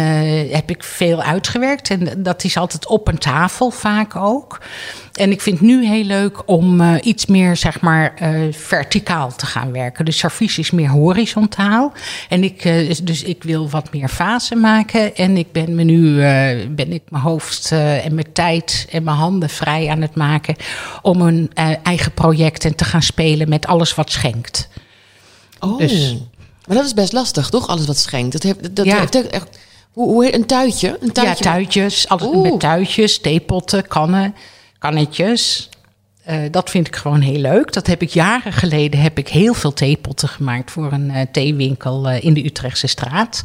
heb 0.50 0.70
ik 0.70 0.84
veel 0.84 1.22
uitgewerkt. 1.22 1.90
En 1.90 2.22
dat 2.22 2.44
is 2.44 2.56
altijd 2.56 2.87
op 2.87 3.08
een 3.08 3.18
tafel 3.18 3.70
vaak 3.70 4.16
ook. 4.16 4.60
En 5.14 5.31
ik 5.31 5.40
vind 5.40 5.61
nu 5.61 5.87
heel 5.87 6.05
leuk 6.05 6.42
om 6.46 6.81
uh, 6.81 6.94
iets 7.03 7.27
meer, 7.27 7.57
zeg 7.57 7.81
maar, 7.81 8.14
uh, 8.22 8.53
verticaal 8.53 9.37
te 9.37 9.46
gaan 9.46 9.72
werken. 9.72 10.05
Dus 10.05 10.18
servies 10.18 10.59
is 10.59 10.70
meer 10.70 10.88
horizontaal. 10.88 11.92
En 12.29 12.44
ik, 12.44 12.64
uh, 12.64 12.94
dus 13.03 13.22
ik 13.22 13.42
wil 13.42 13.70
wat 13.70 13.92
meer 13.92 14.09
fasen 14.09 14.61
maken. 14.61 15.16
En 15.16 15.37
ik 15.37 15.53
ben 15.53 15.74
me 15.74 15.83
nu, 15.83 16.16
ben 16.68 16.92
ik 16.92 17.03
mijn 17.09 17.22
hoofd 17.22 17.72
en 17.72 18.14
mijn 18.14 18.33
tijd 18.33 18.87
en 18.90 19.03
mijn 19.03 19.16
handen 19.16 19.48
vrij 19.48 19.88
aan 19.88 20.00
het 20.00 20.14
maken 20.14 20.57
om 21.03 21.20
een 21.20 21.50
eigen 21.83 22.12
projecten 22.12 22.74
te 22.74 22.85
gaan 22.85 23.03
spelen 23.03 23.48
met 23.48 23.66
alles 23.66 23.94
wat 23.94 24.11
schenkt. 24.11 24.68
Oh, 25.61 25.79
dus, 25.79 26.16
maar 26.66 26.77
dat 26.77 26.87
is 26.87 26.94
best 26.94 27.12
lastig, 27.12 27.48
toch? 27.48 27.68
Alles 27.68 27.87
wat 27.87 27.98
schenkt. 27.98 28.33
Dat 28.33 28.42
heeft, 28.42 28.77
dat 28.77 28.85
ja. 28.85 28.98
heeft 28.98 29.31
echt. 29.31 29.59
Hoe, 29.92 30.09
hoe, 30.09 30.35
een 30.35 30.46
tuitje? 30.46 30.98
Een 31.00 31.12
tuitje? 31.12 31.44
Ja, 31.44 31.50
tuitjes. 31.50 32.09
Alles 32.09 32.50
met 32.50 32.61
tuitjes, 32.61 33.18
theepotten, 33.18 33.87
kannen 33.88 34.35
kannetjes. 34.85 35.68
Uh, 36.31 36.37
dat 36.51 36.70
vind 36.70 36.87
ik 36.87 36.97
gewoon 36.97 37.20
heel 37.20 37.38
leuk. 37.38 37.73
Dat 37.73 37.87
heb 37.87 38.03
ik 38.03 38.09
jaren 38.09 38.53
geleden 38.53 39.01
heb 39.01 39.18
ik 39.18 39.29
heel 39.29 39.55
veel 39.55 39.73
theepotten 39.73 40.29
gemaakt 40.29 40.70
voor 40.70 40.92
een 40.92 41.11
uh, 41.11 41.20
theewinkel 41.33 42.11
uh, 42.11 42.25
in 42.25 42.35
de 42.35 42.44
Utrechtse 42.44 42.87
straat. 42.87 43.42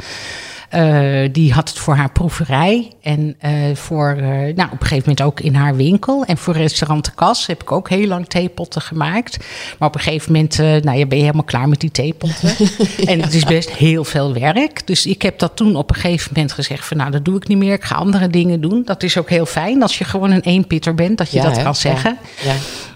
Uh, 0.76 1.30
die 1.32 1.54
had 1.54 1.70
het 1.70 1.78
voor 1.78 1.96
haar 1.96 2.12
proeverij 2.12 2.92
en 3.02 3.36
uh, 3.46 3.76
voor, 3.76 4.16
uh, 4.18 4.28
nou, 4.28 4.70
op 4.72 4.82
een 4.82 4.88
gegeven 4.88 4.98
moment 4.98 5.22
ook 5.22 5.40
in 5.40 5.56
haar 5.56 5.76
winkel. 5.76 6.26
En 6.26 6.38
voor 6.38 6.54
restaurant 6.54 7.06
de 7.06 7.12
Kas 7.16 7.46
heb 7.46 7.62
ik 7.62 7.72
ook 7.72 7.90
heel 7.90 8.08
lang 8.08 8.28
theepotten 8.28 8.82
gemaakt. 8.82 9.38
Maar 9.80 9.88
op 9.88 9.96
een 9.96 10.02
gegeven 10.02 10.32
moment, 10.32 10.58
nou, 10.58 10.98
je 10.98 11.08
ben 11.08 11.18
je 11.18 11.24
helemaal 11.24 11.44
klaar 11.44 11.70
met 11.70 11.80
die 11.80 11.92
theepotten. 11.92 12.50
En 13.06 13.22
het 13.22 13.34
is 13.34 13.44
best 13.44 13.70
heel 13.70 14.04
veel 14.04 14.34
werk. 14.34 14.88
Dus 14.88 15.06
ik 15.06 15.22
heb 15.22 15.40
dat 15.40 15.56
toen 15.56 15.76
op 15.76 15.90
een 15.90 15.96
gegeven 15.96 16.32
moment 16.34 16.54
gezegd 16.54 16.86
van, 16.86 16.98
nou, 16.98 17.12
dat 17.12 17.26
doe 17.26 17.36
ik 17.36 17.48
niet 17.48 17.58
meer. 17.58 17.74
Ik 17.74 17.84
ga 17.84 17.96
andere 17.96 18.28
dingen 18.28 18.62
doen. 18.62 18.82
Dat 18.86 19.04
is 19.04 19.18
ook 19.18 19.30
heel 19.30 19.46
fijn 19.46 19.82
als 19.82 19.98
je 19.98 20.04
gewoon 20.04 20.32
een 20.32 20.42
eenpitter 20.42 20.96
bent, 20.96 21.18
dat 21.18 21.32
je 21.32 21.38
ja, 21.38 21.44
dat 21.44 21.64
kan 21.64 21.76
zeggen. 21.76 22.18
Ja. 22.42 22.54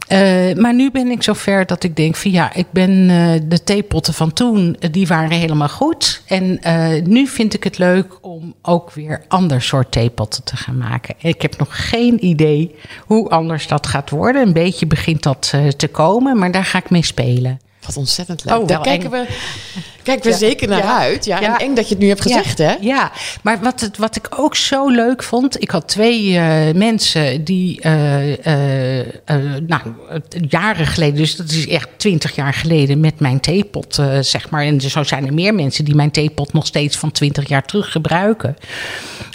Uh, 0.09 0.55
maar 0.55 0.73
nu 0.73 0.91
ben 0.91 1.11
ik 1.11 1.23
zover 1.23 1.65
dat 1.65 1.83
ik 1.83 1.95
denk 1.95 2.15
van 2.15 2.31
ja, 2.31 2.53
ik 2.53 2.65
ben 2.71 2.91
uh, 2.91 3.33
de 3.43 3.63
theepotten 3.63 4.13
van 4.13 4.33
toen, 4.33 4.77
die 4.91 5.07
waren 5.07 5.37
helemaal 5.37 5.69
goed. 5.69 6.21
En 6.27 6.59
nu 7.03 7.27
vind 7.27 7.53
ik 7.53 7.63
het 7.63 7.77
leuk 7.77 8.17
om 8.21 8.53
ook 8.61 8.91
weer 8.91 9.23
ander 9.27 9.61
soort 9.61 9.91
theepotten 9.91 10.43
te 10.43 10.57
gaan 10.57 10.77
maken. 10.77 11.15
Ik 11.17 11.41
heb 11.41 11.57
nog 11.57 11.89
geen 11.89 12.25
idee 12.25 12.75
hoe 13.05 13.29
anders 13.29 13.67
dat 13.67 13.87
gaat 13.87 14.09
worden. 14.09 14.41
Een 14.41 14.53
beetje 14.53 14.85
begint 14.85 15.23
dat 15.23 15.53
te 15.77 15.87
komen, 15.91 16.37
maar 16.37 16.51
daar 16.51 16.65
ga 16.65 16.77
ik 16.77 16.89
mee 16.89 17.05
spelen. 17.05 17.59
Wat 17.85 17.97
ontzettend 17.97 18.45
leuk. 18.45 18.57
Oh, 18.57 18.67
Daar 18.67 18.81
kijken 18.81 19.11
we, 19.11 19.27
kijken 20.03 20.31
we 20.31 20.37
zeker 20.37 20.67
naar 20.67 20.83
uit. 20.83 21.25
Ja, 21.25 21.41
en 21.41 21.57
eng 21.57 21.73
dat 21.73 21.87
je 21.87 21.93
het 21.93 22.03
nu 22.03 22.09
hebt 22.09 22.21
gezegd, 22.21 22.57
hè? 22.57 22.73
Ja, 22.81 23.11
maar 23.41 23.59
wat, 23.59 23.81
het, 23.81 23.97
wat 23.97 24.15
ik 24.15 24.27
ook 24.37 24.55
zo 24.55 24.89
leuk 24.89 25.23
vond... 25.23 25.61
Ik 25.61 25.71
had 25.71 25.87
twee 25.87 26.31
uh, 26.31 26.71
mensen 26.75 27.43
die... 27.43 27.81
Uh, 27.85 28.29
uh, 28.29 28.35
nou, 29.67 29.81
jaren 30.49 30.85
geleden, 30.87 31.15
dus 31.15 31.35
dat 31.35 31.49
is 31.49 31.67
echt 31.67 31.89
twintig 31.97 32.35
jaar 32.35 32.53
geleden... 32.53 32.99
met 32.99 33.19
mijn 33.19 33.39
theepot, 33.39 34.01
zeg 34.21 34.49
maar. 34.49 34.63
En 34.63 34.81
zo 34.81 35.03
zijn 35.03 35.27
er 35.27 35.33
meer 35.33 35.53
mensen 35.53 35.85
die 35.85 35.95
mijn 35.95 36.11
theepot 36.11 36.53
nog 36.53 36.65
steeds 36.65 36.97
van 36.97 37.11
twintig 37.11 37.47
jaar 37.47 37.65
terug 37.65 37.91
gebruiken. 37.91 38.55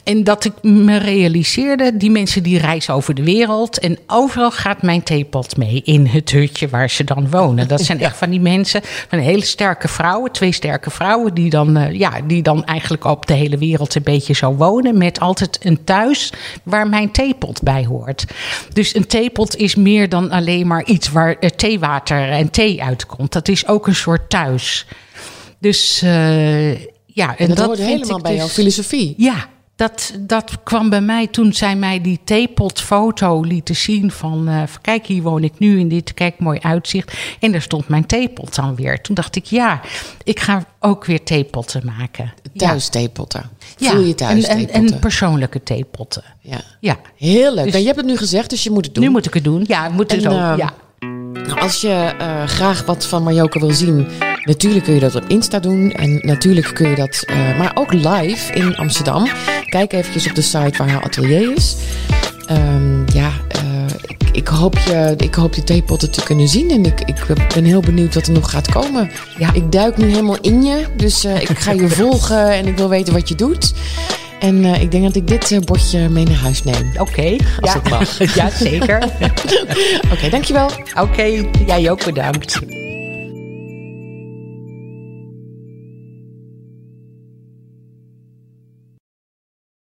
En 0.09 0.25
dat 0.25 0.45
ik 0.45 0.53
me 0.63 0.97
realiseerde, 0.97 1.97
die 1.97 2.11
mensen 2.11 2.43
die 2.43 2.59
reizen 2.59 2.95
over 2.95 3.15
de 3.15 3.23
wereld... 3.23 3.79
en 3.79 3.99
overal 4.07 4.51
gaat 4.51 4.83
mijn 4.83 5.03
theepot 5.03 5.57
mee 5.57 5.83
in 5.85 6.07
het 6.07 6.31
hutje 6.31 6.69
waar 6.69 6.91
ze 6.91 7.05
dan 7.05 7.31
wonen. 7.31 7.69
Dat 7.69 7.81
zijn 7.81 8.01
echt 8.09 8.17
van 8.17 8.31
die 8.31 8.41
mensen, 8.41 8.81
van 9.09 9.19
hele 9.19 9.45
sterke 9.45 9.89
vrouwen... 9.89 10.33
twee 10.33 10.53
sterke 10.59 10.91
vrouwen 10.91 11.35
die 11.35 11.51
dan, 11.51 11.79
uh, 11.79 11.93
ja, 11.93 12.21
die 12.27 12.43
dan 12.43 12.65
eigenlijk 12.65 13.05
op 13.05 13.27
de 13.27 13.35
hele 13.35 13.59
wereld 13.59 13.95
een 13.95 14.03
beetje 14.03 14.35
zo 14.35 14.55
wonen... 14.55 14.99
met 14.99 15.21
altijd 15.21 15.59
een 15.63 15.85
thuis 15.85 16.33
waar 16.63 16.89
mijn 16.89 17.11
theepot 17.11 17.63
bij 17.63 17.85
hoort. 17.85 18.25
Dus 18.73 18.95
een 18.95 19.07
theepot 19.07 19.57
is 19.57 19.75
meer 19.75 20.09
dan 20.09 20.31
alleen 20.31 20.67
maar 20.67 20.85
iets 20.85 21.09
waar 21.09 21.37
uh, 21.41 21.51
theewater 21.51 22.29
en 22.29 22.51
thee 22.51 22.83
uitkomt. 22.83 23.33
Dat 23.33 23.49
is 23.49 23.67
ook 23.67 23.87
een 23.87 23.95
soort 23.95 24.31
thuis. 24.31 24.87
Dus 25.59 26.03
uh, 26.05 26.71
ja, 27.07 27.37
en, 27.37 27.37
en 27.37 27.49
dat, 27.49 27.57
dat 27.57 27.67
hoort 27.67 27.79
helemaal 27.79 28.21
bij 28.21 28.31
dus, 28.31 28.41
jouw 28.41 28.49
filosofie. 28.49 29.15
Ja, 29.17 29.49
dat, 29.79 30.13
dat 30.21 30.63
kwam 30.63 30.91
bij 30.91 31.01
mij 31.01 31.27
toen 31.27 31.53
zij 31.53 31.77
mij 31.77 32.01
die 32.01 32.21
theepotfoto 32.25 33.41
lieten 33.41 33.77
zien 33.77 34.11
van... 34.11 34.49
Uh, 34.49 34.63
kijk, 34.81 35.07
hier 35.07 35.23
woon 35.23 35.45
ik 35.45 35.59
nu 35.59 35.79
in 35.79 35.89
dit, 35.89 36.15
kijk, 36.15 36.39
mooi 36.39 36.59
uitzicht. 36.61 37.13
En 37.41 37.53
daar 37.53 37.63
stond 37.63 37.89
mijn 37.89 38.07
theepot 38.07 38.55
dan 38.55 38.75
weer. 38.75 39.01
Toen 39.01 39.15
dacht 39.15 39.37
ik, 39.37 39.45
ja, 39.45 39.81
ik 40.23 40.41
ga 40.41 40.65
ook 40.81 41.05
weer 41.05 41.23
theepotten 41.23 41.83
maken. 41.99 42.33
Thuis 42.55 42.85
ja. 42.85 42.91
theepotten. 42.91 43.51
Voel 43.77 44.01
je 44.01 44.15
thuis 44.15 44.45
en, 44.45 44.69
en, 44.69 44.71
en, 44.71 44.99
persoonlijke 44.99 45.63
theepotten. 45.63 46.25
Ja. 46.41 46.61
ja. 46.81 46.97
Heel 47.17 47.55
leuk. 47.55 47.65
Dus, 47.65 47.73
nou, 47.73 47.83
je 47.85 47.89
hebt 47.89 48.01
het 48.01 48.11
nu 48.11 48.17
gezegd, 48.17 48.51
dus 48.51 48.63
je 48.63 48.71
moet 48.71 48.85
het 48.85 48.95
doen. 48.95 49.05
Nu 49.05 49.11
moet 49.11 49.27
ik 49.27 49.35
het 49.35 49.45
doen. 49.45 49.65
Ja, 49.67 49.89
moet 49.89 50.13
het 50.13 50.23
zo. 50.23 50.31
Uh, 50.31 50.55
ja. 50.57 50.73
Nou, 51.47 51.61
als 51.61 51.81
je 51.81 52.15
uh, 52.21 52.45
graag 52.45 52.85
wat 52.85 53.07
van 53.07 53.23
Marjoke 53.23 53.59
wil 53.59 53.71
zien, 53.71 54.07
natuurlijk 54.43 54.85
kun 54.85 54.95
je 54.95 55.01
dat 55.01 55.15
op 55.15 55.25
Insta 55.27 55.59
doen. 55.59 55.93
En 55.93 56.19
natuurlijk 56.23 56.75
kun 56.75 56.91
je 56.91 56.97
dat, 56.97 57.25
uh, 57.31 57.59
maar 57.59 57.71
ook 57.75 57.93
live 57.93 58.53
in 58.53 58.77
Amsterdam. 58.77 59.29
Kijk 59.65 59.93
eventjes 59.93 60.29
op 60.29 60.35
de 60.35 60.43
site 60.43 60.79
waar 60.79 60.89
haar 60.89 61.03
atelier 61.03 61.55
is. 61.57 61.77
Um, 62.51 63.05
ja, 63.13 63.31
uh, 63.65 63.87
ik, 64.07 64.23
ik, 64.33 64.49
hoop 64.49 64.79
je, 64.79 65.15
ik 65.17 65.35
hoop 65.35 65.55
je 65.55 65.65
theepotten 65.65 66.11
te 66.11 66.23
kunnen 66.23 66.49
zien. 66.49 66.71
En 66.71 66.85
ik, 66.85 67.01
ik 67.01 67.25
ben 67.55 67.65
heel 67.65 67.81
benieuwd 67.81 68.15
wat 68.15 68.27
er 68.27 68.33
nog 68.33 68.51
gaat 68.51 68.71
komen. 68.71 69.11
Ja. 69.39 69.53
Ik 69.53 69.73
duik 69.73 69.97
nu 69.97 70.07
helemaal 70.09 70.41
in 70.41 70.63
je. 70.63 70.87
Dus 70.97 71.25
ik 71.25 71.59
ga 71.59 71.73
je 71.73 71.89
volgen 72.01 72.51
en 72.51 72.67
ik 72.67 72.77
wil 72.77 72.89
weten 72.89 73.13
wat 73.13 73.29
je 73.29 73.35
doet. 73.35 73.73
En 74.41 74.65
uh, 74.65 74.83
ik 74.83 74.91
denk 74.91 75.05
dat 75.05 75.17
ik 75.17 75.27
dit 75.27 75.51
uh, 75.51 75.59
bordje 75.59 76.09
mee 76.09 76.25
naar 76.25 76.37
huis 76.37 76.65
neem. 76.65 76.91
Oké. 76.93 77.01
Okay. 77.01 77.41
Als 77.61 77.73
ja. 77.73 77.81
het 77.81 77.91
mag. 77.91 78.35
ja, 78.41 78.51
zeker. 78.51 79.03
Oké, 79.05 80.13
okay, 80.13 80.31
dankjewel. 80.31 80.67
Oké, 80.67 81.01
okay, 81.01 81.51
jij 81.67 81.91
ook 81.91 82.05
bedankt. 82.05 82.61